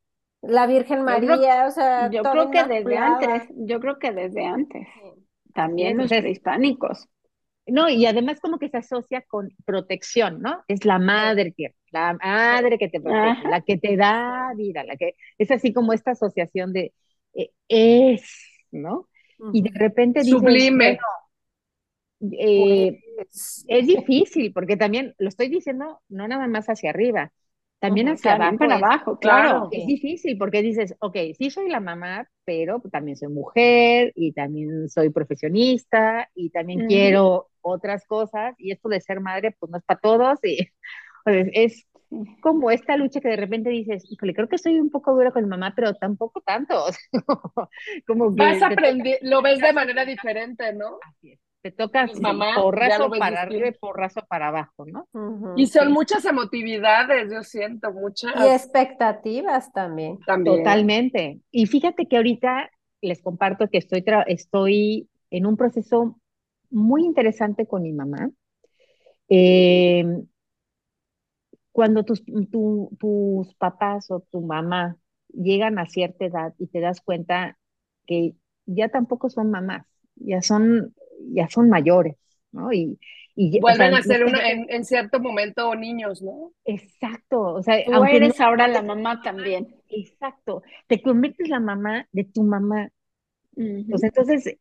la 0.41 0.67
Virgen 0.67 1.03
María, 1.03 1.67
o 1.67 1.71
sea, 1.71 2.09
yo 2.09 2.23
creo 2.23 2.49
que 2.49 2.63
desde 2.63 2.97
antes, 2.97 3.49
yo 3.55 3.79
creo 3.79 3.99
que 3.99 4.11
desde 4.11 4.45
antes, 4.45 4.87
también 5.53 5.97
los 5.97 6.09
prehispánicos. 6.09 7.07
No, 7.67 7.89
y 7.89 8.05
además 8.05 8.39
como 8.39 8.57
que 8.57 8.69
se 8.69 8.77
asocia 8.77 9.21
con 9.21 9.49
protección, 9.65 10.41
¿no? 10.41 10.63
Es 10.67 10.83
la 10.83 10.97
madre 10.97 11.53
que 11.55 11.75
la 11.91 12.13
madre 12.13 12.77
que 12.77 12.89
te 12.89 12.99
protege, 12.99 13.47
la 13.47 13.61
que 13.61 13.77
te 13.77 13.95
da 13.95 14.51
vida, 14.55 14.83
la 14.83 14.95
que 14.95 15.15
es 15.37 15.51
así 15.51 15.71
como 15.71 15.93
esta 15.93 16.11
asociación 16.11 16.73
de 16.73 16.93
eh, 17.33 17.51
es, 17.67 18.23
¿no? 18.71 19.09
Y 19.53 19.61
de 19.61 19.71
repente 19.73 20.23
sublime. 20.23 20.99
Eh, 22.39 22.99
pues, 23.15 23.65
es 23.67 23.87
difícil 23.87 24.53
porque 24.53 24.77
también 24.77 25.15
lo 25.17 25.27
estoy 25.27 25.49
diciendo 25.49 26.01
no 26.07 26.27
nada 26.27 26.47
más 26.47 26.67
hacia 26.67 26.91
arriba, 26.91 27.31
también 27.81 28.09
hacia 28.09 28.35
abajo. 28.35 28.57
Para 28.59 28.75
abajo, 28.75 29.17
claro. 29.17 29.69
Es 29.71 29.87
difícil 29.87 30.37
porque 30.37 30.61
dices, 30.61 30.95
ok, 30.99 31.17
sí 31.35 31.49
soy 31.49 31.67
la 31.67 31.79
mamá, 31.79 32.27
pero 32.45 32.79
también 32.91 33.17
soy 33.17 33.29
mujer 33.29 34.13
y 34.15 34.33
también 34.33 34.87
soy 34.87 35.09
profesionista 35.09 36.29
y 36.35 36.51
también 36.51 36.85
quiero 36.87 37.49
otras 37.61 38.05
cosas 38.05 38.53
y 38.59 38.71
esto 38.71 38.87
de 38.87 39.01
ser 39.01 39.19
madre 39.19 39.55
pues 39.59 39.71
no 39.71 39.79
es 39.79 39.83
para 39.83 39.99
todos 39.99 40.39
y 40.43 40.57
pues, 41.25 41.47
es 41.53 41.87
como 42.41 42.69
esta 42.69 42.97
lucha 42.97 43.19
que 43.19 43.29
de 43.29 43.37
repente 43.37 43.71
dices, 43.71 44.03
híjole, 44.11 44.35
creo 44.35 44.47
que 44.47 44.59
soy 44.59 44.79
un 44.79 44.91
poco 44.91 45.13
dura 45.13 45.31
con 45.31 45.47
mamá, 45.47 45.73
pero 45.75 45.95
tampoco 45.95 46.41
tanto. 46.41 46.85
como 48.07 48.29
Vas 48.31 48.61
a 48.61 48.67
aprender, 48.67 49.17
lo 49.23 49.41
ves 49.41 49.59
de 49.59 49.73
manera 49.73 50.05
diferente, 50.05 50.71
¿no? 50.73 50.99
Así 51.01 51.31
es 51.31 51.50
te 51.61 51.71
toca 51.71 52.07
mamá, 52.19 52.55
porrazo 52.55 53.09
para 53.09 53.41
arriba 53.41 53.67
y 53.67 53.71
porrazo 53.71 54.21
para 54.27 54.47
abajo, 54.47 54.85
¿no? 54.85 55.07
y 55.55 55.67
son 55.67 55.91
muchas 55.91 56.25
emotividades, 56.25 57.31
yo 57.31 57.43
siento, 57.43 57.91
muchas. 57.91 58.33
Y 58.35 58.49
expectativas 58.49 59.71
también. 59.71 60.19
Totalmente. 60.25 61.39
Y 61.51 61.67
fíjate 61.67 62.07
que 62.07 62.17
ahorita 62.17 62.69
les 63.01 63.21
comparto 63.21 63.67
que 63.67 63.77
estoy, 63.77 64.03
estoy 64.27 65.09
en 65.29 65.45
un 65.45 65.57
proceso 65.57 66.19
muy 66.69 67.03
interesante 67.03 67.65
con 67.67 67.83
mi 67.83 67.93
mamá. 67.93 68.31
Eh, 69.29 70.03
cuando 71.71 72.03
tus, 72.03 72.23
tus 72.25 73.55
papás 73.55 74.11
o 74.11 74.21
tu 74.29 74.41
mamá 74.41 74.97
llegan 75.29 75.79
a 75.79 75.85
cierta 75.85 76.25
edad 76.25 76.53
y 76.57 76.67
te 76.67 76.81
das 76.81 77.01
cuenta 77.01 77.57
que 78.05 78.35
ya 78.65 78.89
tampoco 78.89 79.29
son 79.29 79.51
mamás, 79.51 79.85
ya 80.15 80.41
son, 80.41 80.93
ya 81.33 81.47
son 81.49 81.69
mayores, 81.69 82.15
¿no? 82.51 82.71
Y, 82.73 82.99
y 83.35 83.59
vuelven 83.59 83.93
a 83.93 84.01
ser 84.01 84.25
en, 84.69 84.85
cierto 84.85 85.19
momento 85.19 85.73
niños, 85.75 86.21
¿no? 86.21 86.51
Exacto, 86.65 87.41
o 87.41 87.63
sea, 87.63 87.83
tú 87.85 88.03
eres 88.03 88.39
ahora 88.41 88.67
la 88.67 88.81
mamá 88.81 89.21
también. 89.21 89.75
Exacto, 89.89 90.63
te 90.87 91.01
conviertes 91.01 91.49
la 91.49 91.59
mamá 91.59 92.07
de 92.11 92.25
tu 92.25 92.43
mamá. 92.43 92.89
entonces, 93.55 94.57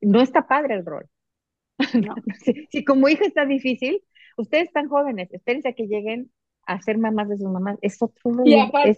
no 0.00 0.20
está 0.20 0.46
padre 0.46 0.74
el 0.74 0.86
rol. 0.86 1.06
No. 1.94 2.14
si, 2.70 2.84
como 2.84 3.08
hija 3.08 3.24
está 3.24 3.46
difícil, 3.46 4.00
ustedes 4.36 4.66
están 4.66 4.88
jóvenes, 4.88 5.32
espérense 5.32 5.70
a 5.70 5.72
que 5.72 5.88
lleguen 5.88 6.30
a 6.66 6.80
ser 6.80 6.98
mamás 6.98 7.28
de 7.28 7.36
sus 7.36 7.50
mamás, 7.50 7.78
es 7.82 8.00
otro 8.00 8.32
rol. 8.32 8.46
Y 8.48 8.58
aparte, 8.58 8.96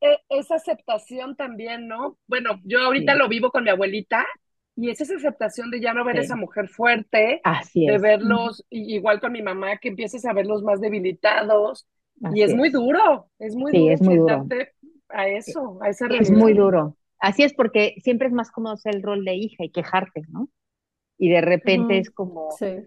e, 0.00 0.16
esa 0.30 0.56
aceptación 0.56 1.36
también, 1.36 1.86
¿no? 1.86 2.18
Bueno, 2.26 2.60
yo 2.64 2.80
ahorita 2.80 3.14
lo 3.14 3.28
vivo 3.28 3.50
con 3.50 3.64
mi 3.64 3.70
abuelita 3.70 4.26
y 4.76 4.90
es 4.90 5.00
esa 5.00 5.16
aceptación 5.16 5.70
de 5.70 5.80
ya 5.80 5.94
no 5.94 6.04
ver 6.04 6.18
a 6.18 6.20
esa 6.20 6.36
mujer 6.36 6.68
fuerte, 6.68 7.40
Así 7.44 7.86
de 7.86 7.98
verlos, 7.98 8.64
igual 8.68 9.20
con 9.20 9.32
mi 9.32 9.42
mamá, 9.42 9.78
que 9.78 9.88
empieces 9.88 10.24
a 10.26 10.34
verlos 10.34 10.62
más 10.62 10.80
debilitados. 10.80 11.88
y 12.34 12.42
es, 12.42 12.54
muy 12.54 12.68
duro, 12.68 13.30
es 13.38 13.56
muy 13.56 13.72
sí, 13.72 13.78
duro. 13.78 13.94
es 13.94 14.02
muy 14.02 14.16
duro. 14.16 14.46
A 15.08 15.28
eso, 15.28 15.78
a 15.80 15.88
esa 15.88 16.06
Es 16.08 16.30
muy 16.30 16.52
duro. 16.52 16.96
Así 17.18 17.42
es 17.42 17.54
porque 17.54 17.94
siempre 18.02 18.28
es 18.28 18.34
más 18.34 18.50
cómodo 18.50 18.76
ser 18.76 18.94
el 18.96 19.02
rol 19.02 19.24
de 19.24 19.34
hija 19.34 19.64
y 19.64 19.70
quejarte, 19.70 20.22
¿no? 20.28 20.50
Y 21.16 21.30
de 21.30 21.40
repente 21.40 21.98
es 21.98 22.10
como, 22.10 22.50
sí. 22.50 22.82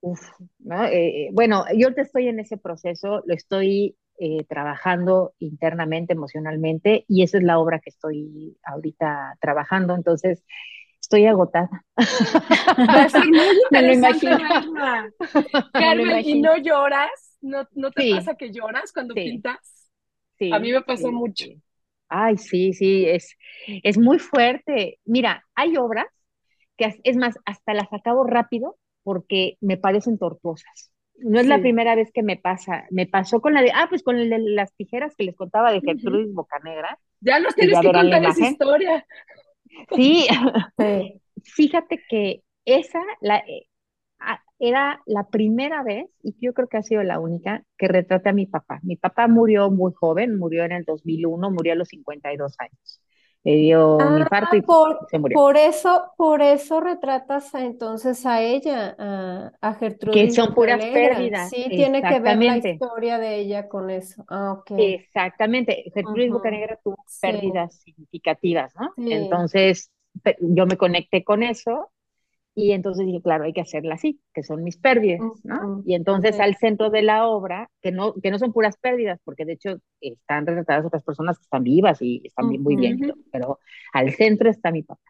uf, 0.00 0.20
¿no? 0.60 0.84
Eh, 0.86 1.26
eh, 1.26 1.28
bueno, 1.32 1.64
yo 1.76 1.92
te 1.92 2.00
estoy 2.00 2.28
en 2.28 2.40
ese 2.40 2.56
proceso, 2.56 3.22
lo 3.26 3.34
estoy 3.34 3.98
eh, 4.18 4.44
trabajando 4.48 5.34
internamente, 5.38 6.14
emocionalmente, 6.14 7.04
y 7.06 7.22
esa 7.22 7.36
es 7.36 7.44
la 7.44 7.58
obra 7.58 7.80
que 7.80 7.90
estoy 7.90 8.56
ahorita 8.62 9.36
trabajando. 9.42 9.94
Entonces, 9.94 10.42
estoy 11.06 11.26
agotada. 11.26 11.84
Me 13.70 13.82
lo 13.82 13.92
imagino. 13.92 14.38
Carmen, 15.72 16.24
¿y 16.24 16.40
no 16.40 16.56
lloras? 16.56 17.38
¿No, 17.40 17.66
no 17.74 17.92
te 17.92 18.10
pasa 18.10 18.34
que 18.34 18.50
lloras 18.52 18.92
cuando 18.92 19.14
pintas? 19.14 19.88
Sí, 20.36 20.52
a 20.52 20.58
mí 20.58 20.72
me 20.72 20.82
pasó 20.82 21.12
mucho. 21.12 21.46
Ay, 22.08 22.36
sí, 22.36 22.72
sí, 22.72 23.06
es, 23.06 23.36
es 23.66 23.98
muy 23.98 24.18
fuerte. 24.18 24.98
Mira, 25.04 25.44
hay 25.54 25.76
obras 25.76 26.06
que 26.76 27.00
es 27.04 27.16
más, 27.16 27.36
hasta 27.44 27.72
las 27.72 27.92
acabo 27.92 28.24
rápido 28.24 28.76
porque 29.02 29.56
me 29.60 29.76
parecen 29.76 30.18
tortuosas. 30.18 30.92
No 31.18 31.40
es 31.40 31.46
la 31.46 31.60
primera 31.60 31.94
vez 31.94 32.10
que 32.12 32.22
me 32.22 32.36
pasa. 32.36 32.84
Me 32.90 33.06
pasó 33.06 33.40
con 33.40 33.54
la 33.54 33.62
de, 33.62 33.70
ah, 33.72 33.86
pues 33.88 34.02
con 34.02 34.18
el 34.18 34.28
de 34.28 34.38
las 34.38 34.74
tijeras 34.74 35.14
que 35.16 35.24
les 35.24 35.36
contaba 35.36 35.72
de 35.72 35.80
Gertrudis 35.80 36.34
Bocanegra. 36.34 36.98
Ya 37.20 37.38
nos 37.38 37.54
tienes 37.54 37.80
que 37.80 37.90
contar 37.90 38.24
esa 38.24 38.48
historia. 38.48 39.06
Sí, 39.94 40.26
fíjate 41.42 42.00
que 42.08 42.42
esa 42.64 43.00
la, 43.20 43.38
eh, 43.38 43.68
era 44.58 45.00
la 45.06 45.28
primera 45.28 45.82
vez, 45.82 46.06
y 46.22 46.34
yo 46.40 46.54
creo 46.54 46.68
que 46.68 46.78
ha 46.78 46.82
sido 46.82 47.02
la 47.02 47.20
única, 47.20 47.64
que 47.78 47.88
retraté 47.88 48.30
a 48.30 48.32
mi 48.32 48.46
papá. 48.46 48.80
Mi 48.82 48.96
papá 48.96 49.28
murió 49.28 49.70
muy 49.70 49.92
joven, 49.94 50.38
murió 50.38 50.64
en 50.64 50.72
el 50.72 50.84
2001, 50.84 51.50
murió 51.50 51.74
a 51.74 51.76
los 51.76 51.88
52 51.88 52.54
años. 52.58 53.00
Le 53.46 53.54
dio 53.58 53.94
un 53.94 54.02
ah, 54.02 54.18
infarto 54.18 54.56
y 54.56 54.64
se 55.08 55.18
murió. 55.20 55.36
Por 55.36 55.56
eso, 55.56 56.10
por 56.16 56.42
eso 56.42 56.80
retratas 56.80 57.54
entonces 57.54 58.26
a 58.26 58.42
ella, 58.42 58.96
a, 58.98 59.52
a 59.60 59.74
Gertrudis. 59.74 60.20
Que 60.20 60.30
son 60.32 60.52
puras 60.52 60.84
pérdidas. 60.84 61.48
Sí, 61.50 61.64
tiene 61.68 62.02
que 62.02 62.18
ver 62.18 62.38
la 62.38 62.56
historia 62.56 63.18
de 63.18 63.36
ella 63.36 63.68
con 63.68 63.88
eso. 63.90 64.24
Ah, 64.28 64.60
Exactamente. 64.76 65.84
Gertrudis 65.94 66.32
uh 66.32 66.42
tuvo 66.82 66.96
pérdidas 67.22 67.80
significativas, 67.84 68.74
¿no? 68.74 68.92
Entonces, 68.96 69.92
yo 70.40 70.66
me 70.66 70.76
conecté 70.76 71.22
con 71.22 71.44
eso 71.44 71.92
y 72.58 72.72
entonces 72.72 73.04
dije, 73.04 73.20
claro, 73.20 73.44
hay 73.44 73.52
que 73.52 73.60
hacerla 73.60 73.96
así, 73.96 74.18
que 74.32 74.42
son 74.42 74.64
mis 74.64 74.78
pérdidas, 74.78 75.20
¿no? 75.44 75.82
Y 75.84 75.94
entonces 75.94 76.40
al 76.40 76.56
centro 76.56 76.88
de 76.88 77.02
la 77.02 77.28
obra, 77.28 77.70
que 77.82 77.92
no, 77.92 78.14
que 78.14 78.30
no 78.30 78.38
son 78.38 78.54
puras 78.54 78.78
pérdidas, 78.78 79.20
porque 79.24 79.44
de 79.44 79.52
hecho 79.52 79.76
están 80.00 80.46
retratadas 80.46 80.86
otras 80.86 81.04
personas 81.04 81.36
que 81.36 81.42
están 81.42 81.64
vivas 81.64 82.00
y 82.00 82.22
están 82.24 82.46
muy 82.46 82.76
bien, 82.76 82.98
pero 83.30 83.58
al 83.92 84.10
centro 84.14 84.48
está 84.48 84.70
mi 84.70 84.82
papá. 84.82 85.02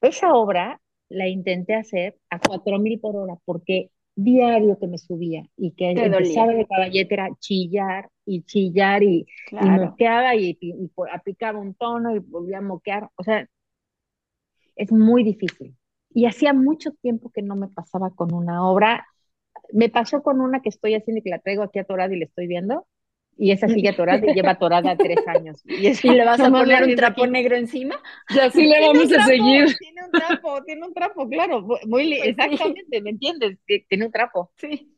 Esa 0.00 0.32
obra 0.32 0.80
la 1.10 1.28
intenté 1.28 1.74
hacer 1.74 2.16
a 2.30 2.38
cuatro 2.38 2.78
mil 2.78 2.98
por 3.00 3.16
hora, 3.16 3.34
porque 3.44 3.90
diario 4.14 4.78
que 4.78 4.86
me 4.86 4.96
subía 4.96 5.42
y 5.58 5.72
que 5.72 5.90
empezaba 5.90 6.54
de 6.54 6.66
caballete 6.66 7.12
era 7.12 7.28
chillar 7.38 8.08
y 8.24 8.44
chillar 8.44 9.02
y, 9.02 9.26
moqueaba 9.52 10.34
y, 10.34 10.56
y, 10.58 10.90
aplicaba 11.12 11.58
un 11.58 11.74
tono 11.74 12.16
y 12.16 12.18
volvía 12.20 12.58
a 12.58 12.62
moquear, 12.62 13.10
o 13.14 13.22
sea, 13.22 13.46
es 14.74 14.90
muy 14.90 15.22
difícil 15.22 15.76
y 16.16 16.24
hacía 16.24 16.54
mucho 16.54 16.92
tiempo 17.02 17.30
que 17.30 17.42
no 17.42 17.56
me 17.56 17.68
pasaba 17.68 18.08
con 18.08 18.32
una 18.32 18.66
obra. 18.66 19.06
Me 19.70 19.90
pasó 19.90 20.22
con 20.22 20.40
una 20.40 20.62
que 20.62 20.70
estoy 20.70 20.94
haciendo 20.94 21.18
y 21.18 21.22
que 21.22 21.28
la 21.28 21.40
traigo 21.40 21.62
aquí 21.62 21.78
atorada 21.78 22.14
y 22.14 22.18
le 22.18 22.24
estoy 22.24 22.46
viendo. 22.46 22.86
Y 23.36 23.50
esa 23.50 23.68
sigue 23.68 23.90
atorada 23.90 24.24
y 24.26 24.32
lleva 24.32 24.52
atorada 24.52 24.96
tres 24.96 25.18
años. 25.26 25.62
¿Y, 25.66 25.92
le 26.08 26.24
vas 26.24 26.40
a 26.40 26.50
poner 26.50 26.84
un 26.84 26.96
trapo 26.96 27.26
negro 27.26 27.54
encima? 27.54 28.00
Y 28.30 28.38
así 28.38 28.64
le 28.64 28.80
vamos 28.80 29.12
a 29.12 29.26
seguir. 29.26 29.76
Tiene 29.78 30.04
un 30.06 30.10
trapo, 30.10 30.62
tiene 30.64 30.86
un 30.86 30.94
trapo, 30.94 31.28
claro. 31.28 31.60
Muy, 31.60 31.78
pues 31.86 32.28
exactamente, 32.28 33.02
¿me 33.02 33.10
entiendes? 33.10 33.58
Tiene 33.86 34.06
un 34.06 34.10
trapo. 34.10 34.52
Sí. 34.56 34.96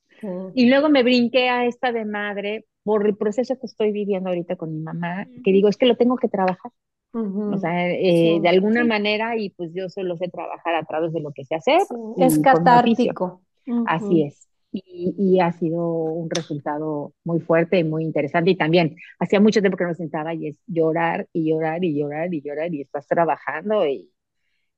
Y 0.55 0.69
luego 0.69 0.89
me 0.89 1.03
brinqué 1.03 1.49
a 1.49 1.64
esta 1.64 1.91
de 1.91 2.05
madre 2.05 2.66
por 2.85 3.05
el 3.09 3.16
proceso 3.16 3.59
que 3.59 3.66
estoy 3.66 3.91
viviendo 3.91 4.29
ahorita 4.29 4.55
con 4.55 4.73
mi 4.73 4.79
mamá, 4.79 5.27
que 5.43 5.51
digo, 5.51 5.69
es 5.69 5.77
que 5.77 5.87
lo 5.87 5.97
tengo 5.97 6.16
que 6.16 6.29
trabajar. 6.29 6.71
O 7.13 7.59
sea, 7.59 7.91
eh, 7.91 8.39
de 8.41 8.49
alguna 8.49 8.85
manera, 8.85 9.37
y 9.37 9.51
pues 9.51 9.73
yo 9.75 9.89
solo 9.89 10.17
sé 10.17 10.29
trabajar 10.29 10.75
a 10.75 10.85
través 10.85 11.13
de 11.13 11.21
lo 11.21 11.33
que 11.33 11.45
sé 11.45 11.55
hacer. 11.55 11.81
Es 12.17 12.39
catártico. 12.39 13.43
Así 13.87 14.23
es. 14.23 14.49
Y, 14.71 15.15
y, 15.17 15.41
ha 15.41 15.51
sido 15.53 15.81
un 15.89 16.29
resultado 16.29 17.15
muy 17.25 17.41
fuerte 17.41 17.79
y 17.79 17.85
muy 17.85 18.05
interesante. 18.05 18.51
Y 18.51 18.57
también, 18.57 18.97
hacía 19.19 19.41
mucho 19.41 19.61
tiempo 19.61 19.79
que 19.79 19.85
no 19.85 19.91
me 19.91 19.95
sentaba 19.95 20.35
y 20.35 20.49
es 20.49 20.59
llorar 20.67 21.27
y 21.33 21.49
llorar 21.49 21.83
y 21.83 21.99
llorar 21.99 22.35
y 22.35 22.43
llorar 22.43 22.75
y 22.75 22.83
estás 22.83 23.07
trabajando 23.07 23.87
y, 23.87 24.13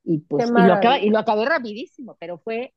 y 0.05 0.19
pues 0.19 0.49
y 0.49 0.53
lo, 0.53 0.73
acabé, 0.73 1.05
y 1.05 1.09
lo, 1.09 1.19
acabé, 1.19 1.45
rapidísimo, 1.45 2.15
pero 2.19 2.37
fue 2.37 2.73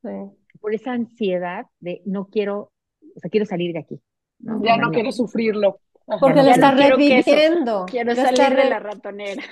por 0.59 0.73
esa 0.73 0.91
ansiedad 0.91 1.65
de 1.79 2.01
no 2.05 2.27
quiero, 2.27 2.73
o 3.15 3.19
sea, 3.19 3.29
quiero 3.29 3.45
salir 3.45 3.71
de 3.71 3.79
aquí. 3.79 4.01
Ya 4.39 4.77
no 4.77 4.91
quiero 4.91 5.13
sufrirlo. 5.13 5.79
Porque 6.05 6.43
lo 6.43 6.49
está 6.49 6.71
reviviendo. 6.71 7.85
Quiero 7.87 8.15
salir 8.15 8.55
de 8.55 8.65
la 8.65 8.79
ratonera. 8.79 9.43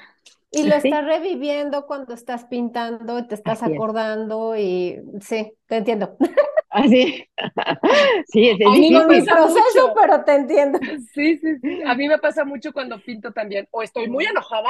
Y 0.51 0.63
lo 0.63 0.75
está 0.75 1.01
reviviendo 1.01 1.87
cuando 1.87 2.13
estás 2.13 2.45
pintando, 2.45 3.25
te 3.25 3.33
estás 3.33 3.63
acordando 3.63 4.55
y 4.55 4.99
sí, 5.19 5.53
te 5.65 5.77
entiendo. 5.77 6.15
Así. 6.69 7.27
Ah, 7.37 7.79
sí, 8.27 8.49
es, 8.49 8.59
a 8.65 8.69
mí 8.71 8.91
me 8.91 9.23
proceso, 9.23 9.93
pero 9.99 10.23
te 10.23 10.35
entiendo. 10.35 10.79
Sí, 11.13 11.37
sí, 11.37 11.57
sí. 11.59 11.81
A 11.85 11.95
mí 11.95 12.07
me 12.07 12.19
pasa 12.19 12.45
mucho 12.45 12.71
cuando 12.71 12.99
pinto 12.99 13.31
también. 13.31 13.67
O 13.71 13.81
estoy 13.81 14.07
muy 14.09 14.25
enojada 14.25 14.69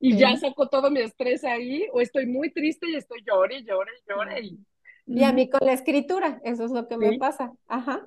y 0.00 0.16
ya 0.16 0.36
saco 0.36 0.68
todo 0.68 0.90
mi 0.90 1.00
estrés 1.00 1.44
ahí, 1.44 1.86
o 1.92 2.00
estoy 2.00 2.26
muy 2.26 2.50
triste 2.50 2.88
y 2.90 2.96
estoy 2.96 3.22
llore, 3.26 3.62
llore, 3.64 3.92
llore. 4.08 4.40
Y, 4.40 4.58
y 5.06 5.24
a 5.24 5.32
mí 5.32 5.50
con 5.50 5.60
la 5.66 5.72
escritura, 5.72 6.40
eso 6.44 6.64
es 6.64 6.70
lo 6.70 6.88
que 6.88 6.96
me 6.96 7.18
pasa. 7.18 7.52
Ajá. 7.68 8.02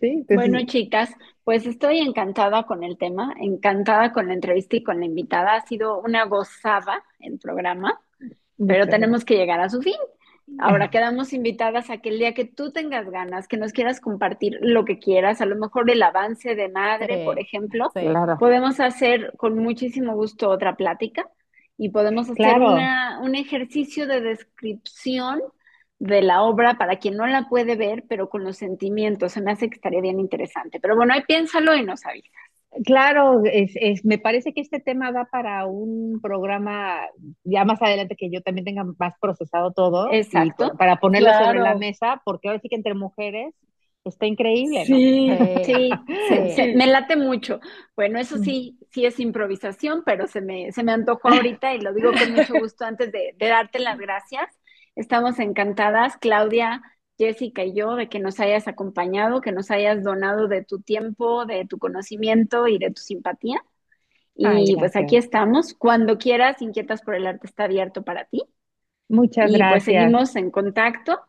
Sí, 0.00 0.24
bueno, 0.30 0.58
chicas, 0.64 1.12
pues 1.44 1.66
estoy 1.66 1.98
encantada 1.98 2.62
con 2.62 2.82
el 2.82 2.96
tema, 2.96 3.34
encantada 3.38 4.10
con 4.12 4.28
la 4.28 4.34
entrevista 4.34 4.76
y 4.76 4.82
con 4.82 5.00
la 5.00 5.06
invitada. 5.06 5.54
Ha 5.54 5.66
sido 5.66 6.00
una 6.00 6.24
gozada 6.24 7.04
el 7.20 7.38
programa, 7.38 8.00
pero 8.66 8.88
tenemos 8.88 9.24
que 9.26 9.36
llegar 9.36 9.60
a 9.60 9.68
su 9.68 9.82
fin. 9.82 9.96
Ahora 10.58 10.88
quedamos 10.90 11.34
invitadas 11.34 11.90
a 11.90 11.98
que 11.98 12.08
el 12.08 12.18
día 12.18 12.32
que 12.32 12.46
tú 12.46 12.72
tengas 12.72 13.10
ganas, 13.10 13.48
que 13.48 13.58
nos 13.58 13.72
quieras 13.72 14.00
compartir 14.00 14.58
lo 14.62 14.86
que 14.86 14.98
quieras, 14.98 15.42
a 15.42 15.46
lo 15.46 15.56
mejor 15.56 15.90
el 15.90 16.02
avance 16.02 16.54
de 16.54 16.70
madre, 16.70 17.24
por 17.26 17.38
ejemplo, 17.38 17.92
podemos 18.38 18.80
hacer 18.80 19.34
con 19.36 19.58
muchísimo 19.58 20.14
gusto 20.14 20.48
otra 20.48 20.76
plática 20.76 21.28
y 21.76 21.90
podemos 21.90 22.30
hacer 22.30 22.56
un 23.20 23.34
ejercicio 23.34 24.06
de 24.06 24.22
descripción 24.22 25.42
de 25.98 26.22
la 26.22 26.42
obra 26.42 26.76
para 26.78 26.96
quien 26.96 27.16
no 27.16 27.26
la 27.26 27.48
puede 27.48 27.76
ver, 27.76 28.04
pero 28.08 28.28
con 28.28 28.44
los 28.44 28.56
sentimientos. 28.56 29.32
Se 29.32 29.40
me 29.40 29.52
hace 29.52 29.68
que 29.68 29.76
estaría 29.76 30.00
bien 30.00 30.20
interesante. 30.20 30.78
Pero 30.80 30.96
bueno, 30.96 31.14
ahí 31.14 31.22
piénsalo 31.26 31.74
y 31.74 31.84
nos 31.84 32.04
avisas. 32.04 32.32
Claro, 32.84 33.40
es, 33.44 34.04
me 34.04 34.18
parece 34.18 34.52
que 34.52 34.60
este 34.60 34.80
tema 34.80 35.10
da 35.10 35.26
para 35.30 35.64
un 35.64 36.20
programa 36.20 37.00
ya 37.44 37.64
más 37.64 37.80
adelante 37.80 38.16
que 38.16 38.30
yo 38.30 38.42
también 38.42 38.66
tenga 38.66 38.84
más 38.98 39.14
procesado 39.18 39.72
todo. 39.72 40.12
Exacto. 40.12 40.76
Para 40.76 40.96
ponerlo 40.96 41.32
sobre 41.32 41.60
la 41.60 41.74
mesa, 41.74 42.20
porque 42.24 42.48
ahora 42.48 42.60
sí 42.60 42.68
que 42.68 42.76
entre 42.76 42.94
mujeres 42.94 43.54
está 44.04 44.26
increíble. 44.26 44.84
Sí, 44.84 45.30
sí, 45.64 45.90
sí, 46.54 46.74
me 46.74 46.86
late 46.86 47.16
mucho. 47.16 47.60
Bueno, 47.96 48.18
eso 48.18 48.38
sí, 48.38 48.78
sí 48.90 49.06
es 49.06 49.18
improvisación, 49.20 50.02
pero 50.04 50.26
se 50.26 50.40
me, 50.42 50.70
se 50.72 50.82
me 50.82 50.92
antojó 50.92 51.28
ahorita 51.28 51.74
y 51.74 51.80
lo 51.80 51.94
digo 51.94 52.12
con 52.12 52.32
mucho 52.32 52.54
gusto 52.60 52.84
antes 52.84 53.10
de, 53.10 53.34
de 53.36 53.48
darte 53.48 53.78
las 53.78 53.98
gracias. 53.98 54.46
Estamos 54.96 55.38
encantadas, 55.38 56.16
Claudia, 56.16 56.82
Jessica 57.18 57.64
y 57.64 57.74
yo, 57.74 57.94
de 57.94 58.08
que 58.08 58.18
nos 58.18 58.40
hayas 58.40 58.66
acompañado, 58.66 59.40
que 59.40 59.52
nos 59.52 59.70
hayas 59.70 60.02
donado 60.02 60.48
de 60.48 60.64
tu 60.64 60.80
tiempo, 60.80 61.46
de 61.46 61.66
tu 61.66 61.78
conocimiento 61.78 62.66
y 62.66 62.78
de 62.78 62.90
tu 62.90 63.00
simpatía. 63.00 63.62
Y 64.34 64.74
pues 64.76 64.96
aquí 64.96 65.16
estamos. 65.16 65.74
Cuando 65.74 66.18
quieras, 66.18 66.60
Inquietas 66.60 67.02
por 67.02 67.14
el 67.14 67.26
Arte 67.26 67.46
está 67.46 67.64
abierto 67.64 68.02
para 68.02 68.24
ti. 68.24 68.42
Muchas 69.08 69.50
y 69.50 69.54
gracias. 69.54 69.72
pues 69.72 69.84
seguimos 69.84 70.36
en 70.36 70.50
contacto. 70.50 71.20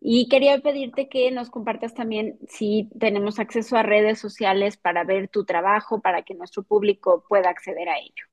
Y 0.00 0.28
quería 0.28 0.58
pedirte 0.60 1.08
que 1.08 1.30
nos 1.32 1.50
compartas 1.50 1.94
también 1.94 2.38
si 2.48 2.88
tenemos 3.00 3.40
acceso 3.40 3.76
a 3.76 3.82
redes 3.82 4.20
sociales 4.20 4.76
para 4.76 5.02
ver 5.02 5.28
tu 5.28 5.44
trabajo, 5.44 6.00
para 6.00 6.22
que 6.22 6.34
nuestro 6.34 6.62
público 6.62 7.24
pueda 7.28 7.50
acceder 7.50 7.88
a 7.88 7.98
ello. 7.98 8.24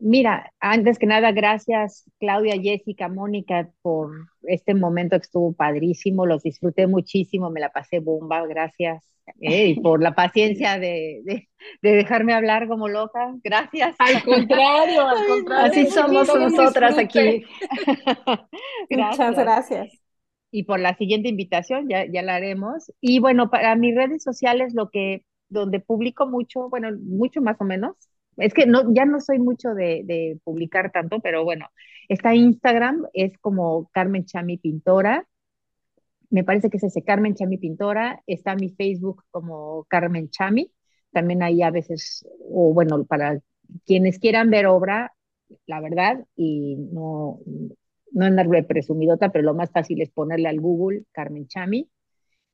Mira, 0.00 0.52
antes 0.60 0.98
que 0.98 1.06
nada, 1.06 1.32
gracias 1.32 2.08
Claudia, 2.20 2.54
Jessica, 2.60 3.08
Mónica 3.08 3.68
por 3.82 4.10
este 4.42 4.74
momento 4.74 5.16
que 5.16 5.24
estuvo 5.24 5.52
padrísimo, 5.52 6.24
los 6.24 6.44
disfruté 6.44 6.86
muchísimo, 6.86 7.50
me 7.50 7.60
la 7.60 7.70
pasé 7.70 7.98
bomba, 7.98 8.46
gracias. 8.46 9.04
Eh, 9.40 9.68
y 9.68 9.74
por 9.82 10.00
la 10.00 10.14
paciencia 10.14 10.78
de, 10.78 11.22
de, 11.24 11.48
dejarme 11.82 12.32
hablar 12.32 12.68
como 12.68 12.88
loca, 12.88 13.34
gracias. 13.42 13.96
Al 13.98 14.22
contrario, 14.22 15.06
al 15.06 15.26
contrario. 15.28 15.72
Así 15.72 15.86
somos 15.86 16.28
nosotras 16.28 16.96
aquí. 16.96 17.44
Muchas 18.90 19.36
gracias. 19.36 19.98
Y 20.50 20.62
por 20.62 20.80
la 20.80 20.96
siguiente 20.96 21.28
invitación, 21.28 21.88
ya, 21.88 22.06
ya 22.06 22.22
la 22.22 22.36
haremos. 22.36 22.90
Y 23.00 23.18
bueno, 23.18 23.50
para 23.50 23.74
mis 23.74 23.94
redes 23.94 24.22
sociales, 24.22 24.72
lo 24.74 24.88
que, 24.88 25.24
donde 25.48 25.80
publico 25.80 26.26
mucho, 26.26 26.70
bueno, 26.70 26.88
mucho 27.02 27.42
más 27.42 27.60
o 27.60 27.64
menos, 27.64 27.96
es 28.38 28.54
que 28.54 28.66
no, 28.66 28.92
ya 28.94 29.04
no 29.04 29.20
soy 29.20 29.38
mucho 29.38 29.74
de, 29.74 30.38
publicar 30.44 30.90
tanto, 30.92 31.20
pero 31.20 31.44
bueno, 31.44 31.66
está 32.08 32.34
Instagram, 32.34 33.06
es 33.12 33.36
como 33.38 33.88
Carmen 33.92 34.24
Chami 34.24 34.58
Pintora. 34.58 35.26
Me 36.30 36.44
parece 36.44 36.70
que 36.70 36.76
es 36.76 36.84
ese 36.84 37.02
Carmen 37.02 37.34
Chami 37.34 37.58
Pintora. 37.58 38.22
Está 38.26 38.54
mi 38.54 38.70
Facebook 38.70 39.24
como 39.30 39.84
Carmen 39.88 40.30
Chami. 40.30 40.72
También 41.10 41.42
ahí 41.42 41.62
a 41.62 41.70
veces, 41.70 42.26
o 42.50 42.72
bueno, 42.74 43.04
para 43.04 43.40
quienes 43.86 44.18
quieran 44.18 44.50
ver 44.50 44.66
obra, 44.66 45.14
la 45.66 45.80
verdad, 45.80 46.24
y 46.36 46.76
no, 46.76 47.40
no 48.12 48.24
andarle 48.24 48.62
presumidota, 48.62 49.30
pero 49.30 49.44
lo 49.44 49.54
más 49.54 49.70
fácil 49.70 50.02
es 50.02 50.10
ponerle 50.10 50.48
al 50.48 50.60
Google 50.60 51.04
Carmen 51.12 51.48
Chami 51.48 51.88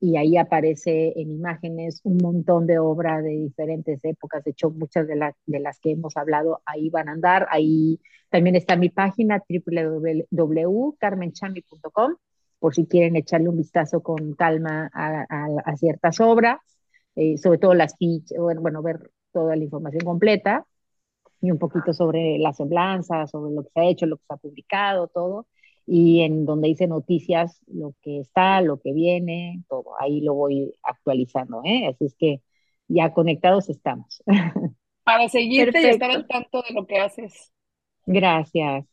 y 0.05 0.17
ahí 0.17 0.35
aparece 0.37 1.19
en 1.19 1.31
imágenes 1.31 1.99
un 2.03 2.17
montón 2.17 2.67
de 2.67 2.77
obras 2.77 3.23
de 3.23 3.31
diferentes 3.31 3.99
épocas. 4.03 4.43
De 4.43 4.51
hecho, 4.51 4.69
muchas 4.69 5.07
de, 5.07 5.33
de 5.47 5.59
las 5.59 5.79
que 5.79 5.93
hemos 5.93 6.15
hablado 6.15 6.61
ahí 6.67 6.91
van 6.91 7.09
a 7.09 7.13
andar. 7.13 7.47
Ahí 7.49 7.99
también 8.29 8.55
está 8.55 8.75
mi 8.75 8.89
página 8.89 9.43
www.carmenchami.com 9.49 12.15
por 12.59 12.75
si 12.75 12.85
quieren 12.85 13.15
echarle 13.15 13.49
un 13.49 13.57
vistazo 13.57 14.03
con 14.03 14.35
calma 14.35 14.91
a, 14.93 15.75
ciertas 15.77 16.19
obras, 16.19 16.59
eh, 17.15 17.39
sobre 17.39 17.57
todo 17.57 17.73
las 17.73 17.97
fichas, 17.97 18.37
bueno, 18.37 18.83
ver 18.83 19.09
toda 19.31 19.55
la 19.55 19.63
información 19.63 20.05
completa 20.05 20.67
y 21.41 21.49
un 21.49 21.57
poquito 21.57 21.93
sobre 21.93 22.37
la 22.37 22.53
semblanza, 22.53 23.25
sobre 23.25 23.55
lo 23.55 23.63
que 23.63 23.69
se 23.73 23.79
ha 23.79 23.85
hecho, 23.85 24.05
lo 24.05 24.17
que 24.17 24.23
se 24.27 24.33
ha 24.35 24.37
publicado, 24.37 25.07
todo 25.07 25.47
y 25.85 26.21
en 26.21 26.45
donde 26.45 26.69
hice 26.69 26.87
noticias, 26.87 27.61
lo 27.67 27.93
que 28.01 28.19
está, 28.19 28.61
lo 28.61 28.79
que 28.79 28.93
viene, 28.93 29.63
todo. 29.69 29.91
Ahí 29.99 30.21
lo 30.21 30.33
voy 30.33 30.73
actualizando, 30.83 31.61
¿eh? 31.63 31.87
Así 31.87 32.05
es 32.05 32.15
que 32.15 32.41
ya 32.87 33.13
conectados 33.13 33.69
estamos. 33.69 34.23
Para 35.03 35.29
seguirte 35.29 35.81
y 35.81 35.85
estar 35.85 36.09
al 36.09 36.27
tanto 36.27 36.63
de 36.67 36.73
lo 36.73 36.87
que 36.87 36.97
haces. 36.97 37.51
Gracias. 38.07 38.85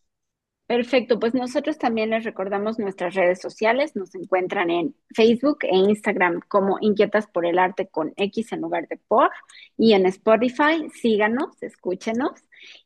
Perfecto, 0.66 1.18
pues 1.18 1.34
nosotros 1.34 1.76
también 1.76 2.10
les 2.10 2.24
recordamos 2.24 2.78
nuestras 2.78 3.14
redes 3.14 3.40
sociales, 3.42 3.94
nos 3.94 4.14
encuentran 4.14 4.70
en 4.70 4.94
Facebook 5.14 5.58
e 5.62 5.76
Instagram 5.76 6.40
como 6.48 6.78
Inquietas 6.80 7.26
por 7.26 7.44
el 7.44 7.58
Arte 7.58 7.88
con 7.88 8.14
X 8.16 8.52
en 8.52 8.62
lugar 8.62 8.88
de 8.88 8.96
por 8.96 9.30
y 9.76 9.92
en 9.92 10.06
Spotify, 10.06 10.88
síganos, 10.94 11.62
escúchenos 11.62 12.32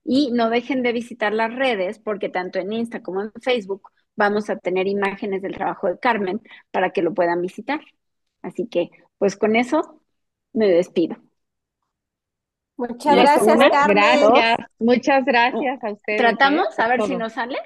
y 0.03 0.33
no 0.33 0.51
dejen 0.51 0.83
de 0.83 0.93
visitar 0.93 1.33
las 1.33 1.55
redes 1.55 2.01
porque 2.01 2.29
tanto 2.29 2.59
en 2.59 2.73
Insta 2.73 3.03
como 3.03 3.23
en 3.23 3.33
Facebook 3.41 3.83
vamos 4.17 4.51
a 4.51 4.57
tener 4.59 4.89
imágenes 4.89 5.43
del 5.43 5.55
trabajo 5.55 5.87
de 5.87 5.99
Carmen 6.01 6.41
para 6.73 6.91
que 6.91 7.03
lo 7.03 7.15
puedan 7.15 7.41
visitar. 7.41 7.81
Así 8.43 8.67
que, 8.67 8.91
pues 9.19 9.37
con 9.37 9.55
eso 9.55 10.03
me 10.53 10.69
despido. 10.69 11.26
Muchas 12.77 13.17
gracias, 13.17 13.71
Carmen. 13.71 13.97
Gracias, 13.97 14.59
muchas 14.79 15.25
gracias 15.25 15.85
a 15.85 15.93
ustedes. 15.93 16.21
¿Tratamos? 16.21 16.79
A 16.79 16.89
ver 16.89 17.03
si 17.03 17.17
nos 17.17 17.33
sale. 17.33 17.57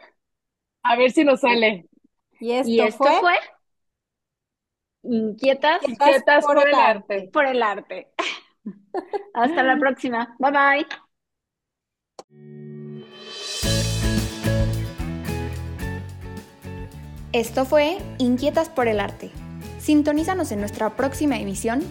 A 0.82 0.96
ver 0.96 1.10
si 1.10 1.24
nos 1.24 1.40
sale. 1.40 1.86
Y 2.38 2.80
esto, 2.80 3.04
fue? 3.04 3.34
Inquietas, 5.02 5.82
Inquietas 5.86 6.44
por, 6.44 6.66
el 6.66 6.74
arte. 6.74 7.30
Por 7.32 7.46
el 7.46 7.62
arte. 7.62 8.08
Hasta 9.34 9.62
la 9.62 9.78
próxima. 9.78 10.36
Bye 10.38 10.50
bye. 10.50 10.86
Esto 17.32 17.64
fue 17.64 17.98
Inquietas 18.18 18.68
por 18.68 18.88
el 18.88 18.98
Arte. 18.98 19.30
Sintonízanos 19.78 20.50
en 20.50 20.60
nuestra 20.60 20.96
próxima 20.96 21.38
emisión 21.38 21.82